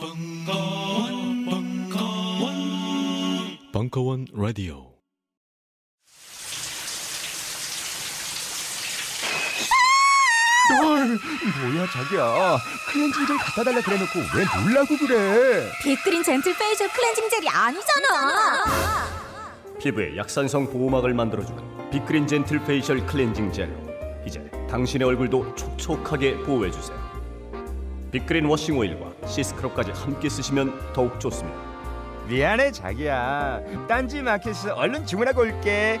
벙커원, 0.00 1.44
벙커원, 1.44 2.54
벙커원 3.72 4.26
라디오. 4.32 4.94
헐, 10.70 11.18
뭐야 11.74 11.86
자기야. 11.90 12.58
클렌징 12.92 13.26
젤 13.26 13.36
갖다 13.38 13.64
달라 13.64 13.80
그래놓고 13.80 14.18
왜 14.36 14.44
놀라고 14.62 14.96
그래? 14.98 15.70
빅그린 15.82 16.22
젠틀 16.22 16.56
페이셜 16.56 16.88
클렌징 16.88 17.28
젤이 17.28 17.48
아니잖아. 17.48 18.64
피부에 19.80 20.16
약산성 20.16 20.70
보호막을 20.70 21.12
만들어주는 21.14 21.90
빅그린 21.90 22.26
젠틀 22.26 22.64
페이셜 22.64 23.04
클렌징 23.06 23.50
젤로 23.52 23.74
이제 24.26 24.40
당신의 24.70 25.08
얼굴도 25.08 25.54
촉촉하게 25.56 26.36
보호해주세요 26.38 27.09
빅그린 28.10 28.46
워싱 28.46 28.78
오일과 28.78 29.12
시스크럽까지 29.26 29.92
함께 29.92 30.28
쓰시면 30.28 30.92
더욱 30.92 31.18
좋습니다. 31.20 31.58
미안해 32.28 32.72
자기야. 32.72 33.60
딴지 33.88 34.22
마켓에서 34.22 34.74
얼른 34.74 35.06
주문하고 35.06 35.40
올게 35.42 36.00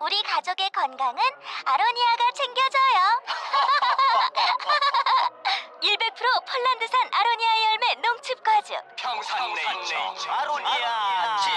우리 0.00 0.22
가족의 0.22 0.70
건강은 0.70 1.22
아로니아가 1.64 2.32
챙겨줘요. 2.34 3.20
100% 5.82 6.46
폴란드산 6.46 7.00
아로니아 7.12 7.48
열매 7.70 7.94
농축 7.96 8.42
과즙. 8.42 8.76
평산네이처 8.96 10.30
아로니아 10.30 11.36
친 11.38 11.52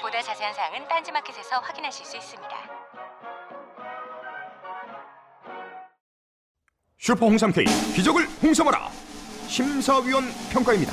보다 0.00 0.22
자세한 0.22 0.54
사항은 0.54 0.88
딴지마켓에서 0.88 1.58
확인하실 1.60 2.06
수 2.06 2.16
있습니다. 2.16 2.56
슈퍼 6.98 7.26
홍삼 7.26 7.52
K 7.52 7.64
기적을 7.94 8.26
홍삼하라 8.42 8.88
심사위원 9.48 10.32
평가입니다 10.50 10.92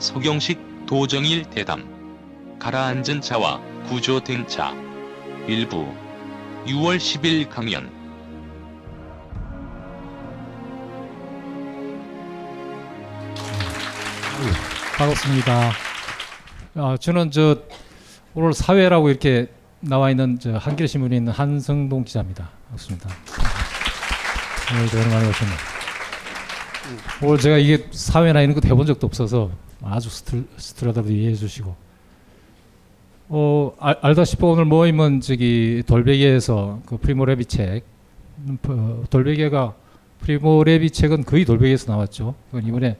서경식 0.00 0.86
도정일 0.86 1.44
대담 1.50 1.86
가라앉은 2.58 3.20
차와 3.20 3.60
구조된 3.86 4.48
차 4.48 4.74
일부 5.46 5.86
6월 6.66 6.96
10일 6.96 7.50
강연 7.50 7.90
반갑습니다. 14.96 15.72
아, 16.76 16.96
저는 16.98 17.30
저 17.30 17.56
오늘 18.34 18.54
사회라고 18.54 19.10
이렇게 19.10 19.48
나와 19.80 20.10
있는 20.10 20.38
저 20.38 20.56
한겨레 20.56 20.86
신문에 20.86 21.16
있는 21.16 21.32
한성동 21.32 22.04
기자입니다. 22.04 22.48
반갑습니다. 22.68 23.08
오늘도 24.72 24.98
오랜만에 24.98 25.28
오셨네요. 25.28 25.56
오늘 27.22 27.38
제가 27.38 27.58
이게 27.58 27.86
사회나 27.90 28.40
이런 28.40 28.54
거 28.54 28.60
해본 28.64 28.86
적도 28.86 29.06
없어서 29.06 29.50
아주 29.82 30.08
서투, 30.10 30.42
서투르더라도 30.56 31.10
이해해 31.10 31.34
주시고 31.34 31.74
어 33.28 33.72
알, 33.78 33.96
알다시피 34.02 34.44
오늘 34.44 34.64
모임은 34.64 35.20
저기 35.20 35.82
돌베개에서 35.86 36.80
그 36.86 36.96
프리모 36.96 37.24
레비 37.26 37.44
책 37.46 37.84
음, 38.38 38.58
어, 38.66 39.04
돌베개가 39.10 39.74
프리모 40.20 40.64
레비 40.64 40.90
책은 40.90 41.24
거의 41.24 41.44
돌베개에서 41.44 41.92
나왔죠. 41.92 42.34
그건 42.50 42.66
이번에 42.66 42.96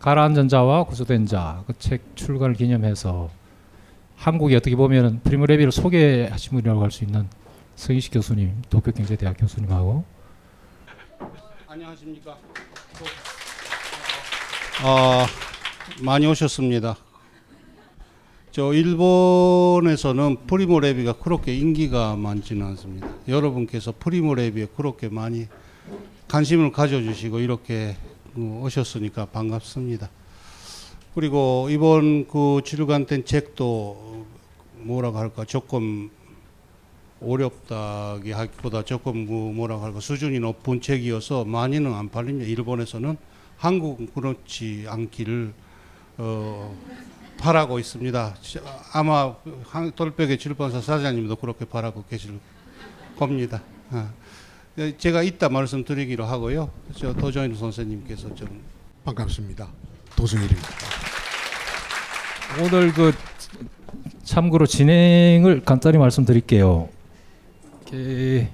가라앉은 0.00 0.48
자와 0.48 0.84
구조된 0.84 1.26
자 1.26 1.62
그 1.66 1.72
책 1.78 2.02
출간을 2.16 2.54
기념해서 2.54 3.30
한국에 4.16 4.54
어떻게 4.56 4.74
보면 4.76 5.20
프리모 5.22 5.46
레비를 5.46 5.72
소개하신 5.72 6.50
분이라고 6.52 6.82
할 6.82 6.90
수 6.90 7.04
있는 7.04 7.28
서경식 7.76 8.12
교수님 8.14 8.62
도쿄경제대학 8.70 9.36
교수님하고 9.38 10.04
안녕하십니까. 11.68 12.36
아 14.82 15.26
많이 16.02 16.26
오셨습니다. 16.26 16.96
저 18.50 18.72
일본에서는 18.74 20.46
프리모 20.46 20.80
레비가 20.80 21.14
그렇게 21.14 21.54
인기가 21.54 22.16
많지는 22.16 22.66
않습니다. 22.66 23.08
여러분께서 23.28 23.94
프리모 23.98 24.34
레비에 24.34 24.66
그렇게 24.76 25.08
많이 25.08 25.46
관심을 26.28 26.72
가져주시고 26.72 27.38
이렇게 27.40 27.96
어, 28.34 28.60
오셨으니까 28.64 29.26
반갑습니다. 29.26 30.10
그리고 31.14 31.68
이번 31.70 32.26
그 32.28 32.60
출간된 32.62 33.24
책도 33.24 34.26
뭐라고 34.80 35.18
할까 35.18 35.44
조금 35.46 36.10
어렵다기 37.22 38.32
하기보다 38.32 38.82
조금 38.84 39.26
뭐 39.26 39.52
뭐라고 39.52 39.82
할까 39.82 40.00
수준이 40.00 40.40
높은 40.40 40.82
책이어서 40.82 41.46
많이는 41.46 41.94
안 41.94 42.10
팔립니다. 42.10 42.46
일본에서는 42.50 43.16
한국은 43.56 44.08
그렇지 44.14 44.84
않기를 44.88 45.54
어, 46.18 46.74
바라고 47.38 47.78
있습니다. 47.78 48.34
아마 48.92 49.34
한- 49.64 49.92
돌베개 49.92 50.36
출판사 50.38 50.80
사장님도 50.80 51.36
그렇게 51.36 51.64
바라고 51.64 52.04
계실 52.08 52.38
겁니다. 53.18 53.62
아. 53.90 54.10
제가 54.98 55.22
이따 55.22 55.48
말씀드리기로 55.48 56.24
하고요. 56.24 56.70
저 56.96 57.12
도정일 57.14 57.56
선생님께서 57.56 58.34
좀 58.34 58.60
반갑습니다. 59.04 59.68
도승일입니다. 60.16 60.68
오늘 62.62 62.92
그 62.92 63.12
참고로 64.24 64.66
진행을 64.66 65.62
간단히 65.64 65.96
말씀드릴게요. 65.98 66.88
이렇게 67.90 68.50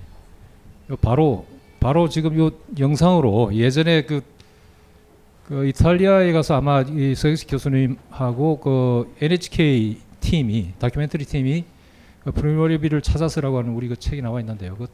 요 0.90 0.96
바로 0.96 1.46
바로 1.80 2.08
지금 2.08 2.38
요 2.38 2.50
영상으로 2.78 3.54
예전에 3.54 4.02
그, 4.02 4.22
그 5.44 5.66
이탈리아에 5.66 6.32
가서 6.32 6.54
아마 6.54 6.82
이 6.82 7.14
서기식 7.14 7.48
교수님하고 7.50 8.60
그 8.60 9.14
NHK 9.20 9.98
팀이 10.20 10.74
다큐멘터리 10.78 11.24
팀이 11.24 11.64
그 12.24 12.30
프리머리비를 12.30 13.02
찾아서라고 13.02 13.58
하는 13.58 13.74
우리 13.74 13.88
그 13.88 13.96
책이 13.96 14.22
나와 14.22 14.40
있는데요. 14.40 14.76
그 14.76 14.86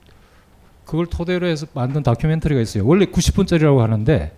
그걸 0.88 1.06
토대로 1.06 1.46
해서 1.46 1.66
만든 1.74 2.02
다큐멘터리가 2.02 2.62
있어요. 2.62 2.86
원래 2.86 3.04
90분짜리라고 3.04 3.78
하는데 3.78 4.32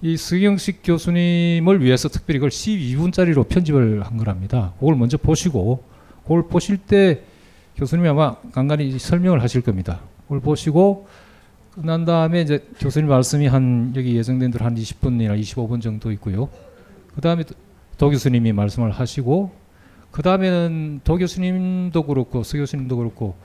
이 0.00 0.16
서경식 0.16 0.80
교수님을 0.84 1.82
위해서 1.82 2.08
특별히 2.08 2.38
이걸 2.38 2.50
12분짜리로 2.50 3.48
편집을 3.48 4.02
한 4.04 4.16
거랍니다. 4.16 4.74
그걸 4.78 4.94
먼저 4.94 5.16
보시고 5.16 5.82
그걸 6.22 6.46
보실 6.46 6.76
때 6.76 7.22
교수님이 7.76 8.08
아마 8.08 8.36
간간히 8.52 8.96
설명을 8.96 9.42
하실 9.42 9.60
겁니다. 9.60 10.02
그걸 10.22 10.38
보시고 10.40 11.08
끝난 11.74 12.04
다음에 12.04 12.42
이제 12.42 12.66
교수님 12.78 13.08
말씀이 13.08 13.46
한 13.46 13.92
여기 13.96 14.16
예정된 14.16 14.50
대로 14.50 14.64
한 14.64 14.74
20분이나 14.74 15.40
25분 15.40 15.80
정도 15.80 16.12
있고요. 16.12 16.50
그 17.14 17.20
다음에 17.22 17.44
도 17.96 18.10
교수님이 18.10 18.52
말씀을 18.52 18.90
하시고 18.90 19.52
그 20.10 20.22
다음에는 20.22 21.00
도 21.02 21.16
교수님도 21.16 22.02
그렇고 22.02 22.42
서 22.42 22.58
교수님도 22.58 22.96
그렇고 22.96 23.36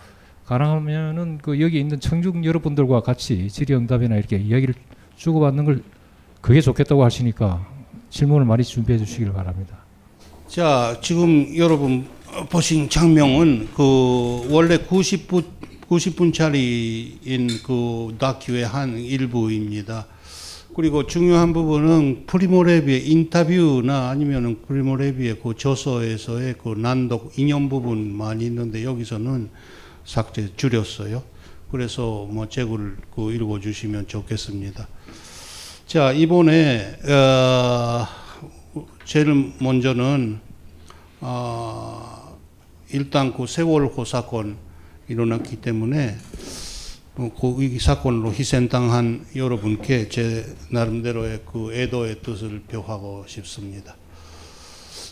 가능하면은 0.46 1.40
그 1.42 1.62
여기 1.62 1.80
있는 1.80 2.00
청중 2.00 2.44
여러분들과 2.44 3.02
같이 3.02 3.48
질의응답이나 3.50 4.18
이렇게 4.18 4.38
이야기를 4.38 4.74
주고받는 5.16 5.66
걸 5.66 5.84
그게 6.42 6.60
좋겠다고 6.60 7.04
하시니까 7.04 7.66
질문을 8.10 8.46
많이 8.46 8.64
준비해 8.64 8.98
주시길 8.98 9.32
바랍니다. 9.32 9.78
자, 10.48 10.98
지금 11.02 11.56
여러분 11.58 12.08
보신 12.50 12.90
장면은 12.90 13.70
그 13.76 14.48
원래 14.50 14.78
90분 14.78 15.46
90분짜리인 15.90 17.64
그 17.64 18.16
다큐의 18.20 18.66
한 18.66 18.98
일부입니다. 18.98 20.08
그리고 20.76 21.08
중요한 21.08 21.54
부분은 21.54 22.26
프리모레비의 22.28 23.10
인터뷰나 23.10 24.10
아니면은 24.10 24.62
프리모레비의 24.62 25.40
그 25.42 25.56
저서에서의 25.58 26.56
그 26.62 26.70
난독 26.78 27.40
인연 27.40 27.70
부분 27.70 28.16
많이 28.16 28.46
있는데 28.46 28.84
여기서는 28.84 29.50
삭제 30.06 30.52
줄였어요. 30.56 31.24
그래서 31.72 32.28
뭐 32.30 32.48
제구를 32.48 32.98
그 33.16 33.32
읽어주시면 33.34 34.08
좋겠습니다. 34.08 34.88
자 35.88 36.12
이번에 36.12 36.98
어, 37.10 38.06
제일 39.04 39.54
먼저는 39.60 40.40
어, 41.22 42.38
일단 42.92 43.34
그 43.34 43.48
세월호 43.48 44.06
사건 44.06 44.67
일어났기 45.08 45.58
때문에 45.58 46.16
뭐이 47.16 47.80
사건으로 47.80 48.32
희생당한 48.32 49.26
여러분께 49.36 50.10
제 50.10 50.46
나름대로의 50.70 51.42
그 51.52 51.74
애도의 51.74 52.22
뜻을 52.22 52.62
표하고 52.68 53.26
싶습니다. 53.28 53.96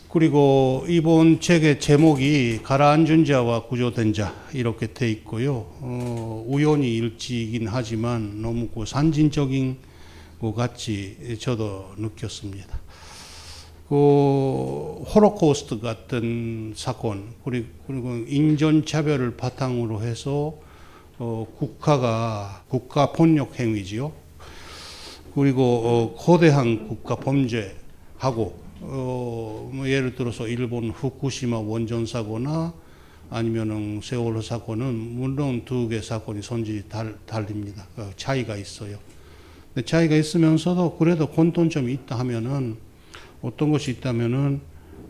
그리고 0.10 0.86
이번 0.88 1.42
책의 1.42 1.80
제목이 1.80 2.60
가라앉은 2.64 3.26
자와 3.26 3.64
구조된 3.66 4.14
자 4.14 4.34
이렇게 4.54 4.94
돼 4.94 5.10
있고요. 5.12 5.68
어, 5.82 6.46
우연히 6.48 6.96
일치이긴 6.96 7.68
하지만 7.68 8.42
너무 8.42 8.68
그 8.68 8.86
산진적인 8.86 9.78
것 10.40 10.54
같이 10.54 11.38
저도 11.40 11.96
느꼈습니다. 11.98 12.85
그 13.88 15.04
호로코스트 15.14 15.80
같은 15.80 16.74
사건 16.76 17.34
그리고 17.44 18.16
인종 18.28 18.84
차별을 18.84 19.38
바탕으로 19.38 20.02
해서 20.02 20.56
어, 21.20 21.48
국가가 21.58 22.64
국가 22.68 23.12
폭력 23.12 23.60
행위지요. 23.60 24.12
그리고 25.36 25.62
어, 25.64 26.16
거대한 26.18 26.88
국가 26.88 27.16
범죄하고 27.16 28.60
어, 28.82 29.70
뭐 29.72 29.88
예를 29.88 30.16
들어서 30.16 30.48
일본 30.48 30.90
후쿠시마 30.90 31.60
원전 31.60 32.06
사고나 32.06 32.74
아니면은 33.30 34.02
세월호 34.04 34.42
사건은 34.42 34.94
물론 34.94 35.64
두 35.66 35.88
개 35.90 36.02
사건이 36.02 36.42
손질이 36.42 36.84
달, 36.90 37.18
달립니다. 37.26 37.88
어, 37.98 38.10
차이가 38.18 38.56
있어요. 38.58 38.98
근데 39.74 39.86
차이가 39.86 40.16
있으면서도 40.16 40.98
그래도 40.98 41.28
공통점이 41.28 41.94
있다 41.94 42.18
하면은 42.20 42.78
어떤 43.46 43.72
것이 43.72 43.92
있다면은 43.92 44.60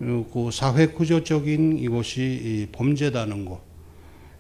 어, 0.02 0.26
그 0.34 0.50
사회 0.52 0.88
구조적인 0.88 1.80
이것이 1.80 2.68
범죄다는 2.74 3.46
것. 3.46 3.62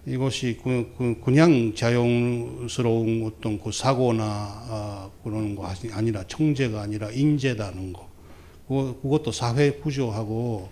이것이 0.05 0.59
그, 0.61 0.93
그 0.97 1.21
그냥 1.23 1.73
자연스러운 1.73 3.23
어떤 3.25 3.57
그 3.57 3.71
사고나 3.71 4.25
아, 4.25 5.09
그런 5.23 5.55
거 5.55 5.65
아니라 5.93 6.25
청재가 6.27 6.81
아니라 6.81 7.09
인재다는 7.09 7.93
거. 7.93 8.09
그, 8.67 8.99
그것도 9.01 9.31
사회 9.31 9.71
구조하고 9.71 10.69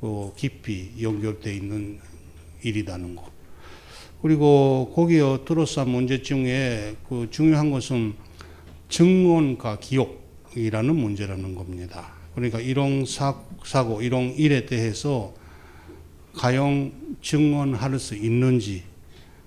그 0.00 0.32
깊이 0.34 0.90
연결돼 1.02 1.54
있는 1.54 2.00
일이다는 2.62 3.14
거. 3.14 3.30
그리고 4.22 4.90
거기에 4.94 5.44
들어싼 5.44 5.90
문제 5.90 6.22
중에 6.22 6.96
그 7.10 7.28
중요한 7.30 7.70
것은 7.70 8.14
증언과 8.88 9.80
기억이라는 9.80 10.96
문제라는 10.96 11.54
겁니다. 11.54 12.13
그러니까 12.34 12.58
사, 13.06 13.36
사고, 13.64 14.02
이런 14.02 14.34
일에 14.34 14.66
대해서 14.66 15.34
과연 16.36 16.92
증언할 17.22 17.98
수 17.98 18.14
있는지 18.16 18.82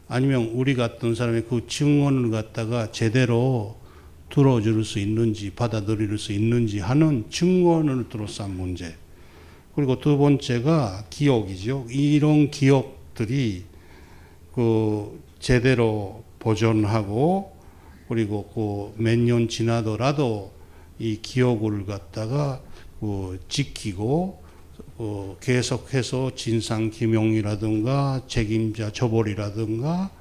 아니면 0.08 0.52
우리 0.54 0.74
같은 0.74 1.16
사람이 1.16 1.42
그 1.50 1.68
증언을 1.68 2.32
갖다가 2.32 2.92
제대로 2.92 3.76
들어줄 4.30 4.86
수 4.86 5.00
있는지 5.00 5.52
받아들일 5.52 6.18
수 6.18 6.32
있는지 6.32 6.80
하는 6.80 7.26
증언을 7.30 8.08
둘러싼 8.10 8.56
문제. 8.56 8.96
그리고 9.76 10.00
두 10.00 10.18
번째가 10.18 11.06
기억이죠. 11.10 11.88
이런 11.90 12.50
기억들이 12.52 13.66
그 14.54 15.22
제대로 15.40 16.24
보존하고 16.40 17.56
그리고 18.08 18.94
그 18.96 19.02
몇 19.02 19.20
년 19.20 19.50
지나더라도 19.50 20.52
이 21.00 21.20
기억을 21.22 21.86
갖다가 21.86 22.62
그 23.00 23.40
지키고 23.50 24.42
어, 24.98 25.38
계속해서 25.42 26.32
진상 26.36 26.90
규명이라든가 26.92 28.24
책임자 28.28 28.92
처벌이라든가 28.92 30.12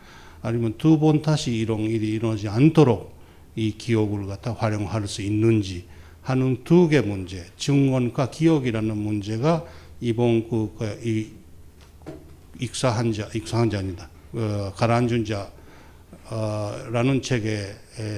아니면 0.42 0.74
두 0.78 0.98
번 0.98 1.22
다시 1.22 1.52
이런 1.52 1.80
일이 1.80 2.08
일어나지 2.12 2.48
않도록 2.48 3.14
이 3.54 3.72
기억을 3.78 4.26
갖다 4.26 4.52
활용할 4.52 5.08
수 5.08 5.22
있는지 5.22 5.86
하는 6.22 6.62
두 6.64 6.88
개 6.88 7.00
문제, 7.00 7.46
증언과 7.56 8.30
기억이라는 8.30 8.96
문제가 8.96 9.64
이번 10.00 10.48
그, 10.48 10.74
그 10.78 11.00
이, 11.04 11.28
익사한 12.60 13.12
자, 13.12 13.28
익사한 13.34 13.70
자입니다. 13.70 14.08
어, 14.32 14.72
가라앉은 14.76 15.24
자, 15.24 15.50
어, 16.30 16.74
라는 16.90 17.22
책에 17.22 17.74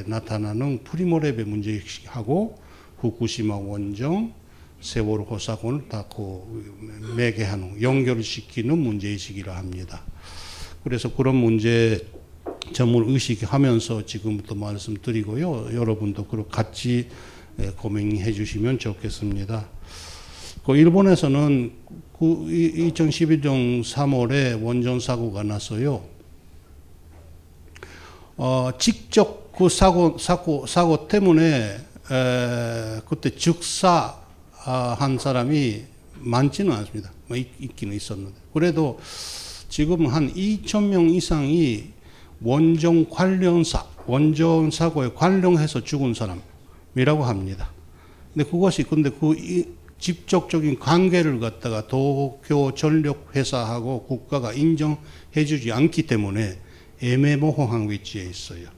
나타나는 0.07 0.81
프리모랩의 0.85 1.45
문제하고 1.45 2.59
후쿠시마 2.99 3.57
원정, 3.57 4.33
세월호 4.81 5.39
사건을 5.39 5.89
닫고 5.89 6.63
매개하는 7.17 7.83
연결시키는 7.83 8.79
문제의식이라 8.79 9.57
합니다. 9.57 10.03
그래서 10.85 11.13
그런 11.15 11.37
문제 11.37 12.07
점을 12.73 13.03
의식하면서 13.07 14.07
지금부터 14.07 14.55
말씀드리고요. 14.55 15.71
여러분도 15.75 16.27
그 16.27 16.47
같이 16.49 17.09
고민해 17.77 18.33
주시면 18.33 18.79
좋겠습니다. 18.79 19.69
그 20.65 20.77
일본에서는 20.77 21.73
2011년 22.21 23.83
3월에 23.83 24.63
원전 24.63 25.01
사고가 25.01 25.43
났어요. 25.43 26.05
어, 28.37 28.71
직접 28.79 29.51
그 29.53 29.69
사고 29.69 30.17
사고 30.19 30.67
사고 30.67 31.09
때문에 31.09 31.79
에, 32.11 33.01
그때 33.09 33.35
즉사 33.35 33.89
아, 33.89 34.28
한 34.59 35.19
사람이 35.19 35.83
많지는 36.21 36.73
않습니다. 36.73 37.11
뭐 37.27 37.37
있기는 37.37 37.95
있었는데. 37.95 38.35
그래도 38.53 38.99
지금 39.69 40.07
한 40.07 40.33
2천 40.33 40.89
명 40.89 41.09
이상이 41.11 41.91
원정 42.41 43.07
관련사, 43.11 43.85
원전 44.07 44.71
사고에 44.71 45.11
관련해서 45.15 45.85
죽은 45.85 46.15
사람이라고 46.15 47.25
합니다. 47.25 47.73
근데 48.33 48.49
그것이 48.49 48.83
근데 48.85 49.11
그 49.11 49.35
직접적인 49.99 50.79
관계를 50.79 51.41
갖다가 51.41 51.87
도쿄 51.87 52.73
전력 52.75 53.35
회사하고 53.35 54.05
국가가 54.05 54.53
인정해주지 54.53 55.73
않기 55.73 56.05
때문에 56.05 56.59
애매모호한 57.03 57.91
위치에 57.91 58.23
있어요. 58.23 58.69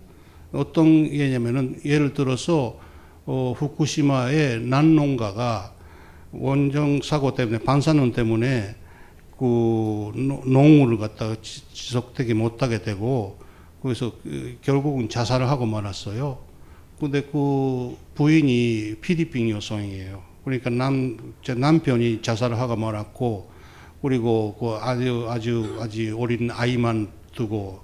어떤 0.52 1.06
예냐면은 1.12 1.80
예를 1.84 2.14
들어서 2.14 2.78
어, 3.32 3.54
후쿠시마의 3.56 4.62
난농가가 4.62 5.72
원정 6.32 7.00
사고 7.00 7.32
때문에 7.32 7.58
반사능 7.58 8.10
때문에 8.10 8.74
그 9.38 10.10
농우를 10.46 10.98
갖다가 10.98 11.36
지속되게 11.40 12.34
못하게 12.34 12.82
되고 12.82 13.38
그래서 13.82 14.10
그 14.24 14.58
결국은 14.62 15.08
자살을 15.08 15.48
하고 15.48 15.64
말았어요. 15.64 16.38
근데 16.98 17.22
그 17.22 17.96
부인이 18.16 18.96
필리핀 19.00 19.48
여성이에요. 19.50 20.22
그러니까 20.44 20.70
남, 20.70 21.16
제 21.44 21.54
남편이 21.54 22.22
자살을 22.22 22.58
하고 22.58 22.74
말았고, 22.74 23.48
그리고 24.02 24.56
그 24.58 24.70
아주, 24.84 25.26
아주, 25.30 25.78
아주 25.80 26.16
어린 26.18 26.50
아이만 26.50 27.08
두고, 27.32 27.80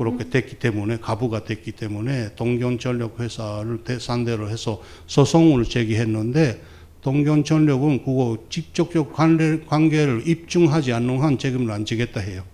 그렇게 0.00 0.30
됐기 0.30 0.58
때문에 0.58 0.96
가부가 0.96 1.44
됐기 1.44 1.72
때문에 1.72 2.34
동경전력 2.34 3.20
회사를 3.20 3.84
대- 3.84 3.98
상대로 3.98 4.48
해서 4.48 4.80
소송을 5.06 5.64
제기했는데 5.66 6.62
동경전력은 7.02 8.02
그거 8.04 8.38
직접적 8.48 9.12
관계, 9.12 9.60
관계를 9.66 10.26
입증하지 10.26 10.94
않는 10.94 11.20
한 11.20 11.36
책임을 11.36 11.70
안 11.70 11.84
지겠다 11.84 12.20
해요. 12.20 12.44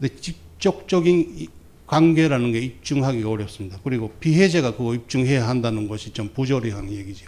근데 0.00 0.12
직접적인 0.16 1.34
이- 1.38 1.46
관계라는 1.86 2.50
게 2.50 2.58
입증하기 2.58 3.22
어렵습니다. 3.22 3.78
그리고 3.84 4.10
피해자가 4.18 4.72
그거 4.76 4.92
입증해야 4.96 5.46
한다는 5.48 5.86
것이 5.86 6.12
좀 6.12 6.30
부조리한 6.34 6.90
얘기죠. 6.90 7.26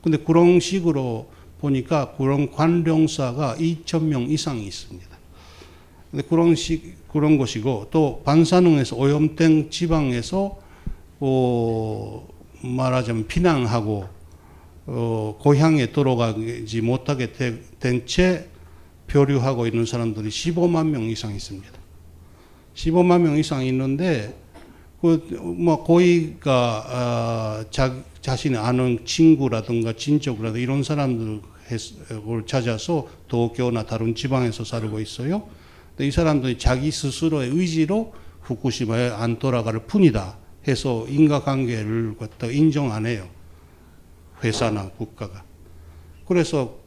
근데 0.00 0.16
그런 0.16 0.58
식으로 0.58 1.30
보니까 1.60 2.14
그런 2.16 2.50
관령사가 2.50 3.56
2천 3.58 4.04
명 4.04 4.22
이상이 4.22 4.66
있습니다. 4.66 5.06
근데 6.10 6.26
그런 6.26 6.54
식 6.54 6.94
그런 7.12 7.38
것이고 7.38 7.88
또 7.90 8.22
반사능에서 8.24 8.96
오염된 8.96 9.70
지방에서 9.70 10.58
어, 11.20 12.28
말하자면 12.62 13.26
피난하고 13.26 14.06
어, 14.86 15.38
고향에 15.40 15.92
돌아가지 15.92 16.80
못하게 16.80 17.32
된 17.32 18.06
채 18.06 18.48
표류하고 19.10 19.66
있는 19.66 19.84
사람들이 19.84 20.28
15만 20.28 20.86
명 20.86 21.02
이상 21.02 21.34
있습니다. 21.34 21.68
15만 22.74 23.20
명 23.22 23.36
이상 23.36 23.64
있는데 23.66 24.38
그뭐 25.00 25.82
고의가 25.82 26.84
아, 26.86 27.64
자, 27.70 27.96
자신이 28.20 28.56
아는 28.56 29.00
친구라든가 29.04 29.94
친척이라든가 29.94 30.58
이런 30.58 30.82
사람들을 30.82 31.40
찾아서 32.46 33.08
도쿄나 33.28 33.86
다른 33.86 34.14
지방에서 34.14 34.64
살고 34.64 35.00
있어요. 35.00 35.48
이 36.04 36.10
사람들이 36.10 36.58
자기 36.58 36.90
스스로의 36.90 37.50
의지로 37.50 38.12
후쿠시마에 38.42 39.10
안 39.10 39.38
돌아갈 39.38 39.78
뿐이다 39.86 40.38
해서 40.68 41.06
인과관계를 41.08 42.16
갖다 42.18 42.46
인정 42.48 42.92
안 42.92 43.06
해요. 43.06 43.28
회사나 44.42 44.90
국가가. 44.90 45.44
그래서 46.26 46.78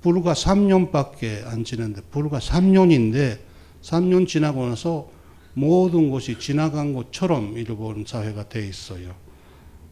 불과 0.00 0.32
3년밖에 0.32 1.46
안 1.46 1.64
지났는데 1.64 2.02
불과 2.10 2.38
3년인데 2.38 3.38
3년 3.82 4.26
지나고 4.26 4.66
나서 4.66 5.10
모든 5.54 6.10
것이 6.10 6.38
지나간 6.38 6.94
것처럼 6.94 7.56
일본 7.56 8.04
사회가 8.06 8.48
돼 8.48 8.66
있어요. 8.66 9.14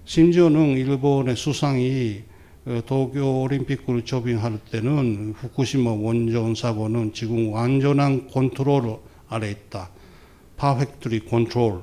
심지어는 0.05 0.77
일본의 0.77 1.37
수상이 1.37 2.23
어, 2.23 2.36
도쿄 2.87 3.43
올림픽을 3.43 4.05
초빙할 4.05 4.59
때는 4.73 5.35
후쿠시마 5.39 5.93
원전 5.93 6.55
사고는 6.57 7.13
지금 7.13 7.53
완전한 7.53 8.27
컨트롤 8.29 8.99
아래 9.29 9.51
있다. 9.53 9.91
perfectly 10.57 11.27
control 11.27 11.83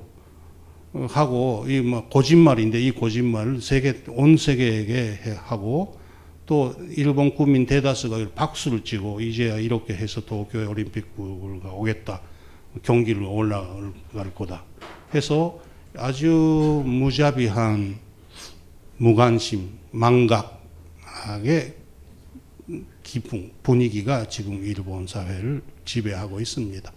어, 0.93 1.07
하고 1.09 1.65
이 1.69 1.79
뭐 1.81 2.07
거짓말인데 2.09 2.81
이 2.81 2.91
거짓말을 2.91 3.61
세계 3.61 4.03
온 4.09 4.35
세계에게 4.35 4.93
해- 5.25 5.37
하고 5.39 5.97
또 6.45 6.75
일본 6.97 7.33
국민 7.33 7.65
대다수가 7.65 8.31
박수를 8.35 8.83
치고 8.83 9.21
이제야 9.21 9.57
이렇게 9.57 9.93
해서 9.95 10.19
도쿄 10.25 10.69
올림픽을 10.69 11.11
오겠다. 11.71 12.19
경기를 12.81 13.23
올라갈 13.23 14.33
거다. 14.35 14.63
해서 15.15 15.59
아주 15.95 16.83
무자비한 16.85 17.95
무관심, 18.97 19.69
망각 19.91 20.62
의 21.43 21.73
깊은 23.03 23.51
분위기가 23.63 24.27
지금 24.27 24.63
일본 24.63 25.07
사회를 25.07 25.61
지배하고 25.85 26.39
있습니다. 26.39 26.91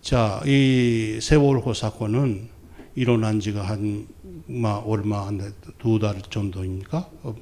자, 0.00 0.40
이 0.46 1.18
세월호 1.20 1.74
사건은 1.74 2.48
일어난 2.94 3.40
지가 3.40 3.62
한, 3.62 4.06
마, 4.46 4.74
얼마 4.76 5.26
안 5.26 5.38
돼, 5.38 5.50
두 5.78 5.98
달 5.98 6.20
정도입니까? 6.22 7.10
어, 7.22 7.34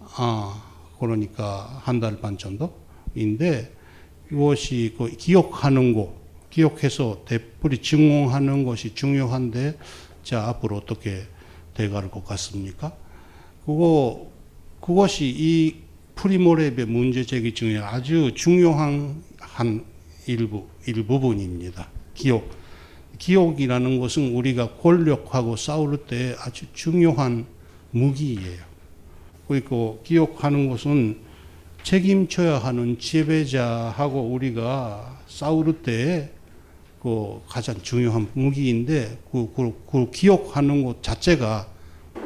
아, 0.00 0.62
그러니까 0.98 1.80
한 1.84 2.00
달 2.00 2.20
반 2.20 2.36
정도인데, 2.38 3.72
이것이 4.30 4.94
그 4.98 5.08
기억하는 5.16 5.94
거, 5.94 6.14
기억해서 6.50 7.24
되풀이 7.26 7.78
증언하는 7.78 8.64
것이 8.64 8.94
중요한데, 8.94 9.78
자, 10.22 10.48
앞으로 10.48 10.76
어떻게 10.76 11.22
돼갈 11.74 12.10
것 12.10 12.24
같습니까? 12.24 12.92
그거, 13.64 14.30
그것이 14.82 15.24
이 15.26 15.76
프리모랩의 16.14 16.84
문제 16.84 17.24
제기 17.24 17.54
중에 17.54 17.78
아주 17.78 18.32
중요한 18.34 19.22
한 19.38 19.86
일부, 20.26 20.66
일부분입니다. 20.86 21.88
기억. 22.12 22.46
기억이라는 23.18 23.98
것은 23.98 24.34
우리가 24.34 24.74
권력하고 24.74 25.56
싸울 25.56 25.96
때 25.96 26.36
아주 26.40 26.66
중요한 26.74 27.46
무기예요. 27.92 28.62
그리고 29.48 30.02
기억하는 30.04 30.68
것은 30.68 31.20
책임져야 31.82 32.58
하는 32.58 32.98
지배자하고 32.98 34.20
우리가 34.32 35.18
싸울 35.26 35.82
때 35.82 36.42
그 37.02 37.40
가장 37.48 37.74
중요한 37.82 38.28
무기인데 38.32 39.18
그, 39.32 39.52
그, 39.56 39.74
그 39.90 40.10
기억하는 40.12 40.84
것 40.84 41.02
자체가 41.02 41.66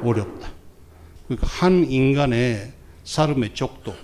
어렵다. 0.02 0.52
그러니까 1.26 1.46
한 1.46 1.90
인간의 1.90 2.72
삶의 3.04 3.54
족도 3.54 3.94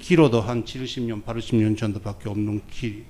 길어도 0.00 0.40
한 0.40 0.64
70년, 0.64 1.24
80년 1.24 1.76
정도밖에 1.76 2.28
없는 2.28 2.62
길, 2.70 3.04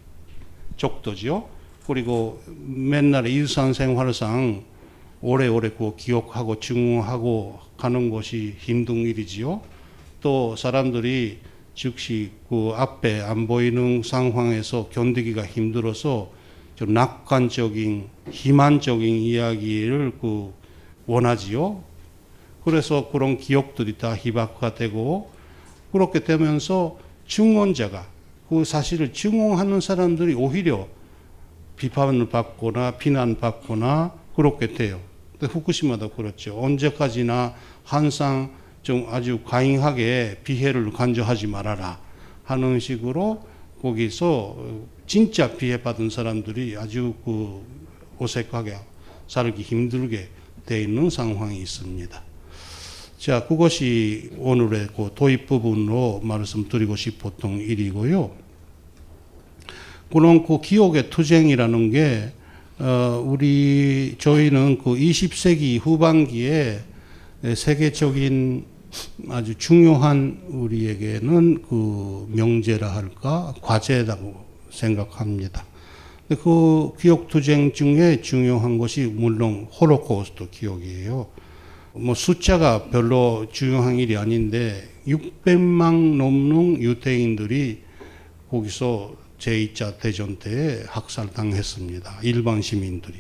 족도죠. 0.77 1.49
그리고 1.87 2.43
맨날 2.47 3.27
일상생활상 3.27 4.65
오래오래 5.21 5.71
그 5.71 5.97
기억하고 5.97 6.61
증오하고 6.61 7.59
가는 7.77 8.11
것이 8.11 8.55
힘든 8.59 8.97
일이지요. 8.97 9.63
또 10.21 10.57
사람들이 10.57 11.39
즉시 11.75 12.31
그 12.49 12.73
앞에 12.75 13.21
안 13.21 13.47
보이는 13.47 14.03
상황에서 14.03 14.89
견디기가 14.91 15.47
힘들어서 15.47 16.31
좀 16.75 16.93
낙관적인 16.93 18.09
희망적인 18.31 19.15
이야기를 19.17 20.19
그 20.21 20.53
원하지요. 21.07 21.83
그래서 22.69 23.09
그런 23.11 23.39
기억들이 23.39 23.97
다 23.97 24.15
희박화 24.15 24.75
되고 24.75 25.31
그렇게 25.91 26.21
되면서 26.21 26.99
증언자가 27.27 28.07
그 28.51 28.63
사실을 28.63 29.15
증언하는 29.15 29.81
사람들이 29.81 30.35
오히려 30.35 30.87
비판을 31.77 32.29
받거나 32.29 32.99
비난받거나 32.99 34.13
그렇게 34.37 34.75
돼요. 34.75 35.01
후쿠시마도 35.41 36.11
그렇죠. 36.11 36.61
언제까지나 36.61 37.55
항상 37.85 38.53
좀 38.83 39.07
아주 39.09 39.41
과잉하게 39.45 40.41
피해를 40.45 40.93
간주하지 40.93 41.47
말아라 41.47 41.99
하는 42.45 42.81
식으로 42.81 43.45
거기서 43.81 44.59
진짜 45.07 45.57
피해받은 45.57 46.11
사람들이 46.11 46.77
아주 46.77 47.15
그 47.25 47.63
어색하게 48.19 48.77
살기 49.27 49.63
힘들게 49.63 50.29
돼 50.67 50.83
있는 50.83 51.09
상황이 51.09 51.63
있습니다. 51.63 52.28
자, 53.19 53.45
그것이 53.49 54.31
오늘의 54.39 54.89
그 54.97 55.11
도입 55.13 55.47
부분으로 55.47 56.21
말씀드리고 56.23 56.95
싶었던 56.95 57.59
일이고요. 57.59 58.31
그런 60.13 60.47
그 60.47 60.61
기억의 60.61 61.11
투쟁이라는 61.11 61.91
게, 61.91 62.33
어, 62.79 63.21
우리, 63.27 64.15
저희는 64.19 64.79
그 64.79 64.91
20세기 64.91 65.81
후반기에 65.81 66.79
세계적인 67.57 68.65
아주 69.31 69.57
중요한 69.57 70.41
우리에게는 70.47 71.63
그 71.63 72.29
명제라 72.31 72.95
할까, 72.95 73.53
과제라고 73.61 74.45
생각합니다. 74.71 75.67
그 76.29 76.93
기억 77.01 77.27
투쟁 77.27 77.73
중에 77.73 78.23
중요한 78.23 78.79
것이 78.79 79.07
물론 79.07 79.67
홀로코스트 79.73 80.51
기억이에요. 80.51 81.48
뭐 81.95 82.15
숫자가 82.15 82.91
별로 82.91 83.47
중요한 83.51 83.99
일이 83.99 84.17
아닌데 84.17 84.89
600만 85.07 86.17
넘는 86.17 86.83
유대인들이 86.83 87.83
거기서 88.51 89.15
제2차 89.39 89.99
대전 89.99 90.37
때에 90.37 90.83
학살당했습니다. 90.87 92.21
일반 92.23 92.61
시민들이. 92.61 93.17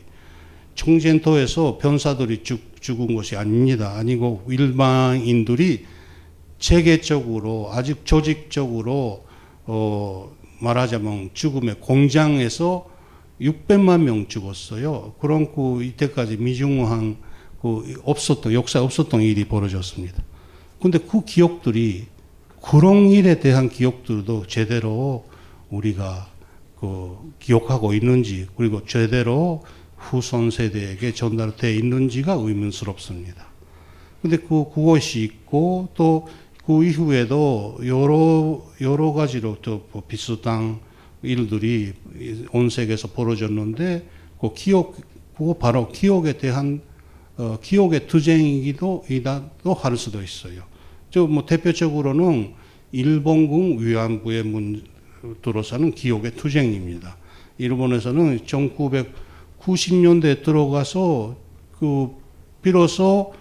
청젠토에서 0.74 1.78
변사들이 1.78 2.42
죽, 2.44 2.80
죽은 2.80 3.14
것이 3.14 3.36
아닙니다. 3.36 3.94
아니고 3.96 4.44
일반인들이 4.48 5.84
체계적으로 6.58 7.70
아직 7.72 8.04
조직적으로 8.04 9.24
어, 9.64 10.32
말하자면 10.60 11.30
죽음의 11.34 11.76
공장에서 11.80 12.88
600만 13.40 14.02
명 14.02 14.26
죽었어요. 14.26 15.14
그런 15.20 15.52
그 15.54 15.82
이때까지 15.84 16.36
미중한 16.36 17.16
그 17.60 18.00
없었던 18.04 18.52
역사 18.52 18.82
없었던 18.82 19.20
일이 19.22 19.44
벌어졌습니다. 19.44 20.22
근데 20.80 20.98
그 20.98 21.24
기억들이 21.24 22.06
그런 22.62 23.10
일에 23.10 23.40
대한 23.40 23.68
기억들도 23.68 24.46
제대로 24.46 25.24
우리가 25.70 26.28
그 26.78 27.16
기억하고 27.40 27.94
있는지 27.94 28.46
그리고 28.56 28.84
제대로 28.84 29.64
후손 29.96 30.50
세대에게 30.50 31.14
전달돼 31.14 31.74
있는지가 31.74 32.34
의문스럽습니다. 32.34 33.48
근데 34.22 34.36
그 34.36 34.64
그것이 34.72 35.22
있고 35.22 35.88
또 35.94 36.28
그 36.68 36.84
이후에도 36.84 37.78
여러 37.86 38.62
여러 38.82 39.14
가지로 39.14 39.56
또뭐 39.62 40.02
비슷한 40.06 40.78
일들이 41.22 41.94
온 42.52 42.68
세계에서 42.68 43.08
벌어졌는데 43.08 44.06
그 44.38 44.52
기억 44.52 44.94
그거 45.34 45.54
바로 45.54 45.88
기억에 45.88 46.34
대한 46.34 46.82
어, 47.38 47.58
기억의 47.62 48.06
투쟁이기도 48.08 49.04
이다도 49.08 49.72
할 49.74 49.96
수도 49.96 50.22
있어요. 50.22 50.62
저 51.10 51.26
뭐 51.26 51.46
대표적으로는 51.46 52.52
일본군 52.92 53.78
위안부의 53.84 54.42
문 54.42 54.82
들어서는 55.42 55.92
기억의 55.92 56.32
투쟁입니다. 56.36 57.16
일본에서는 57.58 58.40
1990년대 59.60 60.42
들어가서 60.42 61.36
그 61.78 62.08
비로소 62.62 63.32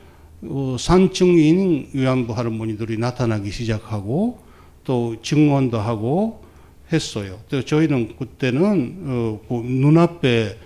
어, 0.44 0.75
산증인 0.80 1.89
위안부 1.94 2.34
할머니들이 2.34 2.98
나타나기 2.98 3.51
시작하고 3.51 4.39
또 4.84 5.16
증언도 5.22 5.80
하고 5.80 6.44
했어요. 6.94 7.39
또 7.50 7.63
저희는 7.66 8.16
그때는 8.18 8.98
어, 9.06 9.39
그 9.48 9.54
눈앞에 9.56 10.58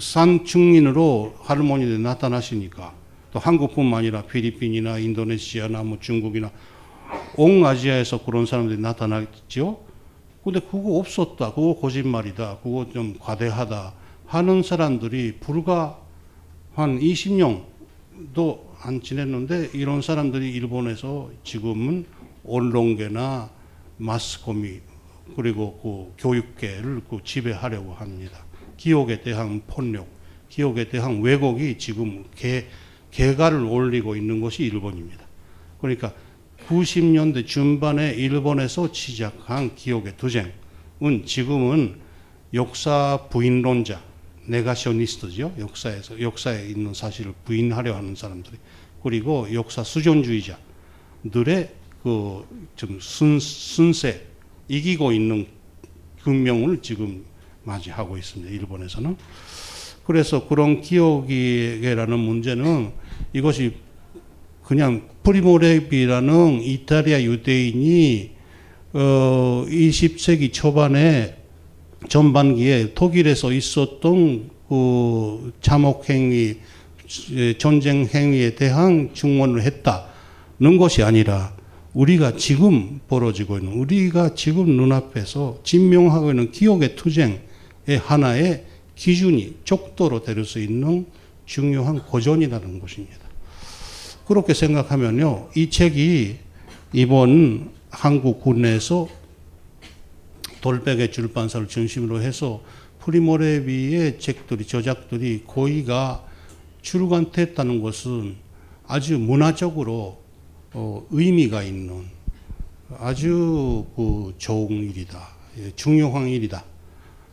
산증인으로 0.00 1.34
할머니들이 1.40 1.98
나타나시니까 1.98 2.94
또 3.32 3.38
한국뿐만 3.38 4.00
아니라 4.00 4.22
필리핀이나 4.22 4.98
인도네시아나 4.98 5.82
뭐 5.82 5.98
중국이나 6.00 6.50
온 7.36 7.64
아시아에서 7.64 8.24
그런 8.24 8.46
사람들이 8.46 8.80
나타났죠. 8.80 9.80
근데 10.42 10.60
그거 10.60 10.98
없었다. 10.98 11.52
그거 11.52 11.78
거짓말이다. 11.80 12.58
그거 12.62 12.86
좀 12.92 13.16
과대하다. 13.18 13.92
하는 14.26 14.62
사람들이 14.62 15.36
불과 15.40 15.98
한 16.74 16.98
20년도 16.98 18.60
안 18.80 19.00
지냈는데 19.02 19.70
이런 19.72 20.02
사람들이 20.02 20.50
일본에서 20.52 21.30
지금은 21.44 22.06
언론계나 22.46 23.50
마스코미 23.96 24.80
그리고 25.36 25.78
그 25.82 26.22
교육계를 26.22 27.02
그 27.08 27.18
지배하려고 27.24 27.92
합니다. 27.94 28.47
기억에 28.78 29.20
대한 29.20 29.60
폭력, 29.66 30.08
기억에 30.48 30.88
대한 30.88 31.20
왜곡이 31.20 31.76
지금 31.76 32.24
개, 32.34 32.64
개가를 33.10 33.58
올리고 33.64 34.16
있는 34.16 34.40
것이 34.40 34.62
일본입니다. 34.64 35.26
그러니까 35.80 36.14
90년대 36.66 37.46
중반에 37.46 38.14
일본에서 38.14 38.92
시작한 38.92 39.74
기억의 39.74 40.16
투쟁은 40.16 41.26
지금은 41.26 42.00
역사 42.54 43.26
부인론자, 43.30 44.02
네가셔니스트죠. 44.46 45.54
역사에서 45.58 46.20
역사에 46.20 46.68
있는 46.68 46.94
사실을 46.94 47.34
부인하려 47.44 47.94
하는 47.94 48.14
사람들이 48.14 48.56
그리고 49.02 49.52
역사 49.52 49.82
수존주의자들의 49.84 50.58
그좀 52.02 53.00
순세 53.00 54.26
이기고 54.68 55.12
있는 55.12 55.46
금명을 56.22 56.80
지금 56.82 57.24
맞이하고 57.68 58.16
있습니다. 58.16 58.50
일본에서는. 58.50 59.16
그래서 60.06 60.48
그런 60.48 60.80
기억이라는 60.80 62.18
문제는 62.18 62.90
이것이 63.34 63.74
그냥 64.64 65.08
프리모레비라는 65.22 66.62
이탈리아 66.62 67.22
유대인이 67.22 68.30
어 68.94 69.66
20세기 69.68 70.52
초반에 70.52 71.36
전반기에 72.08 72.94
독일에서 72.94 73.52
있었던 73.52 74.50
그 74.68 75.52
참혹 75.60 76.08
행위, 76.08 76.56
전쟁 77.58 78.06
행위에 78.06 78.54
대한 78.54 79.10
증언을 79.14 79.62
했다는 79.62 80.78
것이 80.78 81.02
아니라 81.02 81.54
우리가 81.94 82.36
지금 82.36 83.00
벌어지고 83.08 83.58
있는 83.58 83.72
우리가 83.72 84.34
지금 84.34 84.76
눈앞에서 84.76 85.58
진명하고 85.64 86.30
있는 86.30 86.50
기억의 86.52 86.96
투쟁의 86.96 87.47
하나의 87.96 88.64
기준이 88.94 89.56
족도로 89.64 90.22
될 90.22 90.44
수 90.44 90.58
있는 90.60 91.06
중요한 91.46 92.04
고전이라는 92.04 92.80
것입니다. 92.80 93.16
그렇게 94.26 94.52
생각하면요, 94.52 95.48
이 95.56 95.70
책이 95.70 96.36
이번 96.92 97.70
한국 97.90 98.40
국내에서 98.40 99.08
돌베개 100.60 101.10
출판사를 101.10 101.66
중심으로 101.68 102.20
해서 102.20 102.62
프리모레비의 103.00 104.18
책들이 104.18 104.66
저작들이 104.66 105.44
거의가 105.46 106.24
출간됐다는 106.82 107.80
것은 107.80 108.36
아주 108.86 109.18
문화적으로 109.18 110.20
어, 110.72 111.06
의미가 111.10 111.62
있는 111.62 112.04
아주 112.98 113.86
그 113.96 114.34
좋은 114.38 114.70
일이다. 114.70 115.28
예, 115.58 115.72
중요한 115.74 116.28
일이다. 116.28 116.64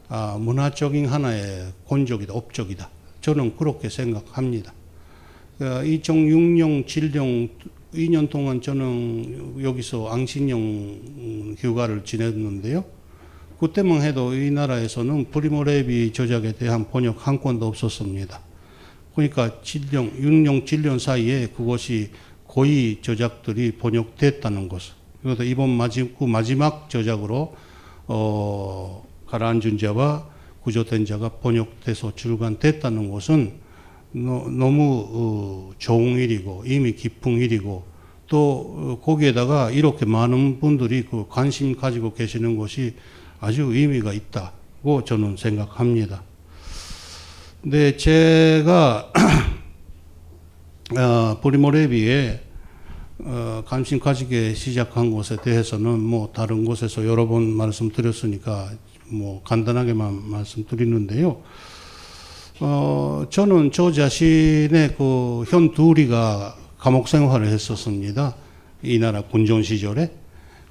아, 0.07 0.37
문화적인 0.39 1.07
하나의 1.07 1.73
본적이다, 1.87 2.33
업적이다. 2.33 2.89
저는 3.21 3.57
그렇게 3.57 3.89
생각합니다. 3.89 4.73
2006년, 5.59 6.85
7년, 6.85 7.49
2년 7.93 8.29
동안 8.29 8.61
저는 8.61 9.63
여기서 9.63 10.09
앙신령 10.09 11.55
휴가를 11.57 12.03
지냈는데요. 12.03 12.83
그때만 13.59 14.01
해도 14.01 14.35
이 14.35 14.51
나라에서는 14.51 15.31
프리모레비 15.31 16.11
저작에 16.11 16.51
대한 16.53 16.89
번역 16.89 17.25
한 17.25 17.39
건도 17.39 17.67
없었습니다. 17.67 18.41
그러니까 19.15 19.61
7년, 19.63 20.19
6년, 20.19 20.65
7년 20.65 20.99
사이에 20.99 21.47
그것이 21.47 22.09
거의 22.47 22.99
저작들이 23.01 23.77
번역됐다는 23.77 24.67
것. 24.67 24.81
그래서 25.23 25.43
이번 25.43 25.77
그 26.19 26.25
마지막 26.25 26.89
저작으로 26.89 27.55
어, 28.07 29.03
가라앉은 29.27 29.77
자와 29.77 30.27
구조된 30.61 31.05
자가 31.05 31.29
번역돼서 31.29 32.15
출간됐다는 32.15 33.11
것은 33.11 33.53
너, 34.11 34.47
너무 34.49 35.07
어, 35.09 35.71
좋은 35.77 36.17
일이고 36.17 36.63
이미 36.65 36.93
깊은 36.93 37.33
일이고 37.33 37.85
또 38.27 38.75
어, 38.75 38.99
거기에다가 39.03 39.71
이렇게 39.71 40.05
많은 40.05 40.59
분들이 40.59 41.03
그 41.03 41.25
관심 41.27 41.75
가지고 41.75 42.13
계시는 42.13 42.57
것이 42.57 42.95
아주 43.39 43.63
의미가 43.63 44.13
있다고 44.13 45.03
저는 45.03 45.37
생각합니다. 45.37 46.23
근데 47.61 47.97
제가 47.97 49.11
어, 50.97 51.39
보리모레비에 51.41 52.41
어, 53.19 53.63
관심 53.65 53.99
가지게 53.99 54.53
시작한 54.53 55.11
것에 55.11 55.37
대해서는 55.37 55.99
뭐 55.99 56.31
다른 56.33 56.65
곳에서 56.65 57.05
여러 57.05 57.27
번 57.27 57.49
말씀드렸으니까 57.49 58.71
뭐 59.09 59.41
간단하게만 59.43 60.29
말씀드리는데요. 60.29 61.41
어, 62.59 63.25
저는 63.29 63.71
저 63.71 63.91
자신의 63.91 64.95
그 64.97 65.43
현두리가 65.47 66.55
감옥 66.77 67.07
생활을 67.07 67.47
했었습니다. 67.47 68.35
이 68.81 68.99
나라 68.99 69.21
군종 69.21 69.63
시절에. 69.63 70.11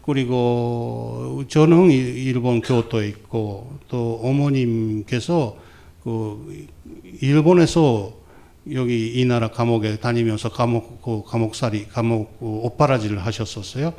그리고 0.03 1.45
저는 1.49 1.91
일본 1.91 2.61
교토에 2.61 3.09
있고 3.09 3.79
또 3.89 4.21
어머님께서 4.23 5.57
그 6.03 6.67
일본에서 7.21 8.13
여기 8.73 9.13
이 9.15 9.25
나라 9.25 9.49
감옥에 9.49 9.97
다니면서 9.97 10.51
감옥 10.51 11.03
그 11.03 11.23
감옥살이 11.27 11.89
감옥 11.89 12.39
그 12.39 12.47
옷바라지를 12.47 13.19
하셨었어요. 13.25 13.95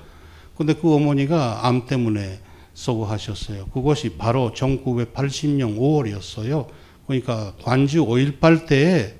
근데 0.55 0.73
그 0.73 0.93
어머니가 0.93 1.67
암 1.67 1.85
때문에 1.85 2.39
서거하셨어요. 2.75 3.67
그것이 3.67 4.17
바로 4.17 4.51
1980년 4.53 5.77
5월이었어요. 5.79 6.67
그러니까 7.07 7.55
관주 7.63 8.05
5.18 8.05 8.67
때에 8.67 9.15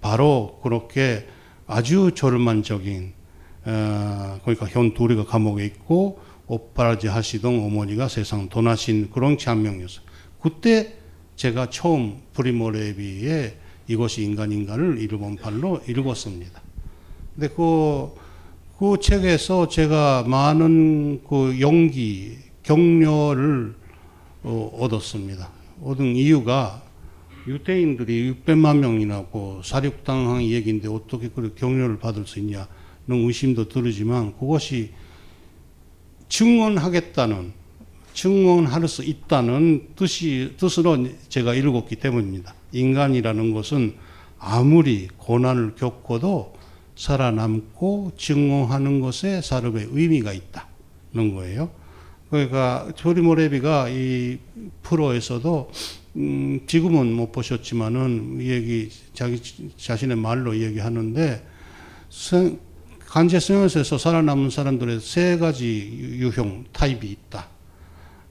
바로 0.00 0.58
그렇게 0.62 1.26
아주 1.66 2.12
절만적인 2.14 3.12
어, 3.66 4.38
그러니까 4.42 4.66
현 4.66 4.92
둘이가 4.92 5.24
감옥에 5.24 5.64
있고 5.64 6.18
옷바라지 6.46 7.06
하시던 7.08 7.60
어머니가 7.60 8.08
세상 8.08 8.48
떠나신 8.48 9.10
그런 9.10 9.38
장면이었어요. 9.38 10.04
그때 10.40 10.94
제가 11.36 11.70
처음 11.70 12.20
프리모레비의 12.34 13.56
이것이 13.88 14.22
인간인가를 14.22 14.98
일본판로 14.98 15.82
읽었습니다. 15.88 16.62
근데 17.34 17.48
그, 17.48 18.14
그 18.78 18.98
책에서 19.00 19.68
제가 19.68 20.24
많은 20.26 21.22
그 21.24 21.58
용기, 21.60 22.36
격려를 22.64 23.74
어, 24.42 24.78
얻었습니다. 24.80 25.48
얻은 25.82 26.16
이유가 26.16 26.82
유대인들이 27.46 28.32
600만 28.32 28.78
명이나 28.78 29.22
고 29.26 29.60
사륙당한 29.62 30.42
얘기인데 30.42 30.88
어떻게 30.88 31.28
그 31.28 31.54
격려를 31.54 31.98
받을 31.98 32.26
수 32.26 32.38
있냐는 32.38 32.66
의심도 33.06 33.68
들지만 33.68 34.36
그것이 34.38 34.92
증언하겠다는 36.28 37.52
증언할 38.14 38.88
수 38.88 39.04
있다는 39.04 39.88
뜻이 39.96 40.54
뜻으로 40.56 41.06
제가 41.28 41.54
읽었기 41.54 41.96
때문입니다. 41.96 42.54
인간이라는 42.72 43.52
것은 43.52 43.96
아무리 44.38 45.08
고난을 45.18 45.74
겪어도 45.74 46.54
살아남고 46.96 48.12
증언하는 48.16 49.00
것에 49.00 49.40
사람의 49.42 49.88
의미가 49.90 50.32
있다는 50.32 51.34
거예요. 51.34 51.70
그러니까 52.34 52.88
조리모레비가 52.96 53.88
이 53.90 54.38
프로에서도 54.82 55.70
음, 56.16 56.60
지금은 56.66 57.12
못 57.12 57.30
보셨지만은 57.30 58.40
이 58.40 58.50
얘기 58.50 58.90
자기 59.12 59.40
자신의 59.76 60.16
말로 60.16 60.58
얘기하는데 60.58 61.46
성- 62.08 62.58
간제 63.06 63.38
성에서 63.38 63.98
살아남은 63.98 64.50
사람들의 64.50 64.98
세 64.98 65.38
가지 65.38 65.96
유형 65.96 66.64
타입이 66.72 67.06
있다. 67.06 67.46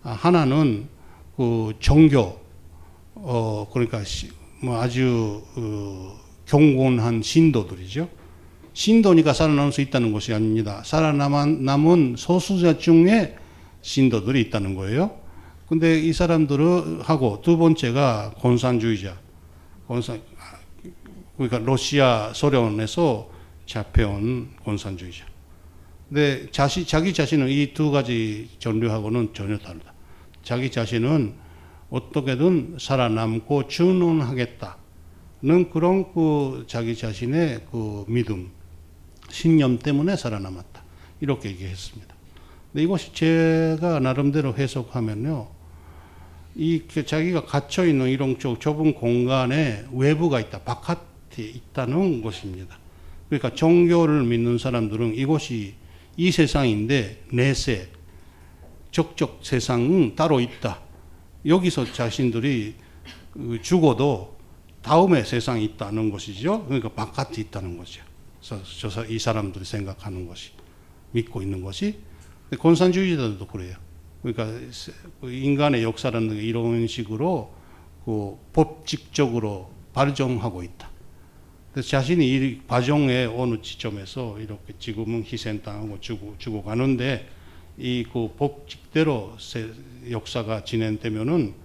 아, 0.03 0.11
하나는 0.11 0.89
그 1.37 1.71
종교 1.79 2.41
어 3.15 3.69
그러니까 3.71 4.03
시, 4.03 4.27
뭐 4.61 4.81
아주 4.81 5.41
어, 5.55 6.19
경건한 6.45 7.21
신도들이죠. 7.21 8.09
신도니까 8.73 9.31
살아남을 9.31 9.71
수 9.71 9.79
있다는 9.79 10.11
것이 10.11 10.33
아닙니다. 10.33 10.81
살아남은 10.83 11.63
남은 11.63 12.15
소수자 12.17 12.77
중에 12.77 13.37
신도들이 13.83 14.41
있다는 14.41 14.73
거예요. 14.73 15.19
근데 15.67 15.99
이 15.99 16.11
사람들을 16.11 17.03
하고 17.03 17.41
두 17.43 17.57
번째가 17.57 18.33
공산주의자. 18.39 19.15
공산 19.85 20.19
그러니까 21.37 21.59
러시아 21.59 22.31
소련에서 22.33 23.29
잡혀온 23.65 24.51
공산주의자. 24.63 25.25
근데 26.09 26.49
자시, 26.51 26.85
자기 26.85 27.13
자신은 27.13 27.49
이 27.49 27.73
두 27.73 27.91
가지 27.91 28.49
전류하고는 28.59 29.33
전혀 29.33 29.57
다르다. 29.57 29.93
자기 30.43 30.69
자신은 30.69 31.33
어떻게든 31.89 32.77
살아남고 32.79 33.67
준원하겠다는 33.67 35.69
그런 35.71 36.13
그 36.13 36.65
자기 36.67 36.95
자신의 36.95 37.65
그 37.71 38.05
믿음, 38.07 38.51
신념 39.29 39.79
때문에 39.79 40.15
살아남았다. 40.15 40.83
이렇게 41.21 41.49
얘기했습니다. 41.49 42.12
근데 42.73 42.83
이것이 42.83 43.13
제가 43.13 43.99
나름대로 43.99 44.55
해석하면요. 44.57 45.47
이그 46.55 47.05
자기가 47.05 47.45
갇혀 47.45 47.85
있는 47.85 48.09
이런 48.09 48.39
쪽 48.39 48.59
좁은 48.59 48.95
공간에 48.95 49.85
외부가 49.91 50.39
있다, 50.39 50.59
바깥에 50.61 51.43
있다는 51.43 52.23
것입니다. 52.23 52.79
그러니까 53.29 53.53
종교를 53.53 54.23
믿는 54.23 54.57
사람들은 54.57 55.15
이곳이 55.15 55.75
이 56.17 56.31
세상인데 56.31 57.25
내세, 57.31 57.89
적적 58.91 59.39
세상은 59.43 60.15
따로 60.15 60.39
있다. 60.39 60.79
여기서 61.45 61.91
자신들이 61.91 62.75
그 63.33 63.59
죽어도 63.61 64.35
다음에 64.81 65.23
세상이 65.23 65.63
있다는 65.65 66.09
것이죠. 66.09 66.65
그러니까 66.65 66.89
바깥에 66.89 67.41
있다는 67.41 67.77
거죠. 67.77 68.01
그래서 68.41 69.05
이 69.05 69.19
사람들이 69.19 69.63
생각하는 69.63 70.27
것이 70.27 70.51
믿고 71.11 71.41
있는 71.41 71.61
것이 71.61 71.97
근데 72.53 72.61
공산주의자들도 72.61 73.47
그래요. 73.47 73.75
그러니까 74.21 74.45
세- 74.71 74.91
그 75.19 75.31
인간의 75.31 75.81
역사라는 75.83 76.35
게 76.35 76.43
이런 76.43 76.85
식으로 76.85 77.51
그 78.05 78.37
법칙적으로 78.53 79.71
발전하고 79.93 80.61
있다. 80.61 80.89
그래서 81.73 81.89
자신이 81.89 82.27
이 82.27 82.61
과정의 82.67 83.25
어느 83.27 83.59
지점에서 83.61 84.39
이렇게 84.39 84.73
지금은 84.77 85.23
희생당하고 85.25 85.99
죽어, 85.99 86.35
죽어가는데 86.37 87.27
이 87.79 88.03
그 88.13 88.29
법칙대로 88.37 89.35
세- 89.39 89.71
역사가 90.11 90.63
진행되면은 90.63 91.55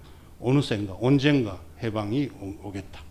어느샌가 0.40 0.96
언젠가 1.02 1.60
해방이 1.82 2.30
오- 2.40 2.68
오겠다. 2.68 3.02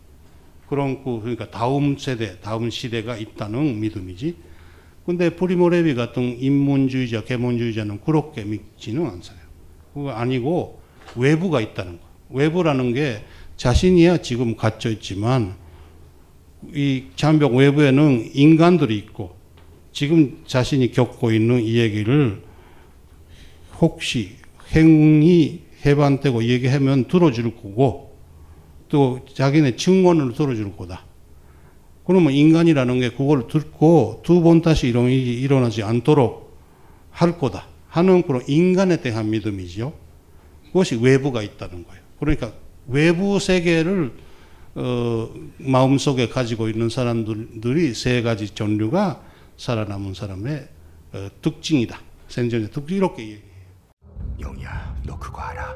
그런 0.67 1.03
그 1.03 1.19
그러니까 1.19 1.51
다음 1.51 1.95
세대, 1.97 2.39
다음 2.39 2.71
시대가 2.71 3.15
있다는 3.17 3.79
믿음이지. 3.79 4.35
근데 5.07 5.29
프리모레비 5.29 5.95
같은 5.95 6.37
인문주의자, 6.37 7.23
계몽주의자는 7.23 8.01
그렇게 8.01 8.43
믿지는 8.43 9.05
않아요. 9.05 9.47
그거 9.93 10.11
아니고 10.11 10.81
외부가 11.15 11.61
있다는 11.61 11.93
거. 11.93 12.05
외부라는 12.29 12.93
게 12.93 13.23
자신이야 13.55 14.17
지금 14.17 14.57
갇혀 14.57 14.89
있지만 14.89 15.55
이 16.73 17.05
장벽 17.15 17.55
외부에는 17.55 18.31
인간들이 18.33 18.97
있고 18.97 19.37
지금 19.93 20.43
자신이 20.45 20.91
겪고 20.91 21.31
있는 21.31 21.63
이 21.63 21.77
얘기를 21.77 22.43
혹시 23.79 24.35
행위 24.75 25.61
해반되고 25.85 26.43
얘기하면 26.43 27.07
들어줄 27.07 27.55
거고 27.55 28.17
또 28.89 29.21
자기네 29.33 29.77
증언을 29.77 30.33
들어줄 30.33 30.75
거다. 30.75 31.06
그러면 32.07 32.31
인간이라는 32.33 32.99
게 33.01 33.09
그걸 33.11 33.47
듣고 33.47 34.21
두 34.23 34.41
번 34.41 34.61
다시 34.61 34.87
이런 34.87 35.05
일이 35.09 35.39
일어나지 35.41 35.83
않도록 35.83 36.57
할 37.11 37.37
거다 37.37 37.67
하는 37.89 38.21
그런 38.23 38.41
인간에 38.47 39.01
대한 39.01 39.29
믿음이죠. 39.29 39.93
그것이 40.67 40.95
외부가 41.01 41.41
있다는 41.41 41.85
거예요. 41.85 42.01
그러니까 42.19 42.53
외부 42.87 43.39
세계를 43.39 44.13
어, 44.75 45.29
마음속에 45.57 46.29
가지고 46.29 46.69
있는 46.69 46.87
사람들이 46.89 47.93
세 47.95 48.21
가지 48.21 48.53
전류가 48.53 49.21
살아남은 49.57 50.13
사람의 50.13 50.67
어, 51.13 51.29
특징이다. 51.41 51.99
생존의 52.27 52.69
특징 52.71 52.97
이렇게 52.97 53.23
얘기해요. 53.23 53.41
영희야, 54.39 54.95
너 55.05 55.17
그거 55.17 55.41
알아? 55.41 55.75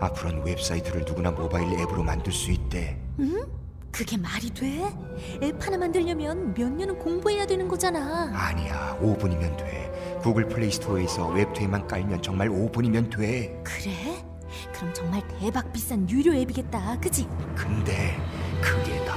앞으로는 0.00 0.44
웹사이트를 0.44 1.04
누구나 1.06 1.30
모바일 1.30 1.68
앱으로 1.80 2.02
만들 2.02 2.32
수 2.32 2.50
있대. 2.52 2.98
응? 3.20 3.46
그게 3.94 4.16
말이 4.16 4.50
돼? 4.50 4.92
앱 5.40 5.64
하나 5.64 5.78
만들려면 5.78 6.52
몇 6.52 6.68
년은 6.68 6.98
공부해야 6.98 7.46
되는 7.46 7.68
거잖아. 7.68 8.28
아니야, 8.34 8.98
5분이면 9.00 9.56
돼. 9.56 10.18
구글 10.20 10.48
플레이 10.48 10.72
스토어에서 10.72 11.28
웹툰만 11.28 11.86
깔면 11.86 12.20
정말 12.20 12.48
5분이면 12.48 13.16
돼. 13.16 13.56
그래? 13.62 14.24
그럼 14.72 14.92
정말 14.92 15.22
대박 15.38 15.72
비싼 15.72 16.10
유료 16.10 16.34
앱이겠다. 16.34 16.98
그지? 17.00 17.28
근데 17.54 18.16
그게 18.60 19.04
다 19.04 19.14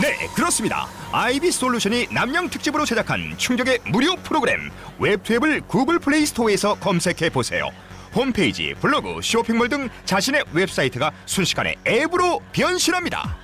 네, 0.00 0.28
그렇습니다. 0.34 0.86
아이비 1.12 1.50
솔루션이 1.50 2.08
남양 2.12 2.50
특집으로 2.50 2.84
제작한 2.84 3.34
충격의 3.38 3.80
무료 3.90 4.14
프로그램 4.16 4.70
웹투앱을 4.98 5.62
구글 5.62 5.98
플레이 5.98 6.26
스토어에서 6.26 6.74
검색해 6.74 7.30
보세요. 7.30 7.70
홈페이지, 8.14 8.74
블로그, 8.74 9.20
쇼핑몰 9.22 9.68
등 9.68 9.88
자신의 10.04 10.44
웹사이트가 10.52 11.10
순식간에 11.26 11.74
앱으로 11.86 12.40
변신합니다. 12.52 13.36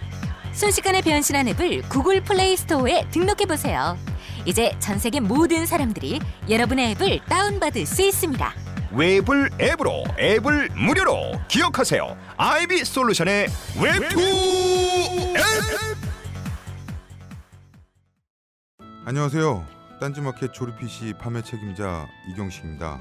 순식간에 0.53 1.01
변신한 1.01 1.49
앱을 1.49 1.83
구글 1.89 2.23
플레이 2.23 2.57
스토어에 2.57 3.09
등록해 3.11 3.47
보세요. 3.47 3.99
이제 4.47 4.73
전 4.79 4.99
세계 4.99 5.21
모든 5.21 5.67
사람들이 5.67 6.21
여러분의 6.49 6.93
앱을 6.93 7.21
다운받을 7.29 7.85
수 7.85 8.03
있습니다. 8.03 8.55
웹을 8.93 9.51
앱으로, 9.61 10.05
앱을 10.19 10.71
무료로 10.75 11.41
기억하세요. 11.49 12.17
아이비 12.37 12.85
솔루션의 12.85 13.49
웹투 13.81 14.21
앱. 15.37 15.41
안녕하세요. 19.05 19.67
딴지마켓 20.01 20.53
조립 20.53 20.79
PC 20.79 21.15
판매 21.21 21.43
책임자 21.43 22.07
이경식입니다. 22.31 23.01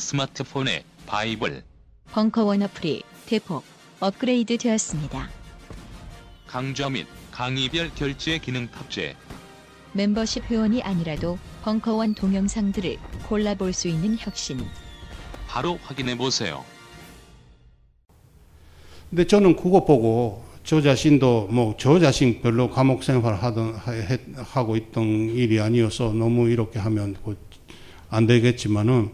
스마트폰에 0.00 0.84
바이블, 1.06 1.62
벙커원 2.12 2.62
어플이 2.62 3.02
대폭 3.24 3.64
업그레이드 3.98 4.58
되었습니다. 4.58 5.28
강좌 6.46 6.90
및 6.90 7.06
강의별 7.30 7.92
결제 7.94 8.38
기능 8.38 8.68
탑재, 8.68 9.16
멤버십 9.94 10.44
회원이 10.50 10.82
아니라도 10.82 11.38
벙커원 11.64 12.14
동영상들을 12.14 12.98
골라볼 13.26 13.72
수 13.72 13.88
있는 13.88 14.16
혁신. 14.18 14.60
바로 15.48 15.78
확인해 15.82 16.16
보세요. 16.16 16.62
근데 19.08 19.26
저는 19.26 19.56
그거 19.56 19.84
보고 19.84 20.44
저 20.62 20.82
자신도 20.82 21.48
뭐 21.50 21.74
저 21.78 21.98
자신 21.98 22.42
별로 22.42 22.68
감옥 22.70 23.02
생활 23.02 23.34
하던 23.36 23.74
하- 23.76 24.42
하고 24.42 24.76
있던 24.76 25.04
일이 25.30 25.58
아니어서 25.58 26.12
너무 26.12 26.50
이렇게 26.50 26.78
하면 26.78 27.14
곧안 28.10 28.26
되겠지만은 28.26 29.10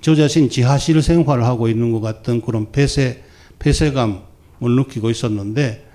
저 0.00 0.14
자신 0.14 0.48
지하실 0.48 1.02
생활을 1.02 1.44
하고 1.44 1.68
있는 1.68 1.92
것 1.92 2.00
같은 2.00 2.40
그런 2.40 2.70
폐쇄 2.72 3.22
폐쇄감을 3.58 4.20
느끼고 4.60 5.10
있었는데 5.10 5.86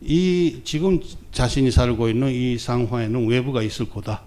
이 0.00 0.60
지금 0.64 1.00
자신이 1.32 1.70
살고 1.70 2.08
있는 2.08 2.30
이 2.30 2.56
상황에는 2.58 3.26
외부가 3.26 3.62
있을 3.62 3.90
거다. 3.90 4.22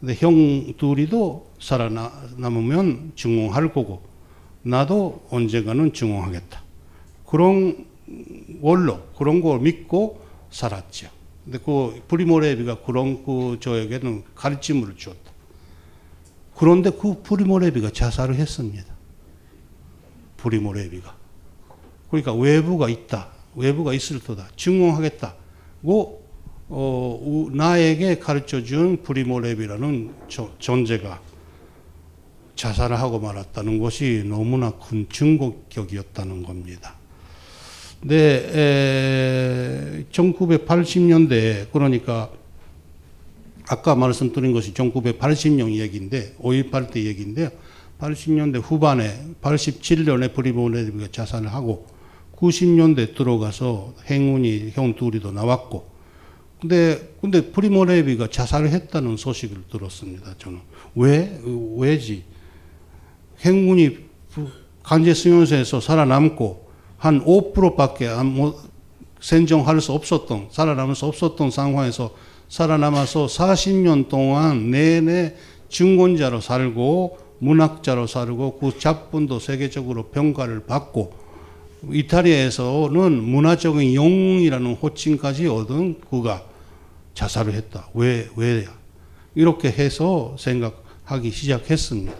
근데 0.00 0.14
형 0.14 0.74
둘이도 0.76 1.52
살아남으면 1.60 3.12
증오할 3.14 3.72
거고 3.72 4.02
나도 4.62 5.26
언젠가는 5.30 5.92
증오하겠다. 5.92 6.62
그런 7.26 7.86
원로 8.60 9.00
그런 9.16 9.40
걸 9.40 9.60
믿고 9.60 10.20
살았죠. 10.50 11.08
근데 11.44 11.58
그 11.58 12.02
프리모레비가 12.08 12.80
그런 12.80 13.24
그 13.24 13.58
저에게는 13.60 14.24
가르침을 14.34 14.96
주었다. 14.96 15.25
그런데 16.56 16.90
그 16.90 17.20
프리모레비가 17.22 17.90
자살을 17.90 18.36
했습니다. 18.36 18.94
프리모레비가. 20.38 21.14
그러니까 22.10 22.32
외부가 22.34 22.88
있다. 22.88 23.28
외부가 23.54 23.92
있을 23.92 24.20
터다. 24.20 24.48
증오하겠다고 24.56 26.26
어, 26.68 27.20
우- 27.22 27.50
나에게 27.54 28.18
가르쳐 28.18 28.62
준 28.64 29.00
프리모레비라는 29.02 30.12
저- 30.28 30.50
존재가 30.58 31.20
자살을 32.56 32.98
하고 32.98 33.20
말았다는 33.20 33.78
것이 33.78 34.24
너무나 34.26 34.72
큰 34.72 35.06
충격적이었다는 35.08 36.42
겁니다. 36.42 36.96
네, 38.02 40.04
1980년대 40.10 41.70
그러니까 41.72 42.30
아까 43.68 43.94
말씀드린 43.94 44.52
것이 44.52 44.72
1980년 44.74 45.72
얘기인데 45.72 46.34
5.18 46.40 46.92
때 46.92 47.04
얘기인데요. 47.04 47.50
80년대 48.00 48.60
후반에 48.62 49.34
87년에 49.40 50.34
프리모레비가 50.34 51.08
자살을 51.10 51.52
하고 51.52 51.86
90년대 52.36 53.16
들어가서 53.16 53.94
행운이 54.08 54.72
형 54.74 54.94
둘이도 54.94 55.32
나왔고 55.32 55.90
근데 56.60 57.14
근데 57.20 57.50
프리모레비가 57.50 58.28
자살을 58.28 58.70
했다는 58.70 59.16
소식을 59.16 59.64
들었습니다. 59.70 60.34
저는 60.38 60.60
왜 60.94 61.40
왜지? 61.76 62.24
행운이 63.44 63.98
간제 64.82 65.14
수용소에서 65.14 65.80
살아남고 65.80 66.66
한 66.96 67.22
5%밖에 67.24 68.08
안, 68.08 68.26
뭐, 68.26 68.58
생존할 69.20 69.80
수 69.80 69.92
없었던 69.92 70.48
살아남을 70.50 70.94
수 70.94 71.06
없었던 71.06 71.50
상황에서 71.50 72.14
살아남아서 72.48 73.26
40년 73.26 74.08
동안 74.08 74.70
내내 74.70 75.34
증권자로 75.68 76.40
살고 76.40 77.18
문학자로 77.38 78.06
살고 78.06 78.58
그 78.58 78.78
작품도 78.78 79.40
세계적으로 79.40 80.04
평가를 80.04 80.66
받고 80.66 81.12
이탈리아에서는 81.90 83.12
문화적인 83.22 83.94
영웅이라는 83.94 84.74
호칭까지 84.74 85.46
얻은 85.46 86.00
그가 86.10 86.42
자살을 87.14 87.54
했다. 87.54 87.88
왜, 87.94 88.28
왜야? 88.36 88.74
이렇게 89.34 89.70
해서 89.70 90.34
생각하기 90.38 91.30
시작했습니다. 91.30 92.12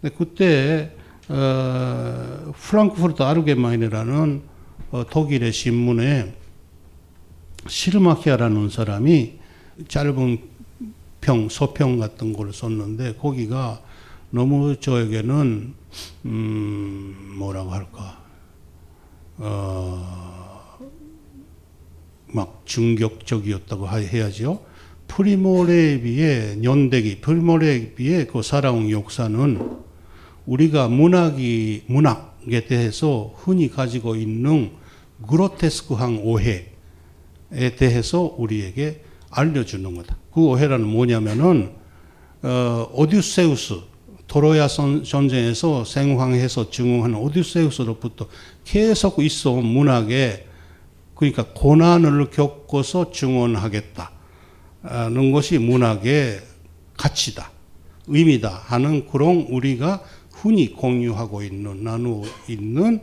근데 0.00 0.16
그때 0.16 0.90
어, 1.28 2.52
프랑크푸르트 2.56 3.22
아르게마인이라는 3.22 4.42
어, 4.90 5.04
독일의 5.08 5.52
신문에 5.52 6.34
시르마키아라는 7.66 8.68
사람이 8.70 9.34
짧은 9.88 10.38
평, 11.20 11.48
소평 11.48 11.98
같은 11.98 12.32
걸 12.32 12.52
썼는데 12.52 13.14
거기가 13.16 13.80
너무 14.30 14.76
저에게는 14.80 15.74
음, 16.24 17.34
뭐라고 17.38 17.70
할까 17.70 18.22
어, 19.38 20.78
막 22.32 22.62
충격적이었다고 22.64 23.86
하- 23.86 23.98
해야죠. 23.98 24.64
프리모레비의 25.08 26.64
연대기, 26.64 27.20
프리모레비의 27.20 28.26
그 28.28 28.42
살아온 28.42 28.90
역사는 28.90 29.82
우리가 30.46 30.88
문학이 30.88 31.84
문학에 31.86 32.64
대해서 32.66 33.32
흔히 33.36 33.70
가지고 33.70 34.16
있는 34.16 34.72
그로테스크한 35.28 36.18
오해에 36.22 36.71
대해서 37.76 38.34
우리에게 38.38 39.02
알려주는 39.30 39.94
거다. 39.94 40.16
그 40.32 40.40
오해라는 40.40 40.86
뭐냐면은 40.86 41.72
어, 42.42 42.88
오디세우스 42.92 43.80
도로야 44.26 44.66
선- 44.68 45.04
전쟁에서 45.04 45.84
생황해서 45.84 46.70
증오하는 46.70 47.16
오디세우스로부터 47.18 48.26
계속 48.64 49.22
있어 49.22 49.52
온 49.52 49.66
문학에 49.66 50.46
그러니까 51.14 51.44
고난을 51.54 52.30
겪어서 52.30 53.10
증언하겠다는 53.12 54.12
것이 55.32 55.58
문학의 55.58 56.40
가치다, 56.96 57.50
의미다 58.06 58.48
하는 58.48 59.06
그런 59.06 59.46
우리가 59.48 60.02
흔히 60.32 60.72
공유하고 60.72 61.42
있는 61.42 61.84
나누어 61.84 62.24
있는 62.48 63.00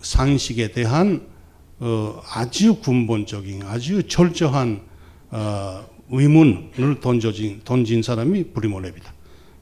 상식에 0.00 0.72
대한 0.72 1.26
어, 1.78 2.22
아주 2.32 2.76
근본적인 2.80 3.62
아주 3.64 4.06
철저한 4.06 4.80
어, 5.30 5.86
의문을 6.10 7.00
던져진 7.00 7.60
던진 7.64 8.02
사람이 8.02 8.52
브리모랩이다. 8.52 9.04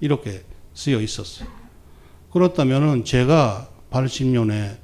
이렇게 0.00 0.42
쓰여 0.74 1.00
있었어요. 1.00 1.48
그렇다면은 2.31 3.05
제가 3.05 3.68
80년에 3.90 4.77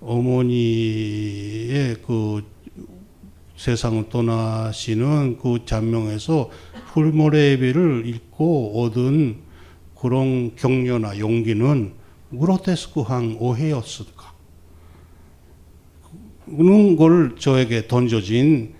어머니의 0.00 1.96
그 2.06 2.44
세상을 3.56 4.08
떠나시는 4.08 5.38
그 5.38 5.64
잔명에서 5.64 6.50
풀모레비를 6.92 8.06
읽고 8.06 8.82
얻은 8.82 9.40
그런 10.00 10.54
격려나 10.54 11.18
용기는 11.18 11.92
그로테스크한 12.30 13.36
오해였을까? 13.40 14.17
그런 16.56 16.96
걸 16.96 17.36
저에게 17.38 17.86
던져진 17.86 18.74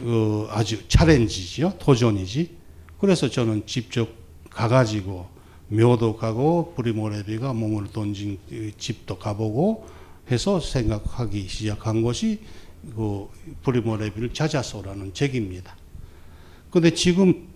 어, 0.00 0.46
아주 0.50 0.88
챌린지죠, 0.88 1.74
도전이지. 1.78 2.50
그래서 2.98 3.28
저는 3.28 3.66
직접 3.66 4.08
가가지고 4.50 5.26
묘도 5.68 6.16
가고 6.16 6.74
브리모레비가 6.76 7.52
몸을 7.52 7.88
던진 7.92 8.38
그 8.48 8.72
집도 8.76 9.18
가보고 9.18 9.86
해서 10.30 10.60
생각하기 10.60 11.48
시작한 11.48 12.02
것이 12.02 12.40
그 12.94 13.28
브리모레비를 13.62 14.32
찾아서라는 14.32 15.14
책입니다. 15.14 15.76
근데 16.70 16.92
지금 16.94 17.48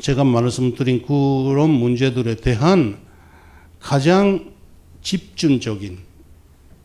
제가 0.00 0.24
말씀드린 0.24 1.02
그런 1.06 1.70
문제들에 1.70 2.36
대한 2.36 2.98
가장 3.80 4.52
집중적인 5.02 5.98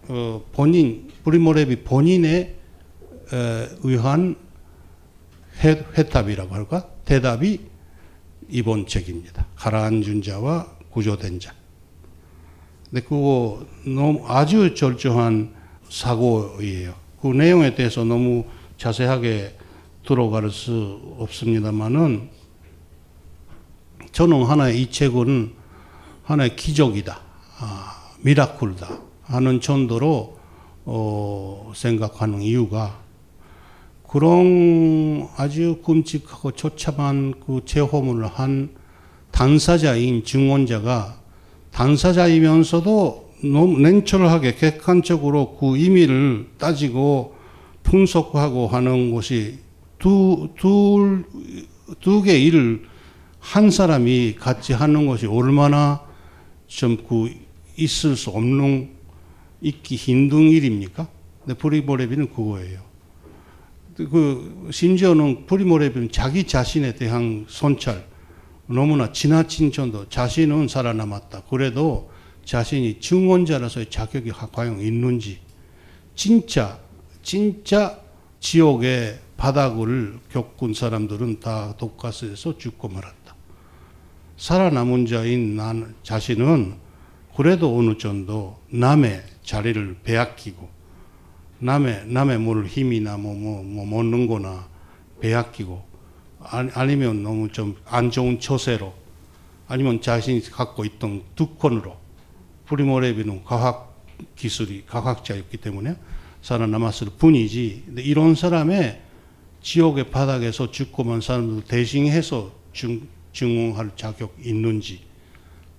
어, 0.10 0.43
본인 0.52 1.08
브리모레비 1.24 1.84
본인에 1.84 2.56
에, 3.32 3.69
의한 3.84 4.36
회, 5.63 5.86
회답이라고 5.95 6.54
할까 6.54 6.88
대답이 7.06 7.60
이번 8.50 8.88
책입니다. 8.88 9.45
가라앉은 9.56 10.24
자와 10.24 10.67
구조된 10.89 11.39
자. 11.39 11.54
근데 12.89 13.02
그거 13.02 13.63
너무 13.86 14.26
아주 14.28 14.74
절저한 14.74 15.54
사고예요. 15.89 16.95
그 17.22 17.28
내용에 17.28 17.76
대해서 17.76 18.04
너무 18.04 18.45
자세하게 18.78 19.56
들어갈 20.04 20.50
수 20.50 21.15
없습니다만은 21.19 22.30
저는 24.12 24.43
하나의 24.43 24.82
이 24.82 24.89
책은 24.89 25.54
하나의 26.24 26.56
기적이다, 26.56 27.22
아, 27.60 28.13
미라클다 28.22 29.09
하는 29.29 29.61
정도로 29.61 30.37
어, 30.85 31.71
생각하는 31.75 32.41
이유가 32.41 32.99
그런 34.07 35.27
아주 35.37 35.81
끔찍하고 35.85 36.51
처참한 36.51 37.35
그 37.45 37.61
재호문을 37.63 38.25
한 38.25 38.69
당사자인 39.31 40.23
증언자가 40.23 41.19
당사자이면서도 41.71 43.29
너무 43.43 43.79
냉철하게 43.79 44.55
객관적으로 44.55 45.55
그 45.57 45.77
의미를 45.77 46.47
따지고 46.57 47.35
분석하고 47.83 48.67
하는 48.67 49.13
것이 49.13 49.59
두, 49.99 50.49
둘, 50.57 51.25
두개 51.99 52.37
일을 52.39 52.83
한 53.39 53.69
사람이 53.69 54.35
같이 54.39 54.73
하는 54.73 55.05
것이 55.05 55.27
얼마나 55.27 56.01
좀 56.67 56.97
그 57.07 57.29
있을 57.79 58.15
수 58.15 58.29
없는 58.31 58.89
있기 59.62 59.95
힘든 59.95 60.39
일입니까? 60.50 61.08
근데 61.39 61.58
프리모레비는 61.58 62.34
그거예요. 62.34 62.82
그 63.95 64.69
심지어는 64.72 65.45
프리모레비는 65.45 66.12
자기 66.12 66.45
자신에 66.45 66.95
대한 66.95 67.45
손찰 67.50 68.08
너무나 68.67 69.12
지나친 69.12 69.72
정도 69.72 70.08
자신은 70.08 70.67
살아남았다. 70.67 71.43
그래도 71.50 72.12
자신이 72.45 73.00
증언자라서의 73.00 73.89
자격이 73.89 74.32
과연 74.32 74.80
있는지 74.80 75.39
진짜 76.15 76.80
진짜 77.22 78.00
지옥의 78.39 79.19
바닥을 79.38 80.19
겪은 80.32 80.74
사람들은 80.74 81.39
다 81.39 81.76
독가스에서 81.78 82.58
죽고 82.58 82.89
말았다. 82.89 83.36
살아남은 84.38 85.06
자인 85.06 85.56
난 85.56 85.95
자신은 86.04 86.76
그래도 87.36 87.78
어느 87.78 87.98
정도 87.98 88.58
남의 88.69 89.24
자리를 89.49 89.97
빼앗기고 90.03 90.69
남의 91.57 92.05
남의 92.05 92.38
뭘 92.38 92.67
힘이나 92.67 93.17
뭐뭐 93.17 93.63
뭐 93.63 93.83
먹는 93.83 94.27
거나 94.27 94.67
빼앗기고 95.21 95.83
아니, 96.39 96.95
면 96.95 97.23
너무 97.23 97.51
좀 97.51 97.75
안 97.85 98.12
좋은 98.12 98.39
처세로 98.39 98.93
아니면 99.67 100.01
자신이 100.01 100.41
갖고 100.51 100.85
있던 100.85 101.23
두건으로 101.35 101.97
프리모레비는 102.67 103.43
과학 103.43 104.05
기술이 104.35 104.85
과학자였기 104.85 105.57
때문에 105.57 105.95
살아남았을 106.43 107.07
뿐이지 107.17 107.85
이런 107.97 108.35
사람의 108.35 109.01
지옥의 109.63 110.12
바닥에서 110.12 110.69
죽고만 110.69 111.21
사람들 111.21 111.63
대신해서 111.63 112.51
증, 112.71 113.07
증언할 113.33 113.93
자격 113.95 114.35
있는지 114.43 115.01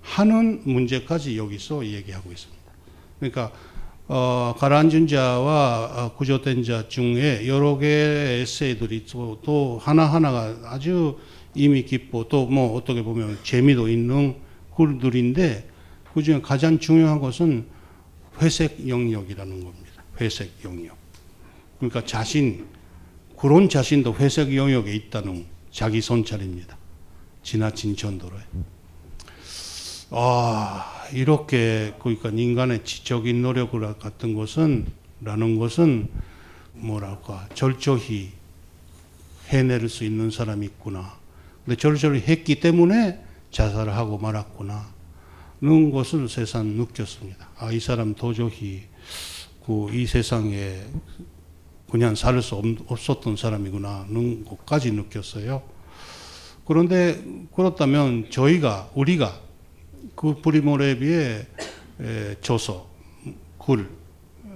하는 0.01 0.61
문제까지 0.65 1.37
여기서 1.37 1.85
얘기하고 1.85 2.33
있습니다. 2.33 2.60
그러니까 3.21 3.51
어, 4.07 4.55
가라앉은 4.57 5.07
자와 5.07 5.91
어, 5.95 6.15
구조된 6.15 6.63
자 6.63 6.89
중에 6.89 7.47
여러 7.47 7.77
개의 7.77 8.41
에세이들이 8.41 9.05
또, 9.05 9.39
또 9.43 9.79
하나하나가 9.79 10.57
아주 10.65 11.17
이미 11.53 11.83
깊고 11.83 12.27
또 12.27 12.47
뭐 12.47 12.75
어떻게 12.75 13.03
보면 13.03 13.37
재미도 13.43 13.87
있는 13.87 14.35
글들인데 14.75 15.69
그 16.13 16.23
중에 16.23 16.41
가장 16.41 16.79
중요한 16.79 17.19
것은 17.19 17.67
회색 18.41 18.87
영역이라는 18.87 19.63
겁니다. 19.63 20.03
회색 20.19 20.51
영역. 20.65 20.97
그러니까 21.77 22.03
자신, 22.03 22.65
그런 23.37 23.69
자신도 23.69 24.15
회색 24.15 24.55
영역에 24.55 24.93
있다는 24.93 25.45
자기 25.71 26.01
선찰입니다. 26.01 26.77
지나친 27.43 27.95
전도로에. 27.95 28.41
아, 30.11 31.00
이렇게 31.13 31.93
그러니까 31.99 32.29
인간의 32.29 32.83
지적인 32.83 33.41
노력을 33.41 33.79
같은 33.99 34.33
것은 34.33 34.87
라는 35.21 35.59
것은 35.59 36.09
뭐랄까 36.73 37.47
절저히 37.53 38.31
해낼 39.47 39.87
수 39.89 40.03
있는 40.03 40.31
사람이 40.31 40.65
있구나. 40.65 41.17
근데 41.65 41.77
절저히 41.77 42.21
했기 42.21 42.59
때문에 42.59 43.23
자살을 43.51 43.95
하고 43.95 44.17
말았구나. 44.17 44.89
는 45.63 45.91
것을 45.91 46.27
세상 46.27 46.65
느꼈습니다. 46.75 47.49
아, 47.57 47.71
이 47.71 47.79
사람 47.79 48.15
도저히 48.15 48.83
그 49.65 49.89
이 49.93 50.05
세상에 50.05 50.81
그냥 51.89 52.15
살 52.15 52.41
수 52.41 52.55
없었던 52.87 53.35
사람이구나 53.35 54.07
는 54.09 54.43
것까지 54.45 54.91
느꼈어요. 54.91 55.61
그런데 56.65 57.21
그렇다면 57.53 58.29
저희가 58.29 58.89
우리가 58.95 59.39
그 60.15 60.41
프리모레비의 60.41 61.47
저서, 62.41 62.87
글, 63.57 63.89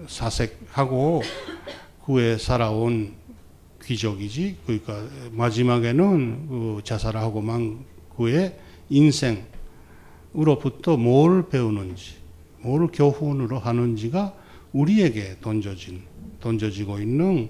사색하고 0.07 1.21
그에 2.05 2.37
살아온 2.37 3.13
귀족이지. 3.83 4.57
그러니까 4.65 5.07
마지막에는 5.31 6.47
그 6.47 6.81
자살하고 6.83 7.41
만 7.41 7.85
그의 8.15 8.57
인생으로부터 8.89 10.97
뭘 10.97 11.49
배우는지, 11.49 12.15
뭘 12.59 12.87
교훈으로 12.87 13.59
하는지가 13.59 14.33
우리에게 14.73 15.37
던져진, 15.41 16.03
던져지고 16.41 16.99
있는 16.99 17.49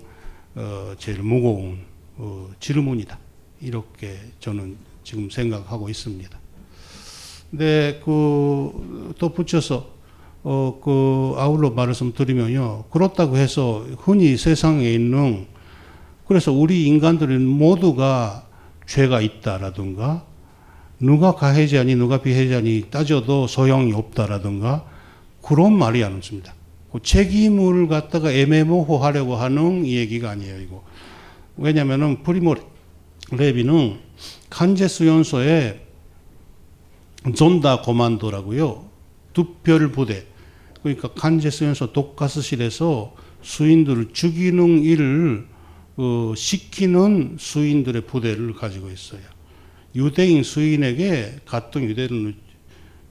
어, 0.56 0.94
제일 0.98 1.22
무거운 1.22 1.80
어, 2.18 2.50
질문이다. 2.60 3.20
이렇게 3.62 4.18
저는 4.40 4.78
지금 5.04 5.30
생각하고 5.30 5.90
있습니다. 5.90 6.45
네, 7.58 8.02
그, 8.04 9.14
덧붙여서, 9.18 9.88
어, 10.44 10.80
그, 10.84 11.36
아울러 11.38 11.70
말씀드리면요. 11.70 12.86
그렇다고 12.92 13.38
해서 13.38 13.86
흔히 13.98 14.36
세상에 14.36 14.92
있는, 14.92 15.48
그래서 16.28 16.52
우리 16.52 16.86
인간들은 16.86 17.46
모두가 17.46 18.46
죄가 18.88 19.22
있다라든가, 19.22 20.26
누가 21.00 21.36
가해자니, 21.36 21.96
누가 21.96 22.22
피해자니 22.22 22.86
따져도 22.90 23.48
소용이 23.48 23.94
없다라든가, 23.94 24.86
그런 25.42 25.74
말이 25.74 26.04
아닙니다. 26.04 26.54
그 26.92 27.00
책임을 27.02 27.88
갖다가 27.88 28.32
애매모호하려고 28.32 29.36
하는 29.36 29.86
얘기가 29.86 30.32
아니에요, 30.32 30.60
이거. 30.60 30.84
왜냐면은 31.58 32.22
프리모 32.24 32.56
레비는 33.32 34.00
간제 34.50 34.88
수용소에 34.88 35.85
존다 37.34 37.82
고만도라고요. 37.82 38.90
두별 39.34 39.92
부대. 39.92 40.26
그러니까 40.84 41.10
간제스에서 41.14 41.94
독가스실에서 41.94 43.16
수인들을 43.42 44.14
죽이는 44.14 44.84
일을 44.84 45.48
어, 45.98 46.34
시키는 46.36 47.38
수인들의 47.40 48.06
부대를 48.06 48.54
가지고 48.54 48.92
있어요. 48.92 49.22
유대인 49.96 50.44
수인에게 50.44 51.38
같은 51.46 51.84
유대인을 51.84 52.36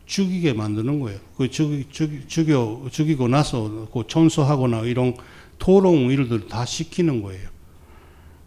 죽이게 0.07 0.53
만드는 0.53 1.00
거예요. 1.00 1.18
그 1.37 1.50
죽이, 1.50 1.87
죽이, 1.90 2.20
죽여, 2.29 2.87
죽이고 2.92 3.27
나서 3.29 3.88
그 3.90 4.03
청소하거나 4.07 4.83
이런 4.83 5.16
토론 5.59 6.11
일들 6.11 6.46
다 6.46 6.66
시키는 6.66 7.22
거예요. 7.22 7.48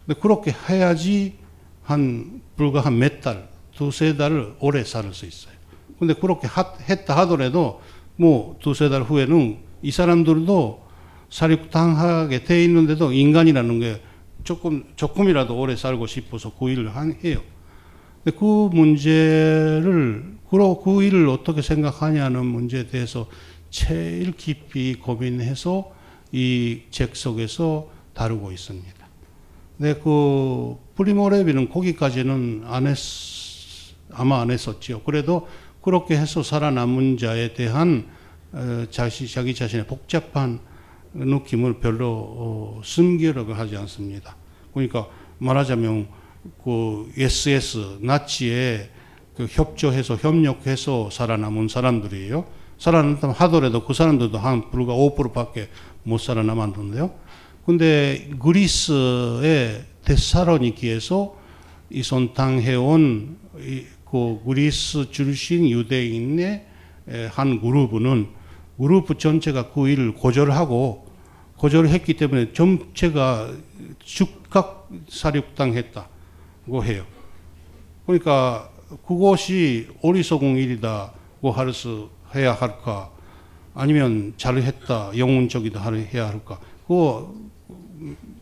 근데 0.06 0.20
그렇게 0.20 0.54
해야지 0.68 1.34
한 1.82 2.40
불과 2.56 2.80
한 2.80 2.98
몇 2.98 3.20
달, 3.20 3.48
두세 3.74 4.16
달을 4.16 4.54
오래 4.60 4.84
살 4.84 5.12
수 5.12 5.26
있어요. 5.26 5.57
근데 5.98 6.14
그렇게 6.14 6.46
하, 6.46 6.72
했다 6.88 7.16
하더라도 7.18 7.80
뭐 8.16 8.56
두세 8.60 8.88
달 8.88 9.02
후에는 9.02 9.58
이 9.82 9.90
사람들도 9.90 10.82
사립당하게 11.30 12.44
돼 12.44 12.64
있는데도 12.64 13.12
인간이라는 13.12 13.80
게 13.80 14.00
조금 14.44 14.84
조금이라도 14.96 15.58
오래 15.58 15.76
살고 15.76 16.06
싶어서 16.06 16.52
그 16.58 16.70
일을 16.70 16.90
해요. 17.24 17.40
근데 18.24 18.36
그 18.38 18.70
문제를 18.72 20.38
그러 20.50 20.80
그 20.82 21.02
일을 21.02 21.28
어떻게 21.28 21.60
생각하냐는 21.62 22.46
문제에 22.46 22.86
대해서 22.86 23.26
제일 23.70 24.32
깊이 24.32 24.94
고민해서 24.94 25.92
이 26.32 26.82
책 26.90 27.16
속에서 27.16 27.88
다루고 28.14 28.52
있습니다. 28.52 29.08
근데 29.76 29.94
그 30.02 30.76
프리모레비는 30.96 31.68
거기까지는 31.70 32.64
안 32.66 32.86
했, 32.86 32.96
아마 34.12 34.40
안 34.40 34.50
했었지요. 34.50 35.02
그래도 35.02 35.46
그렇게 35.88 36.18
해서 36.18 36.42
살아남은 36.42 37.16
자에 37.16 37.54
대한 37.54 38.08
어, 38.52 38.84
자시, 38.90 39.26
자기 39.26 39.54
자신의 39.54 39.86
복잡한 39.86 40.60
느낌을 41.14 41.80
별로 41.80 42.10
어, 42.10 42.80
숨기려고 42.84 43.54
하지 43.54 43.74
않습니다. 43.78 44.36
그러니까 44.74 45.08
말하자면 45.38 46.08
그 46.62 47.10
SS 47.16 48.00
나치에 48.02 48.90
그 49.34 49.46
협조해서 49.48 50.16
협력해서 50.16 51.08
살아남은 51.08 51.68
사람들이에요. 51.68 52.44
살아남다 52.76 53.30
하더라도 53.30 53.86
그 53.86 53.94
사람들도 53.94 54.36
한 54.36 54.70
불과 54.70 54.92
5%밖에 54.92 55.70
못 56.02 56.18
살아남았는데요. 56.18 57.14
근데 57.64 58.28
그리스의 58.38 59.84
데사로니키에서 60.04 61.34
이손당해온 61.88 63.38
그 64.10 64.40
그리스 64.46 65.10
출신 65.10 65.68
유대인의 65.68 66.66
한 67.30 67.60
그룹은 67.60 68.28
그룹 68.78 69.18
전체가 69.18 69.70
그 69.72 69.88
일을 69.88 70.14
거절하고 70.14 71.06
거절했기 71.58 72.14
때문에 72.14 72.52
전체가 72.52 73.52
즉각 74.04 74.88
사륙당했다고 75.08 76.84
해요. 76.84 77.04
그러니까 78.06 78.70
그것이 79.06 79.88
어리석은 80.02 80.56
일이다고 80.56 81.50
할 81.50 81.72
수 81.72 82.10
해야 82.34 82.52
할까? 82.52 83.10
아니면 83.74 84.34
잘했다, 84.36 85.16
영웅적이다 85.16 85.92
해야 85.92 86.28
할까? 86.28 86.58
그거 86.86 87.34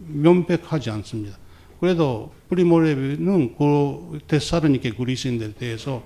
명백하지 0.01 0.91
않습니다. 0.91 1.37
그래도 1.81 2.33
프리모레비는 2.49 3.57
그 3.57 4.18
데사르니케 4.27 4.93
그리스인들에 4.93 5.55
대해서 5.55 6.03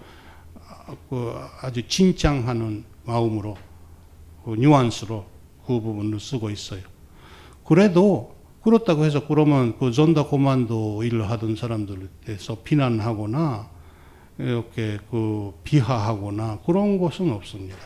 그 1.09 1.35
아주 1.63 1.87
진짱하는 1.87 2.85
마음으로 3.05 3.57
그 4.45 4.55
뉘앙스로 4.55 5.25
그 5.67 5.81
부분을 5.81 6.19
쓰고 6.19 6.51
있어요. 6.51 6.83
그래도 7.65 8.35
그렇다고 8.63 9.05
해서 9.05 9.27
그러면 9.27 9.79
그 9.79 9.93
전다 9.93 10.25
코만도 10.25 11.05
일을 11.05 11.31
하던 11.31 11.57
사람들에 11.57 12.07
대해서 12.25 12.57
비난하거나 12.63 13.71
이렇게 14.39 14.99
그 15.11 15.53
비하하거나 15.65 16.61
그런 16.67 16.99
것은 16.99 17.31
없습니다. 17.31 17.77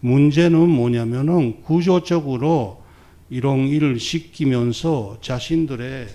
문제는 0.00 0.68
뭐냐면은 0.68 1.62
구조적으로 1.62 2.82
이런 3.28 3.66
일을 3.68 3.98
시키면서 3.98 5.18
자신들의 5.20 6.06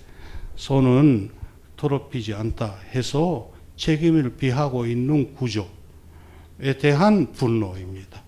손은 0.56 1.32
더럽히지 1.78 2.34
않다 2.34 2.78
해서 2.94 3.52
책임을 3.76 4.36
비하고 4.38 4.86
있는 4.86 5.34
구조에 5.34 6.78
대한 6.80 7.32
분노입니다. 7.32 8.24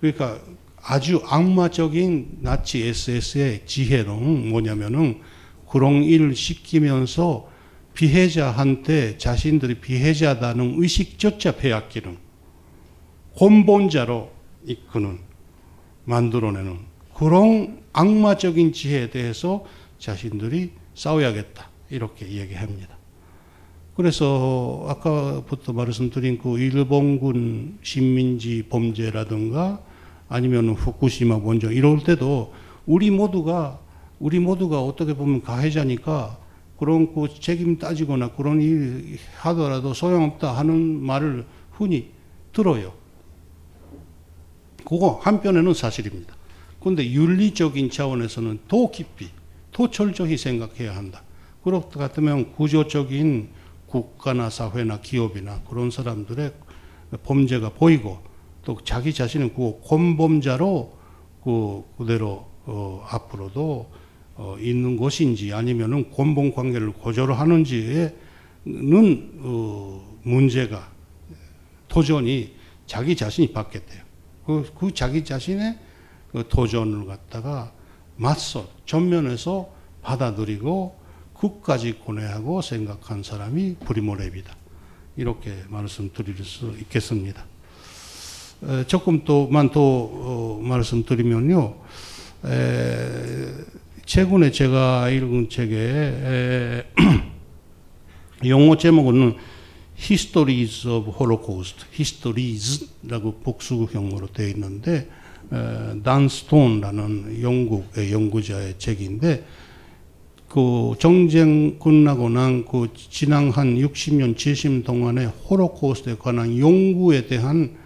그러니까 0.00 0.40
아주 0.80 1.22
악마적인 1.26 2.38
나치 2.40 2.86
SS의 2.86 3.66
지혜는 3.66 4.50
뭐냐면은 4.50 5.20
그런 5.68 6.02
일을 6.02 6.34
시키면서 6.34 7.48
피해자한테 7.94 9.18
자신들이 9.18 9.80
피해자다는 9.80 10.74
의식조차 10.78 11.56
빼앗기는 11.56 12.16
혼본자로 13.40 14.30
이끄는 14.66 15.18
만들어내는 16.04 16.78
그런 17.14 17.82
악마적인 17.92 18.72
지혜에 18.72 19.10
대해서 19.10 19.64
자신들이 19.98 20.72
싸워야겠다 20.94 21.68
이렇게 21.90 22.28
얘기합니다. 22.28 22.96
그래서 23.94 24.86
아까부터 24.88 25.72
말씀드린 25.72 26.38
그 26.38 26.58
일본군 26.58 27.78
식민지 27.82 28.64
범죄라든가 28.70 29.80
아니면 30.28 30.70
후쿠시마 30.70 31.40
원전 31.42 31.72
이럴 31.72 32.02
때도 32.02 32.54
우리 32.86 33.10
모두가 33.10 33.80
우리 34.18 34.38
모두가 34.38 34.80
어떻게 34.80 35.14
보면 35.14 35.42
가해자니까 35.42 36.38
그런 36.78 37.14
그 37.14 37.28
책임 37.38 37.78
따지거나 37.78 38.32
그런 38.32 38.60
일 38.62 39.18
하더라도 39.36 39.94
소용없다 39.94 40.56
하는 40.56 41.00
말을 41.00 41.44
흔히 41.70 42.10
들어요. 42.52 42.92
그거 44.84 45.20
한편에는 45.22 45.74
사실입니다. 45.74 46.34
그런데 46.80 47.08
윤리적인 47.08 47.90
차원에서는 47.90 48.60
더 48.68 48.90
깊이, 48.90 49.28
더 49.72 49.90
철저히 49.90 50.36
생각해야 50.36 50.94
한다. 50.94 51.22
그렇다 51.64 51.98
같으면 51.98 52.52
구조적인 52.52 53.50
국가나 53.86 54.50
사회나 54.50 55.00
기업이나 55.00 55.62
그런 55.68 55.90
사람들의 55.90 56.52
범죄가 57.24 57.70
보이고 57.70 58.18
또 58.64 58.78
자기 58.84 59.12
자신은 59.12 59.54
그 59.54 59.80
권범자로 59.84 60.96
그 61.44 61.84
그대로 61.98 62.46
어, 62.64 63.04
앞으로도 63.08 63.90
어, 64.36 64.56
있는 64.58 64.96
것인지 64.96 65.52
아니면은 65.52 66.10
권범 66.10 66.52
관계를 66.52 66.92
고조를 66.92 67.38
하는지에는 67.38 68.12
어, 69.40 70.18
문제가 70.22 70.90
도전이 71.88 72.54
자기 72.86 73.16
자신이 73.16 73.52
받게 73.52 73.84
돼요. 73.84 74.02
그, 74.46 74.70
그 74.78 74.94
자기 74.94 75.24
자신의 75.24 75.78
그 76.30 76.48
도전을 76.48 77.06
갖다가 77.06 77.72
맞서 78.16 78.68
전면에서 78.86 79.68
받아들이고 80.02 81.00
끝까지 81.34 81.94
고뇌하고 81.94 82.62
생각한 82.62 83.22
사람이 83.22 83.76
브리모랩이다. 83.80 84.46
이렇게 85.16 85.64
말씀드릴 85.68 86.44
수 86.44 86.74
있겠습니다. 86.80 87.44
에, 88.64 88.86
조금 88.86 89.24
또만 89.24 89.70
더 89.70 89.80
어, 89.80 90.60
말씀드리면요. 90.62 91.76
에, 92.44 93.48
최근에 94.06 94.50
제가 94.50 95.10
읽은 95.10 95.48
책에 95.48 95.76
에, 95.76 96.84
영어 98.46 98.76
제목은 98.76 99.36
Histories 99.98 100.88
of 100.88 101.10
Holocaust, 101.10 101.86
Histories라고 101.92 103.40
복수형으로 103.40 104.28
되어 104.28 104.48
있는데 104.48 105.08
단 106.02 106.28
스톤라는 106.28 107.42
영국의 107.42 108.12
연구자의 108.12 108.74
책인데 108.78 109.44
그 110.48 110.94
정쟁 110.98 111.78
끝나고 111.78 112.28
난 112.28 112.64
그 112.64 112.88
지난 112.94 113.50
한 113.50 113.76
60년, 113.76 114.34
70년 114.34 114.84
동안의 114.84 115.26
홀로코스트에 115.26 116.16
관한 116.18 116.58
연구에 116.58 117.26
대한 117.26 117.76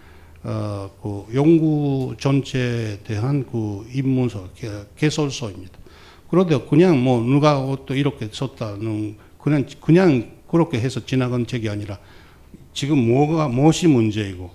어, 0.45 0.91
그 1.03 1.27
연구 1.35 2.15
전체에 2.21 3.01
대한 3.03 3.45
그 3.51 3.85
입문서, 3.93 4.49
개설서입니다. 4.97 5.73
그런데 6.31 6.61
그냥 6.69 7.03
뭐 7.03 7.21
누가 7.21 7.77
또 7.85 7.95
이렇게 7.97 8.29
썼다는 8.31 9.17
그냥 9.39 9.67
그냥 9.81 10.31
그렇게 10.49 10.81
해서 10.81 11.05
지나간 11.05 11.47
책이 11.47 11.69
아니라 11.69 11.99
지금 12.73 12.99
뭐가 13.09 13.49
무엇이 13.49 13.89
문제이고 13.89 14.51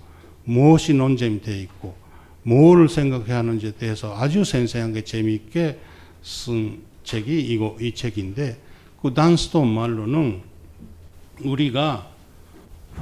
무엇이 0.46 0.94
논쟁이 0.94 1.42
돼 1.42 1.60
있고 1.60 2.01
뭘 2.44 2.90
생각해야 2.90 3.40
하는지에 3.40 3.72
대해서 3.72 4.16
아주 4.16 4.44
생생하게 4.44 5.04
재미있게 5.04 5.80
쓴 6.24 6.80
책이 7.04 7.40
이거 7.42 7.78
이 7.80 7.94
책인데 7.94 8.58
그 9.02 9.14
단스톤 9.14 9.68
말로는 9.68 10.42
우리가 11.44 12.08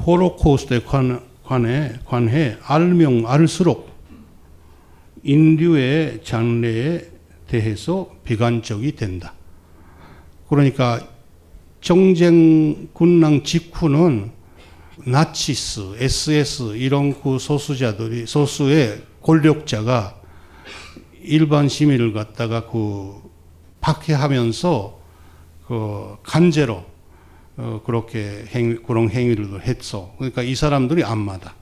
홀로코스트에 0.05 0.81
관, 0.81 1.21
관해 1.43 1.93
관해 2.05 2.57
알면 2.63 3.25
알수록 3.25 3.89
인류의 5.23 6.21
장래에 6.23 7.01
대해서 7.47 8.09
비관적이 8.23 8.95
된다. 8.95 9.33
그러니까 10.47 11.05
정쟁 11.81 12.89
군랑 12.93 13.43
직후는 13.43 14.31
나치스, 15.05 15.95
SS 15.97 16.75
이런 16.75 17.19
그 17.21 17.39
소수자들이 17.39 18.27
소수의 18.27 19.01
권력자가 19.21 20.19
일반 21.21 21.67
시민을 21.67 22.13
갖다가 22.13 22.67
그 22.67 23.21
박해하면서 23.81 24.99
그 25.67 26.17
간제로 26.23 26.85
어 27.57 27.81
그렇게 27.85 28.45
행, 28.49 28.81
그런 28.83 29.09
행위를 29.09 29.63
했어. 29.63 30.13
그러니까 30.17 30.41
이 30.41 30.55
사람들이 30.55 31.03
안마다. 31.03 31.55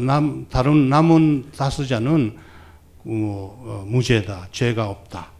남, 0.00 0.46
다른 0.50 0.90
남은 0.90 1.52
다수자는 1.56 2.36
뭐, 3.04 3.62
어, 3.66 3.84
무죄다, 3.86 4.48
죄가 4.52 4.88
없다 4.88 5.30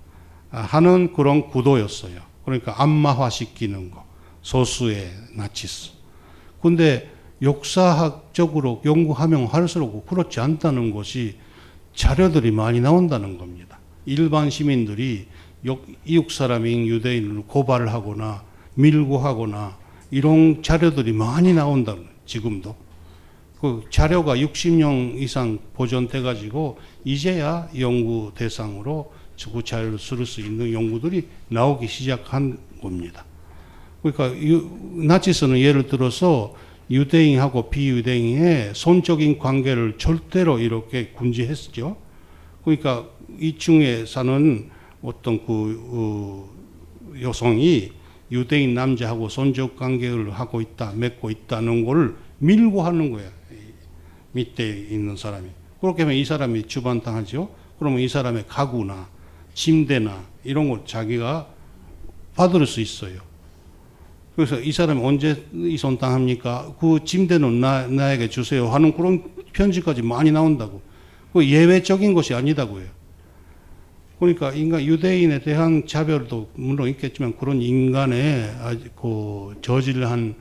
하는 0.51 1.13
그런 1.13 1.49
구도였어요. 1.49 2.21
그러니까 2.45 2.81
안마화시키는 2.83 3.91
거, 3.91 4.05
소수의 4.43 5.11
나치스. 5.35 5.93
근데 6.61 7.11
역사학적으로 7.43 8.81
연구하면 8.85 9.47
할수록 9.47 10.07
그렇지 10.07 10.41
않다는 10.41 10.93
것이 10.93 11.37
자료들이 11.95 12.53
많이 12.53 12.81
나온다는 12.81 13.37
겁니다. 13.37 13.79
일반 14.07 14.49
시민들이 14.49 15.27
이웃 16.05 16.31
사람인 16.31 16.87
유대인을 16.87 17.43
고발을 17.49 17.93
하거나 17.93 18.45
밀고 18.75 19.19
하거나 19.19 19.77
이런 20.11 20.63
자료들이 20.63 21.13
많이 21.13 21.53
나온다 21.53 21.97
지금도. 22.27 22.75
그 23.61 23.85
자료가 23.91 24.37
60년 24.37 25.21
이상 25.21 25.59
보존돼 25.75 26.23
가지고 26.23 26.79
이제야 27.05 27.69
연구 27.79 28.33
대상으로 28.35 29.13
그 29.53 29.63
자료를 29.63 29.99
쓸 29.99 30.25
수 30.27 30.41
있는 30.41 30.73
연구들이 30.73 31.29
나오기 31.49 31.87
시작한 31.87 32.59
겁니다. 32.81 33.25
그러니까 34.03 34.33
나치스는 34.95 35.59
예를 35.59 35.87
들어서 35.87 36.55
유대인하고 36.93 37.71
비유대인의 37.71 38.73
손적인 38.75 39.39
관계를 39.39 39.97
절대로 39.97 40.59
이렇게 40.59 41.09
군지했죠. 41.09 41.97
그러니까 42.63 43.09
이층에 43.41 44.05
사는 44.05 44.71
어떤 45.01 45.45
그 45.47 45.81
어, 45.89 46.51
여성이 47.23 47.93
유대인 48.31 48.75
남자하고 48.75 49.29
손적 49.29 49.77
관계를 49.77 50.33
하고 50.33 50.61
있다, 50.61 50.93
맺고 50.95 51.31
있다는 51.31 51.85
걸 51.85 52.17
밀고 52.39 52.83
하는 52.83 53.11
거야. 53.11 53.31
밑에 54.33 54.87
있는 54.91 55.17
사람이. 55.17 55.49
그렇게 55.81 56.03
하면 56.03 56.17
이 56.17 56.25
사람이 56.25 56.67
주반당하죠. 56.67 57.51
그러면 57.79 58.01
이 58.01 58.09
사람의 58.09 58.45
가구나 58.49 59.09
침대나 59.55 60.25
이런 60.45 60.69
걸 60.69 60.83
자기가 60.87 61.49
받을 62.35 62.67
수 62.67 62.81
있어요. 62.81 63.32
그래서 64.35 64.59
이 64.61 64.73
사람이 64.73 65.05
언제 65.05 65.45
이손당합니까? 65.53 66.75
그 66.81 67.01
침대는 67.05 67.61
나, 67.61 67.87
나에게 67.87 68.29
주세요 68.29 68.69
하는 68.69 68.95
그런 68.97 69.25
편지까지 69.53 70.03
많이 70.03 70.33
나온다고. 70.33 70.81
그 71.33 71.47
예외적인 71.47 72.15
것이 72.15 72.35
아니다고요. 72.35 72.85
그러니까 74.19 74.53
인간 74.53 74.83
유대인에 74.83 75.41
대한 75.41 75.87
차별도 75.87 76.51
물론 76.55 76.89
있겠지만 76.89 77.37
그런 77.37 77.61
인간의 77.61 78.55
그 78.95 79.57
저질한 79.63 80.37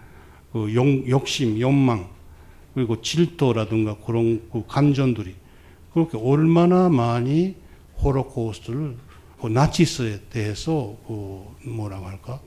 그 0.53 0.73
용, 0.75 1.07
욕심, 1.09 1.59
욕망 1.59 2.07
그리고 2.73 3.01
질도라든가 3.01 3.97
그런 4.05 4.41
그 4.51 4.63
감정들이 4.67 5.33
그렇게 5.93 6.17
얼마나 6.17 6.89
많이 6.89 7.55
호로코스트를 8.03 8.97
그 9.41 9.47
나치스에 9.47 10.19
대해서 10.29 10.95
그 11.07 11.43
뭐라고 11.67 12.05
할까 12.05 12.39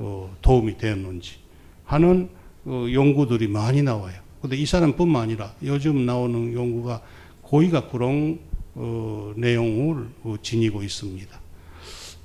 어, 0.00 0.34
도움이 0.42 0.78
되었는지 0.78 1.34
하는 1.84 2.28
어, 2.64 2.86
연구들이 2.92 3.48
많이 3.48 3.82
나와요. 3.82 4.14
근데 4.40 4.56
이 4.56 4.64
사람뿐만 4.64 5.22
아니라 5.22 5.52
요즘 5.64 6.06
나오는 6.06 6.54
연구가 6.54 7.02
거의가 7.42 7.88
그런 7.88 8.38
어, 8.74 9.32
내용을 9.36 10.08
어, 10.22 10.36
지니고 10.40 10.84
있습니다. 10.84 11.40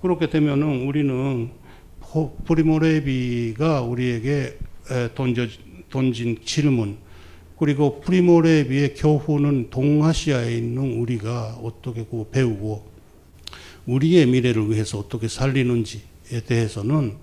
그렇게 0.01 0.29
되면은 0.29 0.87
우리는 0.87 1.49
프리모레비가 2.45 3.81
우리에게 3.81 4.59
던져, 5.15 5.47
던진 5.89 6.37
질문 6.45 6.97
그리고 7.57 8.01
프리모레비의 8.01 8.93
교훈은 8.93 9.69
동아시아에 9.71 10.57
있는 10.57 10.99
우리가 10.99 11.59
어떻게 11.63 12.05
배우고 12.31 12.91
우리의 13.87 14.27
미래를 14.27 14.69
위해서 14.69 14.99
어떻게 14.99 15.27
살리는지에 15.27 16.41
대해서는 16.45 17.15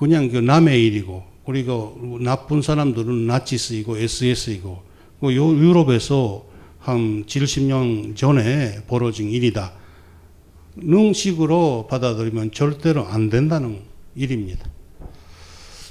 그냥 0.00 0.30
그 0.30 0.38
남의 0.38 0.82
일이고 0.86 1.22
그리고 1.44 2.18
나쁜 2.22 2.62
사람들은 2.62 3.26
나치스이고 3.26 3.98
SS이고 3.98 4.82
그 5.20 5.34
유럽에서 5.34 6.46
한 6.78 7.26
70년 7.26 8.16
전에 8.16 8.82
벌어진 8.88 9.28
일이다. 9.28 9.72
는 10.76 11.12
식으로 11.12 11.86
받아들이면 11.90 12.52
절대로 12.52 13.04
안 13.04 13.28
된다는 13.28 13.80
일입니다. 14.14 14.64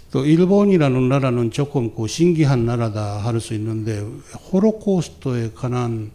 또 0.09 0.25
일본이라는 0.25 1.07
나라는 1.07 1.51
조금 1.51 1.93
그 1.93 2.07
신기한 2.07 2.65
나라다 2.65 3.19
할 3.19 3.39
수 3.39 3.53
있는데 3.53 4.03
호로코스트에 4.51 5.51
관한 5.53 6.09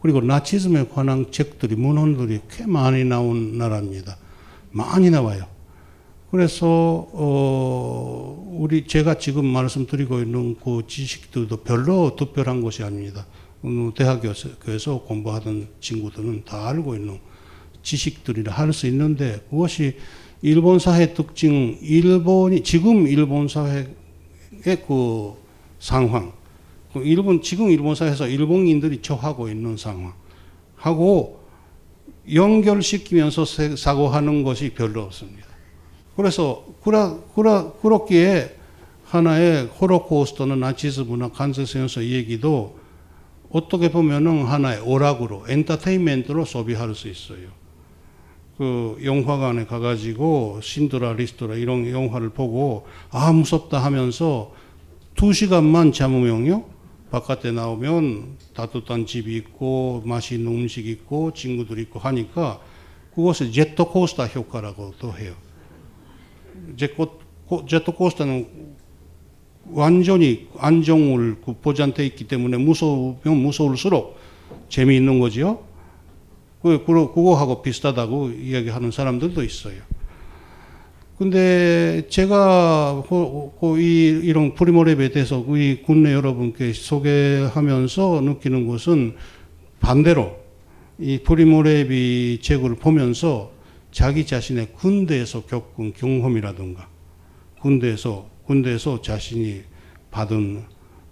그리고 0.00 0.20
나치즘에 0.20 0.86
관한 0.94 1.32
책들이 1.32 1.74
문헌들이 1.74 2.40
꽤 2.52 2.66
많이 2.66 3.02
나온 3.04 3.58
나라입니다. 3.58 4.16
많이 4.70 5.10
나와요. 5.10 5.51
그래서 6.32 6.66
어 7.12 8.56
우리 8.58 8.86
제가 8.86 9.18
지금 9.18 9.44
말씀드리고 9.44 10.20
있는 10.20 10.56
그 10.56 10.82
지식들도 10.88 11.58
별로 11.58 12.16
특별한 12.16 12.62
것이 12.62 12.82
아닙니다. 12.82 13.26
대학교에서 13.94 15.02
공부하던 15.02 15.68
친구들은 15.78 16.44
다 16.46 16.68
알고 16.68 16.94
있는 16.94 17.18
지식들이라 17.82 18.50
할 18.50 18.72
수 18.72 18.86
있는데 18.86 19.44
그것이 19.50 19.98
일본 20.40 20.78
사회 20.78 21.12
특징, 21.12 21.78
일본이 21.82 22.62
지금 22.62 23.06
일본 23.06 23.46
사회의 23.46 23.88
그 24.86 25.34
상황, 25.78 26.32
그 26.94 27.00
일본 27.00 27.42
지금 27.42 27.70
일본 27.70 27.94
사회에서 27.94 28.26
일본인들이 28.26 29.02
처하고 29.02 29.50
있는 29.50 29.76
상황하고 29.76 31.42
연결시키면서 32.32 33.44
사고하는 33.76 34.44
것이 34.44 34.70
별로 34.70 35.02
없습니다. 35.02 35.51
그래서 36.16 36.64
그라, 36.82 37.18
그렇기에 37.80 38.56
하나의 39.04 39.66
호로코스트는 39.66 40.60
나치즈 40.60 41.02
문화 41.02 41.28
간세센서 41.28 42.04
얘기도 42.04 42.78
어떻게 43.50 43.90
보면은 43.90 44.44
하나의 44.44 44.80
오락으로 44.80 45.44
엔터테인먼트로 45.48 46.44
소비할 46.44 46.94
수 46.94 47.08
있어요. 47.08 47.48
그 48.56 48.98
영화관에 49.02 49.66
가가지고 49.66 50.60
신드라 50.62 51.14
리스트라 51.14 51.56
이런 51.56 51.88
영화를 51.90 52.30
보고 52.30 52.86
아 53.10 53.32
무섭다 53.32 53.78
하면서 53.78 54.52
두 55.14 55.32
시간만 55.32 55.92
잠으면요 55.92 56.64
바깥에 57.10 57.52
나오면 57.52 58.38
따뜻한 58.54 59.04
집이 59.04 59.36
있고 59.36 60.02
맛있는 60.06 60.50
음식 60.50 60.86
있고 60.86 61.32
친구들 61.32 61.78
있고 61.80 61.98
하니까 61.98 62.60
그것을 63.14 63.52
제트코스터 63.52 64.26
효과라고도 64.26 65.12
해요. 65.18 65.34
제트코스터는 66.76 68.46
완전히 69.70 70.48
안정을 70.58 71.36
그 71.44 71.54
보장돼 71.54 72.04
있기 72.06 72.26
때문에 72.26 72.56
무서우면 72.56 73.36
무서울수록 73.36 74.18
재미있는 74.68 75.20
거지요. 75.20 75.60
그, 76.62 76.84
그거하고 76.84 77.62
비슷하다고 77.62 78.30
이야기하는 78.30 78.90
사람들도 78.90 79.42
있어요. 79.42 79.82
근데 81.18 82.06
제가 82.08 83.04
이, 83.78 84.20
이런 84.24 84.54
프리모랩에 84.54 85.12
대해서 85.12 85.44
우리 85.46 85.82
국내 85.82 86.12
여러분께 86.12 86.72
소개하면서 86.72 88.22
느끼는 88.22 88.66
것은 88.66 89.14
반대로 89.80 90.36
이 90.98 91.18
프리모랩이 91.18 92.42
책을 92.42 92.76
보면서 92.76 93.52
자기 93.92 94.26
자신의 94.26 94.72
군대에서 94.72 95.44
겪은 95.44 95.92
경험이라든가 95.92 96.88
군대에서 97.60 98.28
군대에서 98.46 99.02
자신이 99.02 99.62
받은 100.10 100.64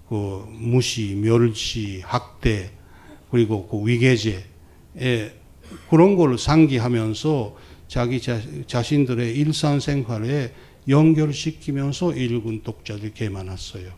그 0.09 0.45
무시, 0.51 1.15
멸시, 1.15 2.01
학대 2.05 2.73
그리고 3.31 3.69
그 3.69 3.87
위계제에 3.87 4.43
그런 5.89 6.17
걸 6.17 6.37
상기하면서 6.37 7.57
자기 7.87 8.21
자, 8.21 8.41
자신들의 8.67 9.37
일상생활에 9.37 10.53
연결시키면서 10.89 12.15
읽은 12.15 12.63
독자들이 12.63 13.13
꽤 13.15 13.29
많았어요. 13.29 13.91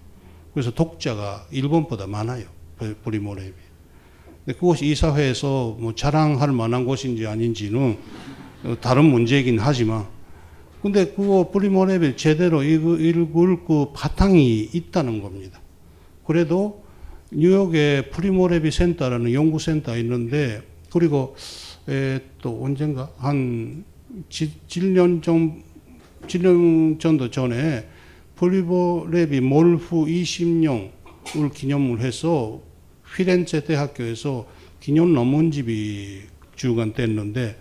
그래서 0.52 0.70
독자가 0.70 1.46
일본보다 1.50 2.06
많아요. 2.06 2.46
근데 2.78 4.58
그것이 4.58 4.86
이 4.86 4.94
사회에서 4.94 5.76
뭐 5.78 5.94
자랑할 5.94 6.52
만한 6.52 6.84
것인지 6.84 7.26
아닌지는 7.26 7.96
다른 8.80 9.04
문제이긴 9.04 9.58
하지만 9.58 10.06
근데 10.82 11.06
그거 11.06 11.50
프리모 11.52 11.82
레비를 11.82 12.16
제대로 12.16 12.62
읽을 12.62 13.64
그 13.64 13.92
바탕이 13.94 14.70
있다는 14.72 15.22
겁니다. 15.22 15.60
그래도 16.26 16.82
뉴욕에 17.30 18.10
프리모레비 18.10 18.70
센터라는 18.70 19.32
연구센터 19.32 19.96
있는데 19.98 20.62
그리고 20.92 21.34
에, 21.88 22.20
또 22.42 22.62
언젠가 22.62 23.10
한 23.16 23.84
7년 24.28 25.22
전 25.22 25.62
7년 26.26 27.00
전도 27.00 27.30
전에 27.30 27.86
프리모레비 28.36 29.40
몰후 29.40 30.04
20년을 30.04 31.52
기념을 31.54 32.00
해서 32.00 32.60
피렌체 33.14 33.64
대학교에서 33.64 34.46
기념 34.80 35.14
논문집이 35.14 36.22
출간됐는데 36.56 37.56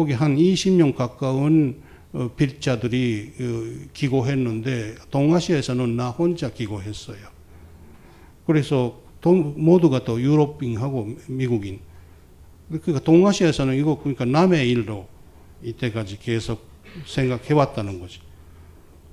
거기 0.00 0.14
한 0.14 0.34
20년 0.36 0.96
가까운 0.96 1.82
어, 2.14 2.30
필자들이 2.34 3.32
어, 3.38 3.88
기고했는데 3.92 4.94
동아시아에서는 5.10 5.94
나 5.94 6.08
혼자 6.08 6.50
기고했어요. 6.50 7.18
그래서 8.46 8.98
동, 9.20 9.52
모두가 9.58 10.04
또 10.04 10.18
유럽인하고 10.18 11.16
미국인. 11.28 11.80
그러니까 12.70 13.04
동아시아에서는 13.04 13.76
이거 13.76 13.98
그러니까 13.98 14.24
남의 14.24 14.70
일로 14.70 15.06
이때까지 15.62 16.18
계속 16.20 16.66
생각해 17.04 17.52
왔다는 17.52 18.00
거지. 18.00 18.20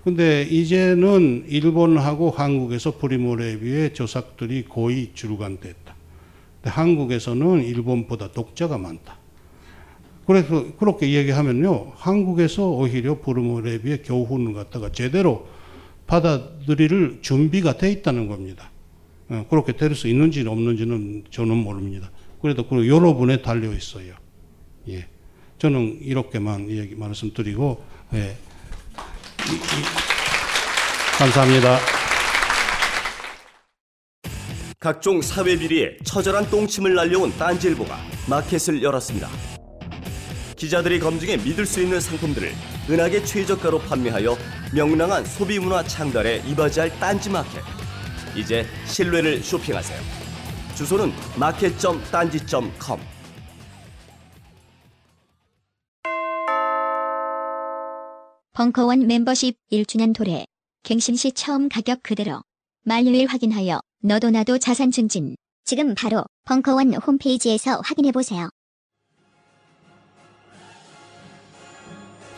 근데 0.05 0.43
이제는 0.43 1.47
일본하고 1.49 2.31
한국에서 2.31 2.97
프리모레비의 2.97 3.93
저작들이 3.93 4.63
거의 4.69 5.11
줄간됐다. 5.13 5.97
한국에서는 6.63 7.65
일본보다 7.65 8.31
독자가 8.31 8.77
많다. 8.77 9.26
그래서 10.28 10.65
그렇게 10.78 11.13
얘기하면요. 11.13 11.93
한국에서 11.95 12.67
오히려 12.69 13.19
부르모레비의 13.21 14.03
교훈을 14.03 14.53
갖다가 14.53 14.91
제대로 14.91 15.47
받아들일 16.05 17.19
준비가 17.21 17.78
돼 17.78 17.91
있다는 17.91 18.28
겁니다. 18.28 18.69
어, 19.30 19.45
그렇게 19.49 19.71
될 19.75 19.95
수 19.95 20.07
있는지는 20.09 20.51
없는지는 20.51 21.23
저는 21.32 21.55
모릅니다. 21.57 22.11
그래도 22.41 22.67
그 22.67 22.88
여러분에 22.88 23.41
달려 23.41 23.73
있어요. 23.73 24.13
예. 24.89 25.07
저는 25.59 25.99
이렇게만 26.01 26.69
얘기 26.69 26.93
말씀드리고 26.95 27.82
예. 28.13 28.36
감사합니다. 31.17 31.80
각종 34.80 35.21
사회 35.21 35.57
비리에 35.57 35.97
처절한 36.03 36.49
똥침을 36.49 36.93
날려온 36.93 37.32
딴지일보가 37.38 37.97
마켓을 38.30 38.84
열었습니다. 38.84 39.57
기자들이 40.58 40.99
검증해 40.99 41.38
믿을 41.38 41.66
수 41.66 41.82
있는 41.82 42.01
상품들을 42.01 42.51
은하계 42.89 43.24
최저가로 43.24 43.80
판매하여 43.80 44.36
명랑한 44.74 45.24
소비 45.24 45.60
문화 45.60 45.84
창달에 45.84 46.43
이바지할 46.47 46.99
딴지 46.99 47.30
마켓. 47.30 47.62
이제 48.36 48.66
신뢰를 48.88 49.41
쇼핑하세요. 49.43 50.01
주소는 50.76 51.12
마켓.딴지.com. 51.38 52.99
벙커원 58.53 59.05
멤버십 59.05 59.55
1주년 59.72 60.16
도래. 60.16 60.45
갱신 60.82 61.16
시 61.16 61.32
처음 61.32 61.70
가격 61.70 62.01
그대로. 62.01 62.41
만료일 62.84 63.28
확인하여 63.28 63.80
너도 64.01 64.32
나도 64.32 64.58
자산 64.58 64.89
증진. 64.89 65.36
지금 65.66 65.93
바로 65.93 66.26
벙커원 66.45 66.95
홈페이지에서 66.95 67.82
확인해 67.84 68.12
보세요. 68.12 68.49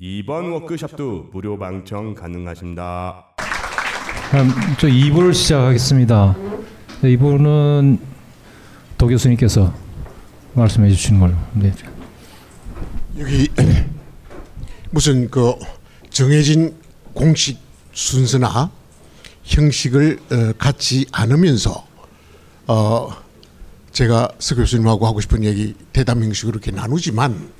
이번 0.00 0.50
워크샵도 0.52 1.28
무료 1.32 1.58
방청 1.58 2.14
가능하십니다. 2.14 3.26
그럼 4.30 4.48
저 4.78 4.88
2부를 4.88 5.34
시작하겠습니다. 5.34 6.34
2부는 7.02 7.98
도 8.96 9.06
교수님께서 9.06 9.72
말씀해 10.54 10.88
주시는 10.88 11.20
걸로. 11.20 11.34
네. 11.52 11.72
여기 13.18 13.48
무슨 14.90 15.28
그 15.30 15.54
정해진 16.08 16.74
공식 17.12 17.58
순서나 17.92 18.70
형식을 19.44 20.18
어, 20.30 20.52
갖지 20.56 21.04
않으면서 21.12 21.86
어 22.66 23.10
제가 23.90 24.30
서 24.38 24.54
교수님하고 24.54 25.06
하고 25.06 25.20
싶은 25.20 25.44
얘기 25.44 25.74
대담 25.92 26.22
형식으로 26.22 26.54
이렇게 26.54 26.70
나누지만 26.70 27.52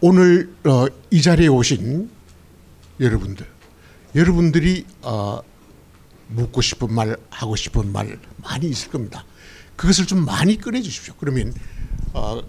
오늘 0.00 0.54
어, 0.64 0.86
이 1.10 1.20
자리에 1.20 1.48
오신 1.48 2.08
여러분들 3.00 3.44
여러분들이 4.14 4.86
어, 5.02 5.40
묻고 6.28 6.60
싶은 6.60 6.92
말 6.92 7.16
하고 7.30 7.56
싶은 7.56 7.90
말 7.90 8.16
많이 8.36 8.68
있을 8.68 8.90
겁니다. 8.90 9.24
그것을 9.74 10.06
좀 10.06 10.24
많이 10.24 10.56
꺼내 10.56 10.82
주십시오. 10.82 11.14
그러면 11.18 11.52
어, 12.12 12.40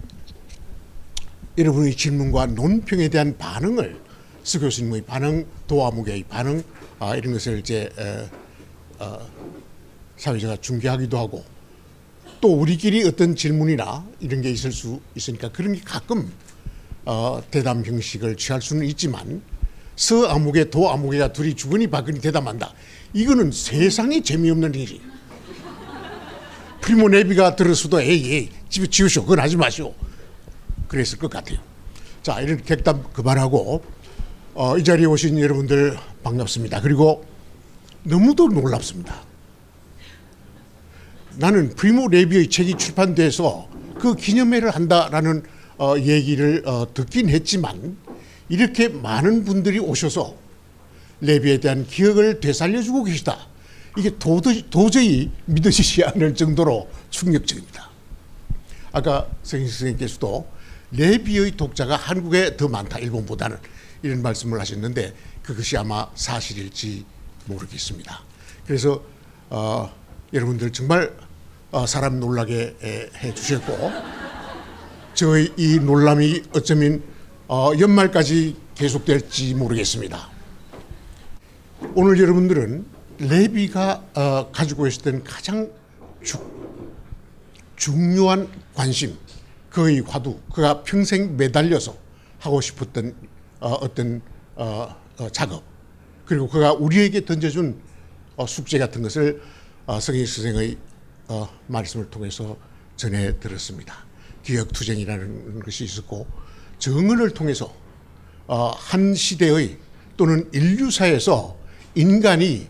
여러분의 1.58 1.95
질문과 1.95 2.45
논평에 2.47 3.10
대한 3.10 3.36
반응을 3.36 4.00
스 4.43 4.60
교수님의 4.60 5.02
반응, 5.02 5.45
도화무게의 5.68 6.26
반응 6.30 6.64
아, 7.00 7.16
이런 7.16 7.34
것을 7.34 7.60
이제 7.60 7.89
어, 7.97 9.04
어, 9.06 9.28
사회자가 10.18 10.58
중계하기도 10.58 11.18
하고 11.18 11.43
또 12.41 12.60
우리끼리 12.60 13.08
어떤 13.08 13.36
질문이나 13.36 14.06
이런 14.20 14.41
게 14.41 14.52
있을 14.52 14.72
수 14.72 15.02
있으니까 15.16 15.52
그런 15.52 15.74
게 15.74 15.82
가끔 15.84 16.32
어, 17.12 17.41
대담 17.49 17.84
형식을 17.84 18.36
취할 18.36 18.62
수는 18.62 18.86
있지만 18.86 19.41
서 19.95 20.28
아무개 20.28 20.70
도 20.70 20.91
아무개가 20.91 21.34
둘이 21.34 21.55
주거니 21.55 21.88
받거니 21.88 22.22
대담한다. 22.22 22.72
이거는 23.14 23.51
세상에 23.51 24.22
재미없는 24.22 24.76
일이. 24.76 25.01
프리모 26.82 27.10
네비가 27.10 27.55
들었어도 27.55 27.99
에이 27.99 28.32
에이 28.32 28.49
집에 28.70 28.86
지우시오. 28.86 29.24
그건 29.24 29.39
하지 29.39 29.57
마시오. 29.57 29.91
그랬을 30.88 31.18
것 31.18 31.32
같아요. 31.32 31.57
자 32.22 32.41
이런 32.41 32.64
객담 32.64 33.03
그만하고 33.12 33.84
어, 34.53 34.78
이 34.78 34.84
자리에 34.84 35.07
오신 35.07 35.39
여러분들 35.39 35.97
반갑습니다. 36.22 36.80
그리고 36.82 37.26
너무도 38.03 38.49
놀랍습니다. 38.49 39.20
나는 41.38 41.74
프리모 41.74 42.10
레비의 42.10 42.51
책이 42.51 42.76
출판돼서 42.76 43.68
그 43.97 44.16
기념회를 44.16 44.70
한다라는 44.70 45.41
어, 45.80 45.97
얘기를 45.97 46.61
어, 46.67 46.86
듣긴 46.93 47.30
했지만 47.30 47.97
이렇게 48.49 48.89
많은 48.89 49.45
분들이 49.45 49.80
오셔서 49.80 50.36
레비에 51.21 51.59
대한 51.59 51.88
기억을 51.88 52.39
되살려주고 52.39 53.05
계시다. 53.05 53.47
이게 53.97 54.17
도저히, 54.19 54.69
도저히 54.69 55.32
믿어지지 55.45 56.03
않을 56.03 56.36
정도로 56.36 56.89
충격적입니다. 57.09 57.89
아까 58.91 59.27
성인 59.43 59.67
선생님께서도 59.67 60.47
레비의 60.91 61.51
독자가 61.51 61.95
한국에 61.95 62.57
더 62.57 62.67
많다 62.67 62.99
일본보다는 62.99 63.57
이런 64.01 64.21
말씀을 64.21 64.59
하셨는데 64.59 65.13
그것이 65.43 65.77
아마 65.77 66.07
사실일지 66.15 67.05
모르겠습니다. 67.45 68.21
그래서 68.65 69.03
어, 69.49 69.93
여러분들 70.34 70.71
정말 70.71 71.15
어, 71.71 71.86
사람 71.86 72.19
놀라게 72.19 72.77
에, 72.82 73.09
해 73.17 73.34
주셨고 73.34 74.28
저의 75.20 75.51
이 75.57 75.80
놀람이 75.80 76.43
어쩌면 76.53 77.03
어, 77.49 77.74
연말까지 77.78 78.55
계속될지 78.74 79.53
모르겠습니다. 79.53 80.30
오늘 81.93 82.17
여러분들은 82.22 82.86
레비가 83.17 84.01
어, 84.13 84.49
가지고 84.49 84.88
있었던 84.88 85.26
가장 85.26 85.70
주, 86.24 86.38
중요한 87.76 88.47
관심, 88.74 89.17
그의 89.70 89.99
화두, 90.07 90.39
그가 90.53 90.84
평생 90.84 91.36
매달려서 91.36 91.97
하고 92.39 92.61
싶었던 92.61 93.13
어, 93.59 93.74
어떤 93.74 94.22
어, 94.55 94.95
어, 95.17 95.30
작업, 95.32 95.63
그리고 96.24 96.47
그가 96.47 96.72
우리에게 96.72 97.26
던져준 97.26 97.78
어, 98.38 98.47
숙제 98.47 98.80
같은 98.80 99.01
것을 99.01 99.41
어, 99.86 99.99
성인 99.99 100.26
선생의 100.26 100.78
어, 101.28 101.49
말씀을 101.67 102.09
통해서 102.09 102.55
전해 102.95 103.38
들었습니다. 103.38 104.07
기억투쟁이라는 104.43 105.59
것이 105.59 105.83
있었고 105.83 106.27
정언을 106.79 107.31
통해서 107.31 107.73
어, 108.47 108.69
한 108.69 109.13
시대의 109.13 109.77
또는 110.17 110.49
인류사에서 110.53 111.57
인간이 111.95 112.67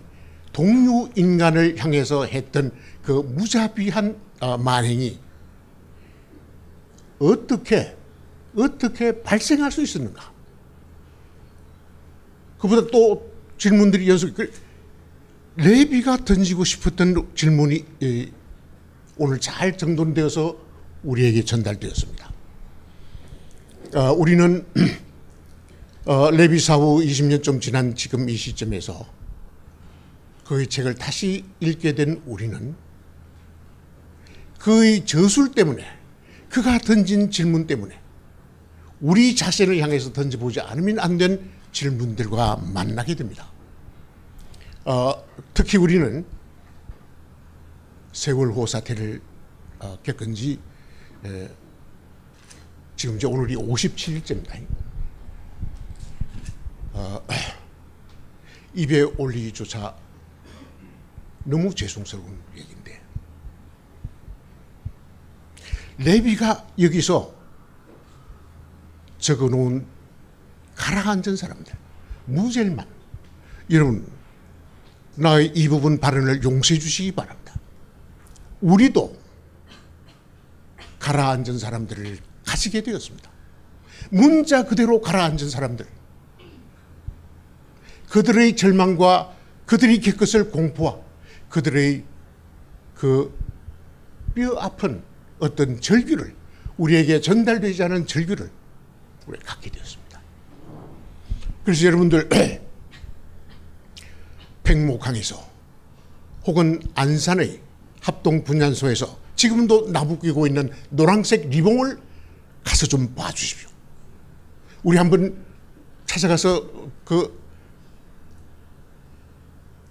동료 0.51 1.09
인간을 1.15 1.78
향해서 1.78 2.26
했던 2.26 2.72
그 3.03 3.11
무자비한 3.11 4.20
어, 4.39 4.57
만행이 4.57 5.20
어떻게 7.20 7.95
어떻게 8.55 9.22
발생할 9.22 9.72
수 9.72 9.82
있었는가? 9.82 10.34
그보다 12.57 12.88
또 12.91 13.32
질문들이 13.57 14.09
연속. 14.09 14.34
그 14.34 14.51
레비가 15.55 16.17
던지고 16.17 16.63
싶었던 16.63 17.30
질문이 17.36 17.86
예, 18.03 18.32
오늘 19.17 19.39
잘 19.39 19.78
정돈되어서 19.78 20.68
우리에게 21.04 21.43
전달되었습니다. 21.43 22.32
어, 23.95 24.12
우리는 24.14 24.66
어, 26.06 26.32
레비 26.32 26.60
사후 26.60 27.00
20년 27.00 27.43
좀 27.43 27.60
지난 27.60 27.95
지금 27.95 28.30
이 28.30 28.36
시점에서 28.36 29.06
그의 30.45 30.68
책을 30.68 30.95
다시 30.95 31.45
읽게 31.60 31.93
된 31.93 32.22
우리는 32.26 32.76
그의 34.60 35.06
저술 35.06 35.52
때문에 35.52 35.86
그가 36.50 36.80
던진 36.80 37.30
질문 37.32 37.68
때문에 37.68 38.00
우리 39.00 39.36
자신을 39.36 39.80
향해서 39.80 40.12
던져보지 40.14 40.62
않으면 40.62 41.00
안 41.00 41.18
된 41.18 41.60
질문들과 41.72 42.58
만나게 42.74 43.16
됩니다. 43.16 43.52
어, 44.86 45.14
특히 45.54 45.78
우리는 45.78 46.26
세월호 48.12 48.66
사태를 48.66 49.22
어, 49.80 49.97
겪은 50.04 50.34
지 50.34 50.60
에, 51.26 51.49
지금 52.95 53.17
이제 53.17 53.28
오늘이 53.28 53.55
57일째입니다. 53.55 54.65
어, 56.93 57.26
입에 58.74 59.01
올리기조차 59.01 59.95
너무 61.43 61.74
죄송스러운 61.74 62.39
얘기인데 62.55 63.01
레비가 65.97 66.67
여기서 66.80 67.34
적어놓은 69.17 69.86
가라앉은 70.76 71.36
사람들 71.36 71.74
무젤만 72.26 72.88
여러분 73.72 74.09
나의 75.15 75.47
이 75.53 75.67
부분 75.67 75.99
발언을 75.99 76.43
용서해 76.43 76.80
주시기 76.80 77.11
바랍니다. 77.11 77.53
우리도 78.61 79.18
가라앉은 81.00 81.58
사람들을 81.58 82.18
가지게 82.45 82.84
되었습니다. 82.84 83.30
문자 84.12 84.66
그대로 84.66 85.02
가라앉은 85.02 85.50
사람들. 85.50 85.86
그들의 88.10 88.56
절망과 88.56 89.36
그들이 89.66 90.00
겪었을 90.02 90.50
공포와 90.52 91.00
그들의 91.50 92.04
그 92.95 93.39
뼈 94.39 94.58
아픈 94.58 95.04
어떤 95.39 95.82
절규를 95.82 96.36
우리에게 96.78 97.22
전달되지 97.22 97.84
않은 97.84 98.08
절규를 98.08 98.50
우리가 99.28 99.45
갖게 99.45 99.70
되었습니다. 99.70 100.22
그래서 101.64 101.86
여러분들 101.86 102.30
백목항에서 104.64 105.50
혹은 106.45 106.82
안산의 106.95 107.60
합동 108.02 108.43
분향소에서 108.43 109.20
지금도 109.40 109.90
나부끼고 109.92 110.48
있는 110.48 110.70
노란색 110.90 111.48
리봉을 111.48 111.98
가서 112.66 112.88
좀 112.88 113.16
봐주십시오. 113.16 113.70
우리 114.84 114.98
한번 114.98 115.46
찾아가서 116.06 116.92
그 117.06 117.40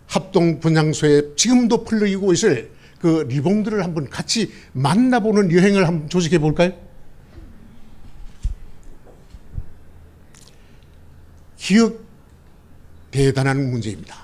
합동 0.07 0.61
분향소에 0.61 1.34
지금도 1.34 1.84
풀리고 1.84 2.34
있을 2.34 2.70
그 3.01 3.24
리봉들을 3.26 3.82
한번 3.82 4.11
같이 4.11 4.53
만나보는 4.72 5.51
여행을 5.51 5.88
한번 5.88 6.11
조직해 6.11 6.38
볼까요? 6.38 6.72
기억 11.57 12.05
대단한 13.11 13.70
문제입니다. 13.70 14.14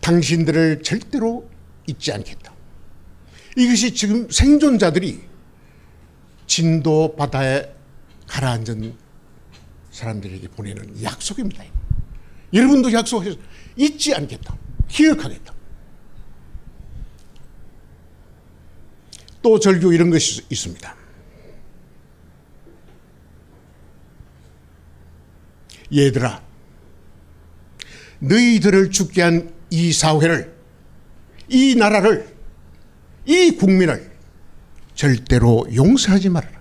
당신들을 0.00 0.84
절대로 0.84 1.50
잊지 1.88 2.12
않겠다. 2.12 2.57
이것이 3.58 3.92
지금 3.92 4.30
생존자들이 4.30 5.20
진도 6.46 7.14
바다에 7.16 7.74
가라앉은 8.28 8.94
사람들에게 9.90 10.48
보내는 10.48 11.02
약속입니다. 11.02 11.64
여러분도 12.52 12.92
약속해서 12.92 13.36
잊지 13.76 14.14
않겠다. 14.14 14.56
기억하겠다. 14.88 15.52
또 19.42 19.58
절규 19.58 19.92
이런 19.92 20.10
것이 20.10 20.44
있습니다. 20.48 20.96
얘들아, 25.92 26.42
너희들을 28.20 28.90
죽게 28.90 29.22
한 29.22 29.58
이 29.70 29.92
사회를, 29.92 30.54
이 31.48 31.74
나라를, 31.74 32.37
이 33.28 33.50
국민을 33.50 34.10
절대로 34.94 35.66
용서하지 35.72 36.30
말아라. 36.30 36.58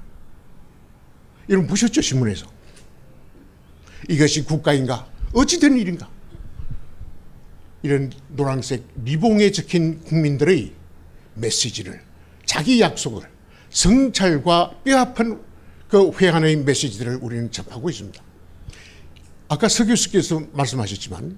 여러분 1.48 1.68
보셨죠 1.68 2.02
신문에서? 2.02 2.46
이것이 4.10 4.44
국가인가? 4.44 5.10
어찌된 5.34 5.78
일인가? 5.78 6.10
이런 7.84 8.12
노란색 8.28 8.86
리봉에 9.06 9.52
적힌 9.52 10.02
국민들의 10.02 10.74
메시지를 11.36 12.02
자기 12.46 12.82
약속을 12.82 13.24
성찰과 13.70 14.82
뼈아픈 14.84 15.40
그 15.88 16.12
회한의 16.20 16.58
메시지들을 16.58 17.20
우리는 17.22 17.50
접하고 17.50 17.90
있습니다. 17.90 18.22
아까 19.48 19.70
서 19.70 19.86
교수께서 19.86 20.44
말씀하셨지만 20.52 21.38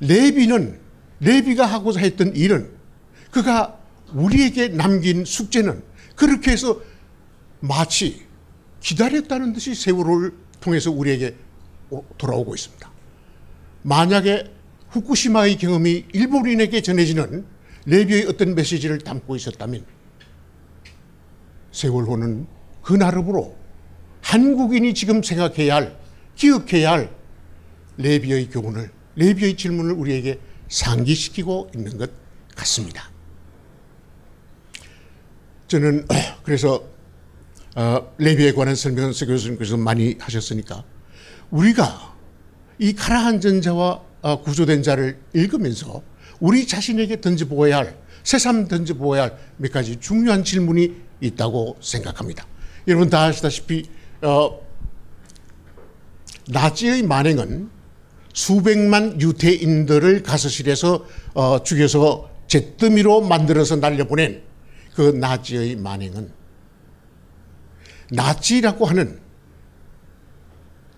레비는 0.00 0.80
레비가 1.20 1.66
하고자 1.66 2.00
했던 2.00 2.34
일은 2.34 2.72
그가 3.30 3.79
우리에게 4.14 4.68
남긴 4.68 5.24
숙제는 5.24 5.82
그렇게 6.16 6.52
해서 6.52 6.80
마치 7.60 8.26
기다렸다는 8.80 9.52
듯이 9.52 9.74
세월을 9.74 10.34
통해서 10.60 10.90
우리에게 10.90 11.36
돌아오고 12.18 12.54
있습니다. 12.54 12.90
만약에 13.82 14.50
후쿠시마의 14.90 15.56
경험이 15.58 16.04
일본인에게 16.12 16.82
전해지는 16.82 17.44
레비의 17.86 18.26
어떤 18.26 18.54
메시지를 18.54 18.98
담고 18.98 19.36
있었다면 19.36 19.84
세월호는 21.72 22.46
그 22.82 22.94
나름으로 22.94 23.56
한국인이 24.22 24.92
지금 24.94 25.22
생각해야 25.22 25.76
할, 25.76 25.98
기억해야 26.36 26.92
할 26.92 27.14
레비의 27.96 28.50
교훈을 28.50 28.90
레비의 29.16 29.56
질문을 29.56 29.92
우리에게 29.92 30.38
상기시키고 30.68 31.70
있는 31.74 31.98
것 31.98 32.10
같습니다. 32.56 33.09
저는 35.70 36.04
그래서 36.42 36.84
어, 37.76 38.12
레비에 38.18 38.52
관한 38.52 38.74
설명은 38.74 39.12
서 39.12 39.24
교수님께서 39.24 39.76
많이 39.76 40.16
하셨으니까 40.18 40.82
우리가 41.50 42.16
이 42.80 42.92
가라앉은 42.92 43.62
자와 43.62 44.02
어, 44.22 44.42
구조된 44.42 44.82
자를 44.82 45.20
읽으면서 45.32 46.02
우리 46.40 46.66
자신에게 46.66 47.20
던져보아야 47.20 47.76
할 47.76 47.96
새삼 48.24 48.66
던져보아야 48.66 49.22
할 49.22 49.38
몇 49.58 49.70
가지 49.70 49.96
중요한 50.00 50.42
질문이 50.42 50.92
있다고 51.20 51.76
생각합니다. 51.80 52.46
여러분 52.88 53.08
다 53.08 53.26
아시다시피 53.26 53.84
어, 54.22 54.58
나치의 56.48 57.04
만행은 57.04 57.70
수백만 58.32 59.20
유태인들을 59.20 60.24
가스실에서 60.24 61.06
어, 61.34 61.62
죽여서 61.62 62.28
잿더미로 62.48 63.20
만들어서 63.20 63.76
날려보낸 63.76 64.49
그 65.00 65.12
나치의 65.12 65.76
만행은 65.76 66.30
나치라고 68.10 68.84
하는 68.84 69.18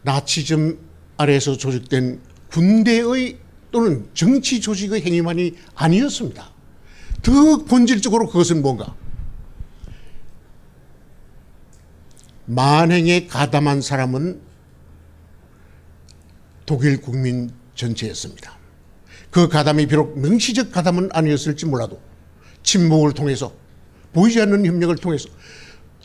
나치즘 0.02 0.76
아래에서 1.18 1.56
조직된 1.56 2.20
군대의 2.50 3.38
또는 3.70 4.08
정치 4.12 4.60
조직의 4.60 5.02
행위만이 5.02 5.54
아니었습니다. 5.76 6.50
더 7.22 7.64
본질적으로 7.64 8.26
그것은 8.26 8.60
뭔가 8.60 8.92
만행에 12.46 13.28
가담한 13.28 13.82
사람은 13.82 14.40
독일 16.66 17.00
국민 17.00 17.52
전체였습니다. 17.76 18.58
그 19.30 19.46
가담이 19.46 19.86
비록 19.86 20.18
명시적 20.18 20.72
가담은 20.72 21.10
아니었을지 21.12 21.66
몰라도 21.66 22.02
침묵을 22.64 23.12
통해서 23.12 23.61
보이지 24.12 24.40
않는 24.42 24.66
협력을 24.66 24.94
통해서 24.96 25.28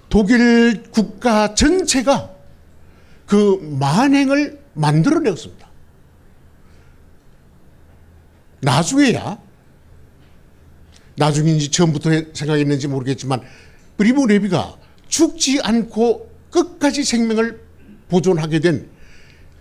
독일 0.10 0.84
국가 0.92 1.54
전체가 1.54 2.32
그 3.26 3.60
만행을 3.80 4.60
만들어내었습니다. 4.74 5.68
나중에야 8.62 9.40
나중인지 11.16 11.70
처음부터 11.72 12.10
생각했는지 12.34 12.88
모르겠지만 12.88 13.42
브리모 13.98 14.28
레비가 14.28 14.78
죽지 15.08 15.60
않고 15.62 16.30
끝까지 16.52 17.04
생명을 17.04 17.60
보존하게 18.08 18.60
된 18.60 18.90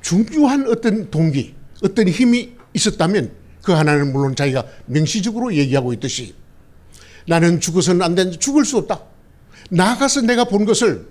중요한 0.03 0.69
어떤 0.69 1.11
동기, 1.11 1.55
어떤 1.83 2.09
힘이 2.09 2.53
있었다면 2.75 3.33
그 3.63 3.73
하나는 3.73 4.13
물론 4.13 4.37
자기가 4.37 4.65
명시적으로 4.87 5.55
얘기하고 5.55 5.93
있듯이 5.95 6.35
나는 7.27 7.61
죽어서는 7.61 8.03
안 8.03 8.15
된다. 8.15 8.39
죽을 8.39 8.65
수 8.65 8.79
없다. 8.79 9.03
나가서 9.71 10.23
내가 10.23 10.45
본 10.45 10.65
것을 10.65 11.09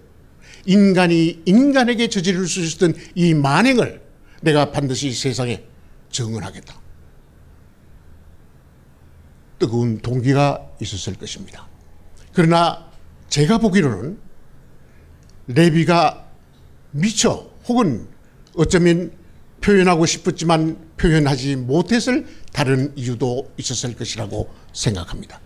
인간이 0.66 1.42
인간에게 1.46 2.10
저지를 2.10 2.48
수 2.48 2.62
있었던 2.62 2.96
이 3.14 3.34
만행을 3.34 4.02
내가 4.42 4.72
반드시 4.72 5.12
세상에 5.12 5.64
증언하겠다. 6.12 6.76
뜨거운 9.60 10.00
동기가 10.00 10.72
있었을 10.82 11.16
것입니다. 11.16 11.68
그러나 12.34 12.90
제가 13.30 13.58
보기로는 13.58 14.18
레비가 15.48 16.28
미처 16.92 17.52
혹은 17.68 18.08
어쩌면 18.56 19.12
표현하고 19.62 20.06
싶었지만 20.06 20.78
표현하지 20.98 21.56
못했을 21.56 22.26
다른 22.54 22.94
이유도 22.96 23.52
있었을 23.58 23.96
것이라고 23.96 24.50
생각합니다. 24.74 25.45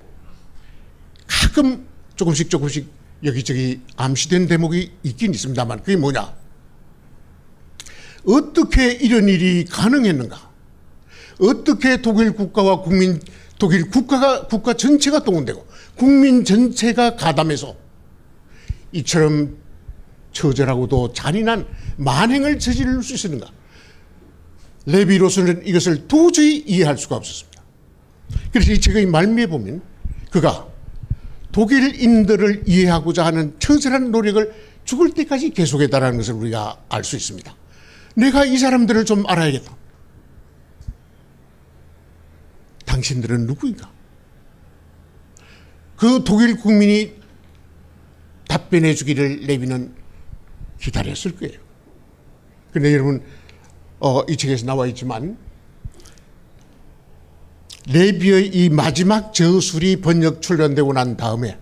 가끔 1.49 1.87
조금씩 2.15 2.49
조금씩 2.49 2.87
여기저기 3.23 3.81
암시된 3.97 4.47
대목이 4.47 4.91
있긴 5.03 5.33
있습니다만 5.33 5.79
그게 5.79 5.97
뭐냐? 5.97 6.33
어떻게 8.27 8.91
이런 8.91 9.27
일이 9.27 9.65
가능했는가? 9.65 10.49
어떻게 11.41 12.01
독일 12.01 12.33
국가와 12.33 12.81
국민 12.81 13.19
독일 13.57 13.89
국가가 13.89 14.47
국가 14.47 14.73
전체가 14.73 15.23
동원되고 15.23 15.65
국민 15.95 16.45
전체가 16.45 17.15
가담해서 17.15 17.75
이처럼 18.91 19.57
처절하고도 20.31 21.13
잔인한 21.13 21.67
만행을 21.97 22.59
저지를 22.59 23.01
수 23.01 23.15
있었는가? 23.15 23.51
레비로서는 24.85 25.65
이것을 25.65 26.07
도저히 26.07 26.57
이해할 26.57 26.97
수가 26.97 27.15
없었습니다. 27.17 27.61
그래서 28.51 28.71
이 28.71 28.79
책의 28.79 29.07
말미에 29.07 29.47
보면 29.47 29.81
그가 30.31 30.68
독일인들을 31.51 32.63
이해하고자 32.67 33.25
하는 33.25 33.55
천설한 33.59 34.11
노력을 34.11 34.53
죽을 34.85 35.11
때까지 35.11 35.51
계속했다라는 35.51 36.17
것을 36.17 36.33
우리가 36.35 36.83
알 36.89 37.03
수 37.03 37.15
있습니다. 37.15 37.55
내가 38.15 38.45
이 38.45 38.57
사람들을 38.57 39.05
좀 39.05 39.25
알아야겠다. 39.27 39.75
당신들은 42.85 43.45
누구인가? 43.45 43.91
그 45.95 46.23
독일 46.23 46.57
국민이 46.57 47.13
답변해 48.47 48.95
주기를 48.95 49.41
레비는 49.41 49.93
기다렸을 50.79 51.35
거예요. 51.35 51.59
근데 52.71 52.93
여러분, 52.93 53.21
어, 53.99 54.23
이 54.23 54.37
책에서 54.37 54.65
나와 54.65 54.87
있지만 54.87 55.37
레비의 57.91 58.47
이 58.47 58.69
마지막 58.69 59.33
저술이 59.33 60.01
번역 60.01 60.41
출간되고 60.41 60.93
난 60.93 61.17
다음에 61.17 61.59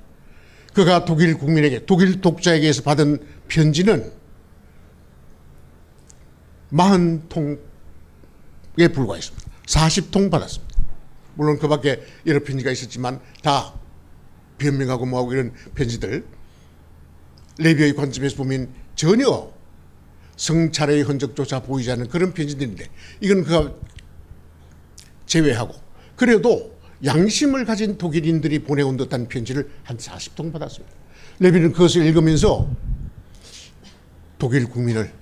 그가 0.73 1.05
독일 1.05 1.37
국민에게, 1.37 1.85
독일 1.85 2.21
독자에게서 2.21 2.83
받은 2.83 3.25
편지는 3.47 4.11
40통에 6.71 7.57
불과했습니다. 8.93 9.47
40통 9.65 10.29
받았습니다. 10.29 10.77
물론 11.35 11.57
그 11.59 11.67
밖에 11.67 12.01
여러 12.25 12.43
편지가 12.43 12.71
있었지만 12.71 13.21
다 13.41 13.73
변명하고 14.57 15.05
뭐하고 15.05 15.33
이런 15.33 15.53
편지들 15.75 16.25
레비의 17.59 17.95
관점에서 17.95 18.35
보면 18.37 18.73
전혀 18.95 19.51
성찰의 20.35 21.03
흔적조차 21.03 21.61
보이지 21.61 21.91
않는 21.91 22.09
그런 22.09 22.33
편지들인데 22.33 22.87
이건 23.21 23.43
그가 23.43 23.73
제외하고 25.25 25.86
그래도 26.17 26.75
양심을 27.05 27.63
가진 27.63 27.97
독일인들이 27.97 28.59
보내온 28.59 28.97
듯한 28.97 29.27
편지를 29.27 29.69
한 29.83 29.97
40통 29.97 30.51
받았습니다. 30.51 30.93
레비는 31.39 31.71
그것을 31.71 32.05
읽으면서 32.05 32.69
독일 34.39 34.65
국민을 34.65 35.13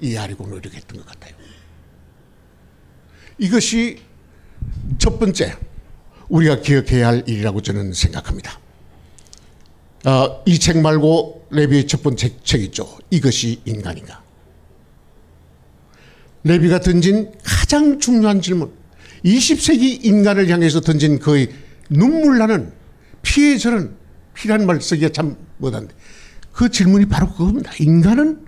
이해하려고 0.00 0.46
노력했던 0.46 0.98
것 0.98 1.06
같아요. 1.06 1.34
이것이 3.38 4.00
첫 4.98 5.18
번째 5.18 5.56
우리가 6.28 6.60
기억해야 6.60 7.06
할 7.06 7.24
일이라고 7.26 7.62
저는 7.62 7.92
생각합니다. 7.92 8.58
어, 10.06 10.42
이책 10.44 10.78
말고 10.80 11.46
레비의 11.50 11.86
첫 11.86 12.02
번째 12.02 12.36
책 12.42 12.62
있죠. 12.62 12.98
이것이 13.10 13.60
인간인가. 13.64 14.22
레비가 16.42 16.80
던진 16.80 17.32
가장 17.44 18.00
중요한 18.00 18.40
질문. 18.40 18.79
20세기 19.24 20.04
인간을 20.04 20.48
향해서 20.48 20.80
던진 20.80 21.18
거의 21.18 21.50
눈물 21.88 22.38
나는 22.38 22.72
피해 23.22 23.56
저는 23.58 23.94
피란 24.34 24.66
말 24.66 24.80
쓰기가 24.80 25.10
참 25.10 25.36
못한데 25.58 25.94
그 26.52 26.68
질문이 26.68 27.06
바로 27.06 27.30
그겁니다. 27.30 27.72
인간은 27.78 28.46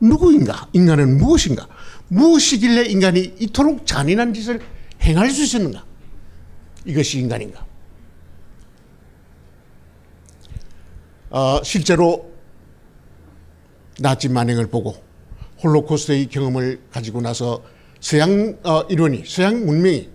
누구인가? 0.00 0.68
인간은 0.72 1.18
무엇인가? 1.18 1.66
무엇이길래 2.08 2.86
인간이 2.86 3.34
이토록 3.38 3.86
잔인한 3.86 4.32
짓을 4.32 4.60
행할 5.02 5.30
수 5.30 5.42
있었는가? 5.42 5.84
이것이 6.84 7.18
인간인가? 7.18 7.66
어, 11.30 11.60
실제로 11.62 12.32
나치 14.00 14.28
만행을 14.28 14.68
보고 14.68 14.96
홀로코스트의 15.62 16.28
경험을 16.28 16.80
가지고 16.90 17.20
나서 17.20 17.62
서양 18.00 18.58
어, 18.62 18.82
이론이 18.82 19.24
서양 19.26 19.64
문명이 19.64 20.08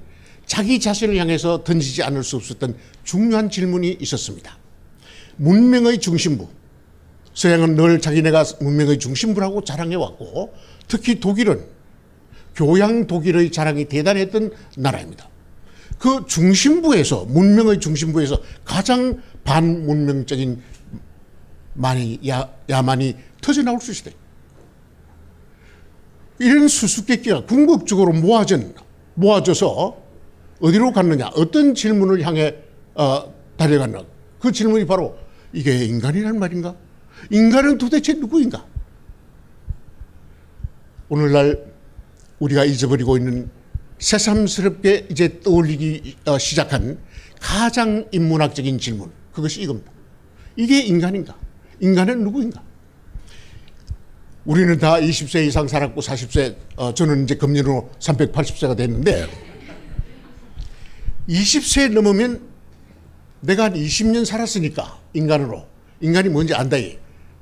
자기 0.46 0.80
자신을 0.80 1.18
향해서 1.18 1.64
던지지 1.64 2.04
않을 2.04 2.24
수 2.24 2.36
없었던 2.36 2.76
중요한 3.04 3.50
질문이 3.50 3.98
있었습니다. 4.00 4.58
문명의 5.38 6.00
중심부. 6.00 6.48
서양은 7.34 7.76
늘 7.76 8.00
자기네가 8.00 8.44
문명의 8.62 9.00
중심부라고 9.00 9.64
자랑해 9.64 9.96
왔고 9.96 10.54
특히 10.88 11.20
독일은 11.20 11.66
교양 12.56 13.08
독일의 13.08 13.52
자랑이 13.52 13.86
대단했던 13.86 14.52
나라입니다. 14.78 15.30
그 15.98 16.26
중심부에서 16.28 17.26
문명의 17.26 17.80
중심부에서 17.80 18.40
가장 18.64 19.22
반문명적인 19.44 20.62
만이 21.74 22.20
야, 22.28 22.54
야만이 22.70 23.16
터져 23.42 23.64
나올 23.64 23.80
수 23.80 23.92
있어요. 23.92 24.14
이런 26.44 26.68
수수께끼가 26.68 27.46
궁극적으로 27.46 28.12
모아진 28.12 28.76
모아져서 29.16 29.98
어디로 30.60 30.92
갔느냐, 30.92 31.30
어떤 31.36 31.74
질문을 31.74 32.22
향해 32.22 32.56
어, 32.96 33.34
달려갔나. 33.58 34.04
그 34.40 34.52
질문이 34.52 34.86
바로 34.86 35.18
이게 35.54 35.86
인간이란 35.86 36.38
말인가? 36.40 36.76
인간은 37.30 37.78
도대체 37.78 38.14
누구인가? 38.14 38.66
오늘날 41.10 41.74
우리가 42.40 42.66
잊어버리고 42.66 43.18
있는 43.18 43.50
새삼스럽게 44.00 45.08
이제 45.12 45.40
떠올리기 45.40 46.18
어, 46.26 46.38
시작한 46.38 46.98
가장 47.40 48.08
인문학적인 48.12 48.80
질문. 48.80 49.12
그것이 49.32 49.62
이겁니다. 49.62 49.92
이게 50.56 50.82
인간인가? 50.82 51.38
인간은 51.80 52.24
누구인가? 52.24 52.62
우리는 54.46 54.78
다 54.78 54.96
20세 54.96 55.48
이상 55.48 55.68
살았고 55.68 56.02
40세, 56.02 56.56
어, 56.76 56.94
저는 56.94 57.24
이제 57.24 57.36
금년으로 57.36 57.90
380세가 58.00 58.76
됐는데 58.76 59.28
20세 61.30 61.94
넘으면 61.94 62.42
내가 63.40 63.66
한 63.66 63.74
20년 63.74 64.26
살았으니까 64.26 65.00
인간으로 65.14 65.66
인간이 66.02 66.28
뭔지 66.30 66.54
안다. 66.54 66.78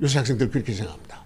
요새 0.00 0.18
학생들 0.18 0.50
그렇게 0.50 0.72
생각합니다. 0.72 1.24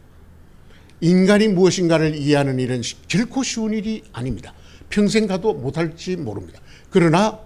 인간이 1.02 1.48
무엇인가를 1.48 2.14
이해하는 2.14 2.58
일은 2.58 2.80
결코 3.08 3.42
쉬운 3.42 3.74
일이 3.74 4.02
아닙니다. 4.12 4.54
평생 4.88 5.26
가도 5.26 5.52
못할지 5.52 6.16
모릅니다. 6.16 6.60
그러나 6.88 7.38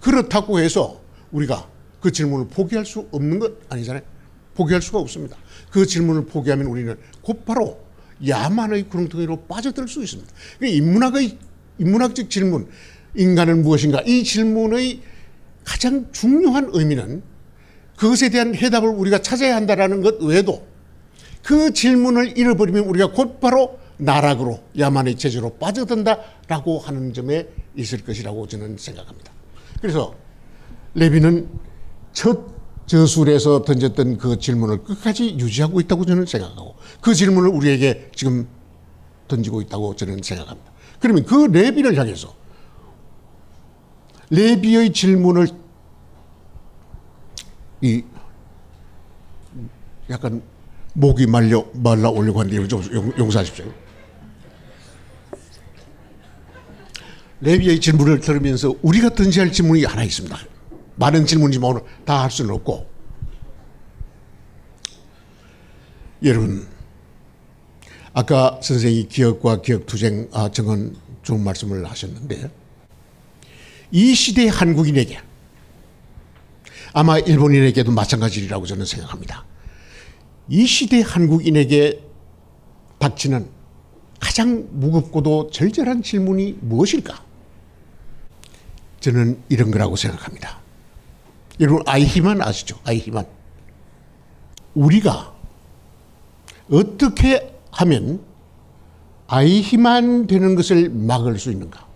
그렇다고 0.00 0.58
해서 0.58 1.00
우리가 1.30 1.68
그 2.00 2.10
질문을 2.10 2.48
포기할 2.48 2.84
수 2.84 3.06
없는 3.12 3.38
것 3.38 3.52
아니잖아요. 3.68 4.02
포기할 4.54 4.82
수가 4.82 4.98
없습니다. 4.98 5.36
그 5.76 5.84
질문을 5.84 6.24
포기하면 6.24 6.68
우리는 6.68 6.96
곧바로 7.20 7.78
야만의 8.26 8.88
구렁텅이로 8.88 9.42
빠져들 9.42 9.86
수 9.88 10.02
있습니다. 10.02 10.32
인문학의 10.62 11.36
인문학적 11.76 12.30
질문, 12.30 12.66
인간은 13.14 13.60
무엇인가? 13.60 14.00
이 14.06 14.24
질문의 14.24 15.02
가장 15.66 16.10
중요한 16.12 16.70
의미는 16.72 17.22
그것에 17.94 18.30
대한 18.30 18.54
해답을 18.54 18.88
우리가 18.88 19.20
찾아야 19.20 19.54
한다라는 19.54 20.00
것 20.00 20.18
외에도 20.22 20.66
그 21.42 21.74
질문을 21.74 22.38
잃어버리면 22.38 22.84
우리가 22.84 23.12
곧바로 23.12 23.78
나락으로 23.98 24.62
야만의 24.78 25.16
체제로 25.16 25.58
빠져든다라고 25.58 26.78
하는 26.78 27.12
점에 27.12 27.48
있을 27.74 28.02
것이라고 28.02 28.48
저는 28.48 28.78
생각합니다. 28.78 29.30
그래서 29.82 30.14
레비는 30.94 31.46
첫 32.14 32.55
저술에서 32.86 33.62
던졌던 33.62 34.18
그 34.18 34.38
질문을 34.38 34.84
끝까지 34.84 35.36
유지하고 35.38 35.80
있다고 35.80 36.04
저는 36.04 36.26
생각하고 36.26 36.76
그 37.00 37.14
질문을 37.14 37.50
우리에게 37.50 38.10
지금 38.14 38.46
던지고 39.28 39.60
있다고 39.62 39.96
저는 39.96 40.20
생각합니다. 40.22 40.72
그러면 41.00 41.24
그 41.24 41.34
레비를 41.46 41.98
향해서 41.98 42.34
레비의 44.30 44.92
질문을 44.92 45.48
이 47.82 48.02
약간 50.08 50.42
목이 50.94 51.26
말려 51.26 51.66
말라 51.74 52.08
오려고 52.08 52.40
하는데 52.40 52.68
좀 52.68 52.82
용서하십시오. 53.18 53.66
레비의 57.40 57.80
질문을 57.80 58.20
들으면서 58.20 58.74
우리가 58.80 59.10
던져야 59.10 59.44
할 59.44 59.52
질문이 59.52 59.84
하나 59.84 60.04
있습니다. 60.04 60.55
많은 60.96 61.26
질문이지만 61.26 61.70
오늘 61.70 61.82
다 62.04 62.22
할 62.22 62.30
수는 62.30 62.54
없고 62.54 62.86
여러분 66.24 66.66
아까 68.12 68.58
선생이 68.62 69.08
기억과 69.08 69.60
기억투쟁 69.60 70.28
아, 70.32 70.50
정은 70.50 70.96
좋은 71.22 71.44
말씀을 71.44 71.84
하셨는데 71.88 72.50
이 73.90 74.14
시대 74.14 74.48
한국인에게 74.48 75.20
아마 76.94 77.18
일본인에게도 77.18 77.92
마찬가지라고 77.92 78.64
저는 78.64 78.86
생각합니다. 78.86 79.44
이 80.48 80.64
시대 80.66 81.02
한국인에게 81.02 82.02
닥치는 82.98 83.50
가장 84.18 84.66
무겁고도 84.70 85.50
절절한 85.50 86.02
질문이 86.02 86.58
무엇일까? 86.62 87.22
저는 89.00 89.42
이런 89.50 89.70
거라고 89.70 89.94
생각합니다. 89.96 90.65
여러분 91.60 91.82
아이히만 91.86 92.42
아시죠? 92.42 92.78
아이히만. 92.84 93.26
우리가 94.74 95.34
어떻게 96.70 97.52
하면 97.70 98.20
아이히만 99.26 100.26
되는 100.26 100.54
것을 100.54 100.90
막을 100.90 101.38
수 101.38 101.50
있는가? 101.50 101.86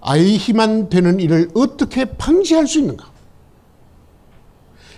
아이히만 0.00 0.88
되는 0.88 1.20
일을 1.20 1.50
어떻게 1.54 2.04
방지할 2.04 2.66
수 2.66 2.78
있는가? 2.78 3.10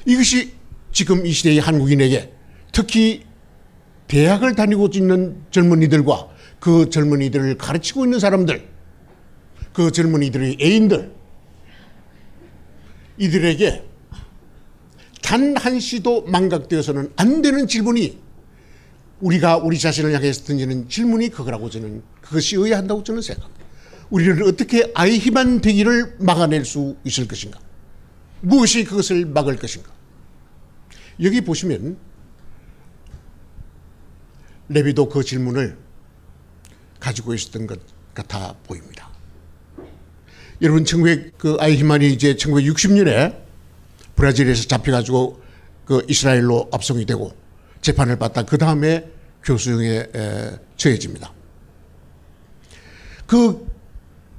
이것이 0.07 0.53
지금 0.93 1.27
이 1.27 1.33
시대의 1.33 1.59
한국인에게 1.59 2.33
특히 2.73 3.25
대학을 4.09 4.55
다니고 4.55 4.91
있는 4.93 5.43
젊은이들과 5.51 6.29
그 6.61 6.91
젊은이들을 6.91 7.57
가르치고 7.57 8.05
있는 8.05 8.19
사람들 8.19 8.69
그 9.73 9.91
젊은이들의 9.91 10.59
애인들 10.61 11.22
이들에게 13.19 13.89
단 15.23 15.57
한 15.57 15.79
시도 15.79 16.23
망각되어서는 16.23 17.13
안 17.17 17.41
되는 17.41 17.69
질문이 17.69 18.19
우리가 19.21 19.59
우리 19.59 19.79
자신을 19.79 20.13
향해서 20.13 20.45
던지는 20.45 20.89
질문이 20.89 21.29
그거라고 21.29 21.71
저는 21.71 22.03
그것이어야 22.21 22.77
한다고 22.77 23.05
저는 23.05 23.23
생각합니다. 23.23 23.65
우리를 24.11 24.43
어떻게 24.43 24.91
아이히만 24.95 25.61
되기를 25.61 26.17
막아낼 26.19 26.65
수 26.65 26.97
있을 27.05 27.29
것인가? 27.29 27.61
무엇이 28.41 28.85
그것을 28.85 29.25
막을 29.27 29.57
것인가? 29.57 29.93
여기 31.23 31.41
보시면 31.41 31.97
레비도 34.69 35.09
그 35.09 35.23
질문을 35.23 35.79
가지고 36.99 37.35
있었던 37.35 37.69
것 37.69 37.81
같아 38.15 38.55
보입니다. 38.65 39.12
여러분 40.63 40.85
1900, 40.85 41.39
그 41.39 41.57
아이히만이 41.59 42.13
이제 42.13 42.35
1960년에 42.35 43.37
브라질에서 44.15 44.69
잡혀가지고 44.69 45.43
그 45.85 46.07
이스라엘로 46.09 46.69
압송이 46.73 47.05
되고 47.05 47.33
재판을 47.81 48.17
받다 48.17 48.45
그 48.45 48.59
다음에 48.59 49.05
교수형에 49.43 50.07
처해집니다. 50.77 51.33
그 53.27 53.67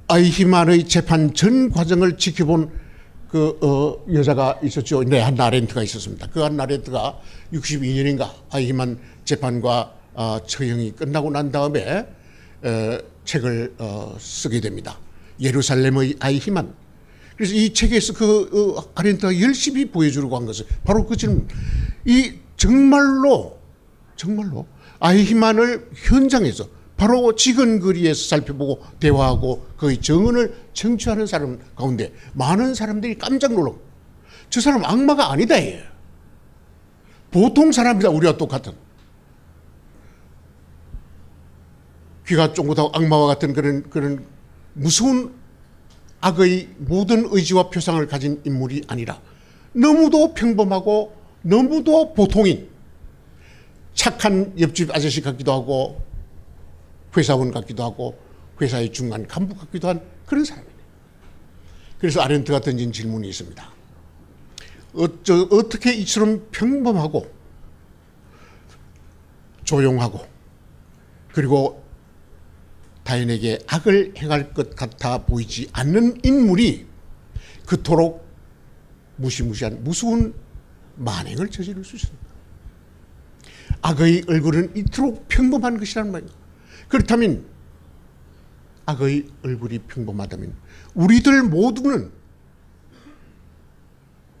아이히만의 0.08 0.88
재판 0.88 1.34
전 1.34 1.70
과정을 1.70 2.16
지켜본 2.16 2.70
그 3.28 3.58
어, 3.62 4.02
여자가 4.10 4.60
있었죠. 4.62 5.04
네, 5.04 5.20
한나 5.20 5.50
렌트가 5.50 5.82
있었습니다. 5.82 6.28
그 6.28 6.40
한나 6.40 6.64
렌트가 6.64 7.20
62년인가 7.52 8.30
아이히만 8.50 8.98
재판과 9.26 9.94
어, 10.14 10.38
처형이 10.46 10.92
끝나고 10.92 11.30
난 11.30 11.52
다음에 11.52 12.06
에, 12.64 12.98
책을 13.26 13.74
어, 13.78 14.16
쓰게 14.18 14.60
됩니다. 14.60 14.96
예루살렘의 15.40 16.16
아이히만. 16.20 16.74
그래서 17.36 17.54
이 17.54 17.72
책에서 17.72 18.12
그 18.12 18.76
어, 18.78 18.92
아렌트가 18.94 19.40
열심히 19.40 19.86
보여주려고 19.86 20.36
한 20.36 20.46
것은 20.46 20.66
바로 20.84 21.06
그 21.06 21.16
질문. 21.16 21.48
이 22.04 22.34
정말로 22.56 23.58
정말로 24.16 24.66
아이히만을 25.00 25.90
현장에서 25.94 26.68
바로 26.96 27.34
지근거리에서 27.34 28.28
살펴보고 28.28 28.80
대화하고 29.00 29.66
그의 29.76 30.00
정언을 30.00 30.54
청취하는 30.72 31.26
사람 31.26 31.58
가운데 31.74 32.14
많은 32.34 32.74
사람들이 32.74 33.18
깜짝 33.18 33.52
놀라고 33.52 33.82
저 34.48 34.60
사람 34.60 34.84
악마가 34.84 35.32
아니다 35.32 35.56
얘. 35.56 35.82
보통 37.32 37.72
사람이다 37.72 38.10
우리와 38.10 38.36
똑같은 38.36 38.72
귀가 42.28 42.52
쫑긋하고 42.52 42.92
악마와 42.94 43.26
같은 43.26 43.52
그런 43.52 43.82
그런 43.90 44.24
무서운 44.74 45.34
악의 46.20 46.68
모든 46.78 47.26
의지와 47.30 47.70
표상을 47.70 48.06
가진 48.06 48.40
인물이 48.44 48.84
아니라 48.88 49.20
너무도 49.72 50.34
평범하고 50.34 51.14
너무도 51.42 52.14
보통인 52.14 52.68
착한 53.94 54.58
옆집 54.58 54.94
아저씨 54.94 55.20
같기도 55.20 55.52
하고 55.52 56.02
회사원 57.16 57.52
같기도 57.52 57.84
하고 57.84 58.18
회사의 58.60 58.92
중간 58.92 59.26
간부 59.26 59.54
같기도 59.54 59.88
한 59.88 60.00
그런 60.26 60.44
사람이에요. 60.44 60.74
그래서 61.98 62.20
아렌트가 62.20 62.60
던진 62.60 62.92
질문이 62.92 63.28
있습니다. 63.28 63.72
어쩌, 64.94 65.42
어떻게 65.50 65.92
이처럼 65.94 66.46
평범하고 66.50 67.26
조용하고 69.64 70.26
그리고 71.32 71.83
타인에게 73.04 73.60
악을 73.66 74.14
행할 74.16 74.52
것 74.52 74.74
같아 74.74 75.18
보이지 75.24 75.68
않는 75.72 76.20
인물이 76.24 76.86
그토록 77.66 78.26
무시무시한 79.16 79.84
무서운 79.84 80.34
만행을 80.96 81.50
저지를 81.50 81.84
수 81.84 81.96
있습니다. 81.96 82.24
악의 83.82 84.24
얼굴은 84.28 84.76
이토록 84.76 85.28
평범한 85.28 85.78
것이란 85.78 86.10
말입니다. 86.10 86.38
그렇다면 86.88 87.44
악의 88.86 89.28
얼굴이 89.42 89.80
평범하다면 89.80 90.54
우리들 90.94 91.42
모두는 91.42 92.10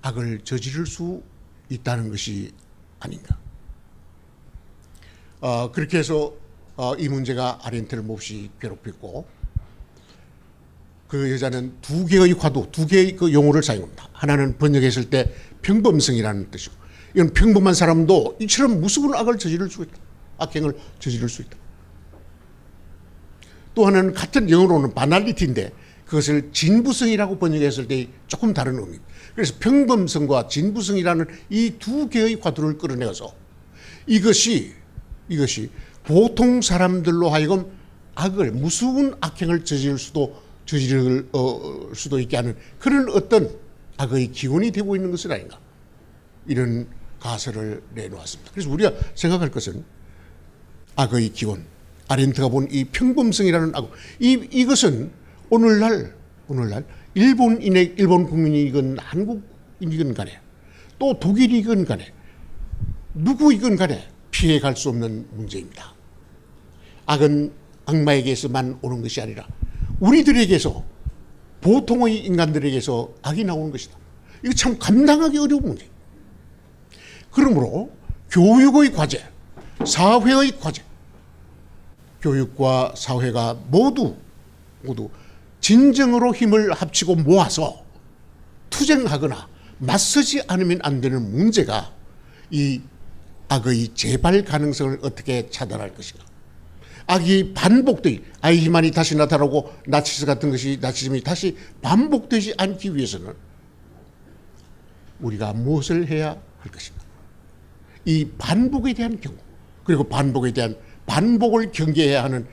악을 0.02 0.40
저지를 0.44 0.86
수 0.86 1.22
있다는 1.68 2.10
것이 2.10 2.52
아닌가. 3.00 3.38
어, 5.40 5.70
그렇게 5.72 5.98
해서 5.98 6.34
어, 6.76 6.94
이 6.96 7.08
문제가 7.08 7.60
아렌트를 7.62 8.02
몹시 8.02 8.50
괴롭혔고 8.60 9.26
그 11.06 11.30
여자는 11.30 11.74
두 11.80 12.06
개의 12.06 12.34
과도, 12.34 12.68
두 12.72 12.86
개의 12.86 13.14
그 13.14 13.32
용어를 13.32 13.62
사용합니다. 13.62 14.08
하나는 14.12 14.58
번역했을 14.58 15.10
때 15.10 15.32
평범성이라는 15.62 16.50
뜻이고 16.50 16.74
이건 17.14 17.32
평범한 17.32 17.74
사람도 17.74 18.38
이처럼 18.40 18.80
무서운 18.80 19.14
악을 19.14 19.38
저지를 19.38 19.70
수 19.70 19.82
있다. 19.82 19.94
악행을 20.38 20.76
저지를 20.98 21.28
수 21.28 21.42
있다. 21.42 21.56
또 23.74 23.86
하나는 23.86 24.12
같은 24.12 24.50
영어로는 24.50 24.94
바날리티인데 24.94 25.72
그것을 26.06 26.50
진부성이라고 26.52 27.38
번역했을 27.38 27.86
때 27.86 28.08
조금 28.26 28.52
다른 28.52 28.78
의미. 28.78 28.98
그래서 29.34 29.54
평범성과 29.60 30.48
진부성이라는 30.48 31.26
이 31.50 31.76
두 31.78 32.08
개의 32.08 32.40
과도를 32.40 32.78
끌어내어서 32.78 33.32
이것이 34.06 34.74
이것이 35.28 35.70
보통 36.04 36.60
사람들로 36.62 37.30
하여금 37.30 37.66
악을 38.14 38.52
무서운 38.52 39.14
악행을 39.20 39.64
저지를 39.64 39.98
수도 39.98 40.40
저지를 40.66 41.28
어, 41.32 41.90
수도 41.94 42.20
있게 42.20 42.36
하는 42.36 42.56
그런 42.78 43.08
어떤 43.10 43.50
악의 43.96 44.32
기원이 44.32 44.70
되고 44.70 44.94
있는 44.96 45.10
것은 45.10 45.32
아닌가 45.32 45.58
이런 46.46 46.86
가설을 47.20 47.82
내놓았습니다. 47.94 48.52
그래서 48.52 48.70
우리가 48.70 48.92
생각할 49.14 49.50
것은 49.50 49.84
악의 50.96 51.30
기원 51.30 51.64
아렌트가 52.08 52.48
본 52.48 52.68
이 52.70 52.84
평범성이라는 52.84 53.74
악 53.74 53.90
이 54.20 54.32
이것은 54.52 55.10
오늘날 55.50 56.14
오늘날 56.48 56.84
일본인의 57.14 57.94
일본 57.96 58.26
국민이건 58.26 58.98
한국인이건 58.98 60.14
간에 60.14 60.38
또 60.98 61.18
독일이건 61.18 61.84
간에 61.86 62.12
누구이건 63.14 63.76
간에 63.76 64.06
피해 64.30 64.58
갈 64.60 64.76
수 64.76 64.88
없는 64.90 65.28
문제입니다. 65.32 65.93
악은 67.06 67.52
악마에게서만 67.86 68.78
오는 68.82 69.02
것이 69.02 69.20
아니라 69.20 69.46
우리들에게서 70.00 70.84
보통의 71.60 72.24
인간들에게서 72.26 73.14
악이 73.22 73.44
나오는 73.44 73.70
것이다. 73.70 73.96
이거 74.44 74.52
참 74.54 74.78
감당하기 74.78 75.38
어려운 75.38 75.62
문제. 75.62 75.88
그러므로 77.30 77.90
교육의 78.30 78.92
과제, 78.92 79.24
사회의 79.86 80.52
과제, 80.60 80.82
교육과 82.20 82.94
사회가 82.96 83.54
모두 83.68 84.16
모두 84.82 85.08
진정으로 85.60 86.34
힘을 86.34 86.72
합치고 86.72 87.16
모아서 87.16 87.84
투쟁하거나 88.70 89.48
맞서지 89.78 90.42
않으면 90.46 90.80
안 90.82 91.00
되는 91.00 91.30
문제가 91.30 91.92
이 92.50 92.80
악의 93.48 93.94
재발 93.94 94.44
가능성을 94.44 94.98
어떻게 95.02 95.48
차단할 95.48 95.94
것인가. 95.94 96.24
악이 97.06 97.52
반복되기, 97.54 98.24
아이히만이 98.40 98.90
다시 98.90 99.16
나타나고 99.16 99.72
나치스 99.86 100.26
같은 100.26 100.50
것이 100.50 100.78
나치즘이 100.80 101.22
다시 101.22 101.56
반복되지 101.82 102.54
않기 102.56 102.94
위해서는 102.96 103.34
우리가 105.20 105.52
무엇을 105.52 106.08
해야 106.08 106.30
할 106.58 106.72
것인가. 106.72 107.02
이 108.04 108.28
반복에 108.38 108.94
대한 108.94 109.20
경고, 109.20 109.42
그리고 109.84 110.04
반복에 110.04 110.52
대한 110.52 110.76
반복을 111.06 111.72
경계해야 111.72 112.24
하는 112.24 112.46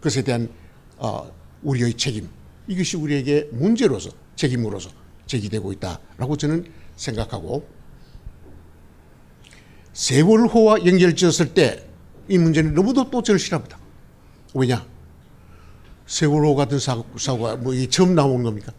것에 0.00 0.22
대한 0.22 0.48
어, 0.96 1.30
우리의 1.62 1.94
책임, 1.94 2.28
이것이 2.68 2.96
우리에게 2.96 3.48
문제로서 3.52 4.10
책임으로서 4.36 4.90
제기되고 5.26 5.72
있다라고 5.72 6.36
저는 6.36 6.64
생각하고 6.96 7.68
세월호와 9.92 10.86
연결지었을 10.86 11.54
때 11.54 11.90
이 12.30 12.38
문제는 12.38 12.74
너무도 12.74 13.10
또 13.10 13.22
절실합니다. 13.22 13.76
왜냐? 14.54 14.84
세월호 16.06 16.56
같은 16.56 16.78
사고, 16.78 17.06
사고가 17.16 17.56
뭐 17.56 17.72
이게 17.72 17.88
처음 17.88 18.14
나온 18.14 18.42
겁니까? 18.42 18.72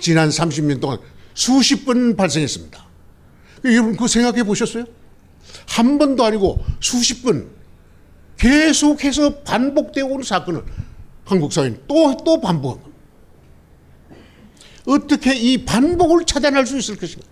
지난 0.00 0.28
30년 0.28 0.80
동안 0.80 0.98
수십 1.34 1.84
번 1.84 2.16
발생했습니다. 2.16 2.86
여러분 3.64 3.96
그 3.96 4.08
생각해 4.08 4.42
보셨어요? 4.42 4.84
한 5.68 5.98
번도 5.98 6.24
아니고 6.24 6.64
수십 6.80 7.22
번 7.22 7.48
계속해서 8.38 9.40
반복되어 9.40 10.06
오는 10.06 10.22
사건을 10.22 10.64
한국 11.24 11.52
사회는 11.52 11.82
또, 11.88 12.16
또 12.24 12.40
반복한 12.40 12.82
겁니다. 12.82 12.96
어떻게 14.86 15.34
이 15.34 15.64
반복을 15.64 16.24
차단할 16.24 16.66
수 16.66 16.78
있을 16.78 16.96
것인가? 16.96 17.26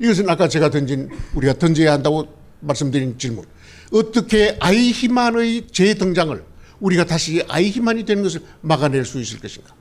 이것은 0.00 0.28
아까 0.30 0.48
제가 0.48 0.70
던진, 0.70 1.10
우리가 1.34 1.54
던져야 1.54 1.92
한다고 1.92 2.28
말씀드린 2.60 3.18
질문. 3.18 3.44
어떻게 3.92 4.56
아이히만의 4.60 5.66
재등장을 5.72 6.44
우리가 6.80 7.04
다시 7.04 7.42
아이히만이 7.48 8.04
되는 8.04 8.22
것을 8.22 8.42
막아낼 8.60 9.04
수 9.04 9.20
있을 9.20 9.40
것인가? 9.40 9.74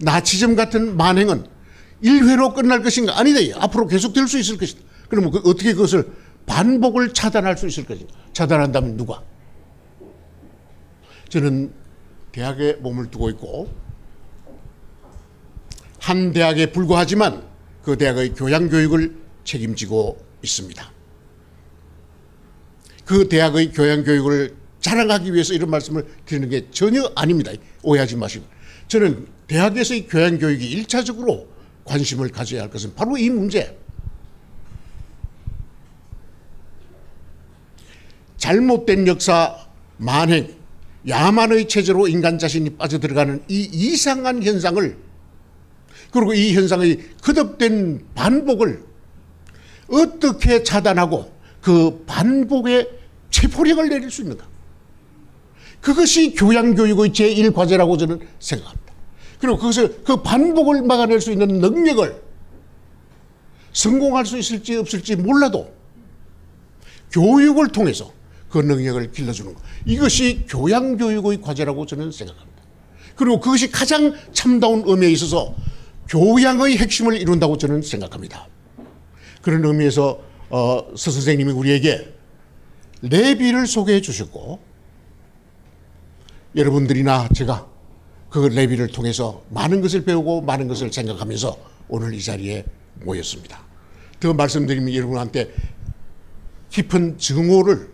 나치즘 0.00 0.56
같은 0.56 0.96
만행은 0.96 1.46
1회로 2.02 2.54
끝날 2.54 2.82
것인가? 2.82 3.18
아니다. 3.18 3.38
앞으로 3.60 3.86
계속될 3.86 4.28
수 4.28 4.38
있을 4.38 4.58
것이다. 4.58 4.82
그러면 5.08 5.30
그 5.30 5.38
어떻게 5.44 5.72
그것을 5.72 6.12
반복을 6.46 7.14
차단할 7.14 7.56
수 7.56 7.66
있을 7.66 7.84
것인가? 7.84 8.12
차단한다면 8.32 8.96
누가? 8.96 9.22
저는 11.28 11.72
대학에 12.32 12.74
몸을 12.74 13.10
두고 13.10 13.30
있고 13.30 13.72
한 15.98 16.32
대학에 16.32 16.70
불과하지만 16.70 17.44
그 17.82 17.96
대학의 17.96 18.34
교양 18.34 18.68
교육을 18.68 19.16
책임지고 19.44 20.18
있습니다. 20.42 20.92
그 23.04 23.28
대학의 23.28 23.72
교양 23.72 24.04
교육을 24.04 24.54
자랑하기 24.84 25.32
위해서 25.32 25.54
이런 25.54 25.70
말씀을 25.70 26.06
드리는 26.26 26.50
게 26.50 26.70
전혀 26.70 27.10
아닙니다. 27.16 27.50
오해하지 27.82 28.16
마시고. 28.16 28.44
저는 28.86 29.26
대학에서의 29.46 30.06
교양 30.08 30.38
교육이 30.38 30.70
일차적으로 30.72 31.48
관심을 31.84 32.28
가져야 32.28 32.60
할 32.62 32.70
것은 32.70 32.94
바로 32.94 33.16
이 33.16 33.30
문제. 33.30 33.78
잘못된 38.36 39.06
역사, 39.06 39.56
만행, 39.96 40.54
야만의 41.08 41.66
체제로 41.66 42.06
인간 42.06 42.38
자신이 42.38 42.76
빠져들어가는 42.76 43.44
이 43.48 43.62
이상한 43.72 44.42
현상을 44.42 44.98
그리고 46.10 46.34
이 46.34 46.52
현상의 46.52 47.00
거듭된 47.22 48.08
반복을 48.14 48.84
어떻게 49.88 50.62
차단하고 50.62 51.32
그 51.62 52.04
반복에 52.06 52.86
체포력을 53.30 53.88
내릴 53.88 54.10
수 54.10 54.20
있는가? 54.20 54.53
그것이 55.84 56.32
교양교육의 56.32 57.10
제1과제라고 57.10 57.98
저는 57.98 58.18
생각합니다. 58.38 58.94
그리고 59.38 59.58
그것을 59.58 60.02
그 60.02 60.22
반복을 60.22 60.80
막아낼 60.80 61.20
수 61.20 61.30
있는 61.30 61.46
능력을 61.60 62.22
성공할 63.74 64.24
수 64.24 64.38
있을지 64.38 64.76
없을지 64.76 65.16
몰라도 65.16 65.70
교육을 67.12 67.68
통해서 67.68 68.10
그 68.48 68.58
능력을 68.60 69.12
길러주는 69.12 69.52
것. 69.52 69.60
이것이 69.84 70.46
교양교육의 70.48 71.42
과제라고 71.42 71.84
저는 71.84 72.12
생각합니다. 72.12 72.62
그리고 73.14 73.38
그것이 73.38 73.70
가장 73.70 74.14
참다운 74.32 74.84
의미에 74.86 75.10
있어서 75.10 75.54
교양의 76.08 76.78
핵심을 76.78 77.20
이룬다고 77.20 77.58
저는 77.58 77.82
생각합니다. 77.82 78.48
그런 79.42 79.62
의미에서 79.62 80.18
어, 80.48 80.86
서 80.96 81.10
선생님이 81.10 81.52
우리에게 81.52 82.14
레비를 83.02 83.66
소개해 83.66 84.00
주셨고 84.00 84.73
여러분들이나 86.56 87.28
제가 87.34 87.66
그 88.30 88.38
레비를 88.46 88.88
통해서 88.88 89.42
많은 89.50 89.80
것을 89.80 90.04
배우고 90.04 90.42
많은 90.42 90.68
것을 90.68 90.92
생각하면서 90.92 91.56
오늘 91.88 92.14
이 92.14 92.22
자리에 92.22 92.64
모였습니다. 93.04 93.60
더 94.20 94.32
말씀드리면 94.32 94.94
여러분한테 94.94 95.52
깊은 96.70 97.18
증오를 97.18 97.92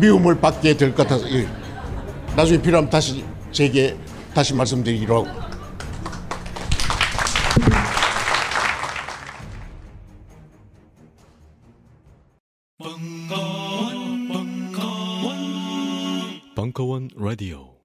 미움을 0.00 0.40
받게 0.40 0.76
될 0.76 0.94
것 0.94 1.02
같아서 1.08 1.30
예. 1.32 1.46
나중에 2.36 2.62
필요하면 2.62 2.88
다시 2.90 3.24
제게 3.50 3.98
다시 4.32 4.54
말씀드리기로 4.54 5.24
하고 5.26 5.49
Radio. 17.30 17.79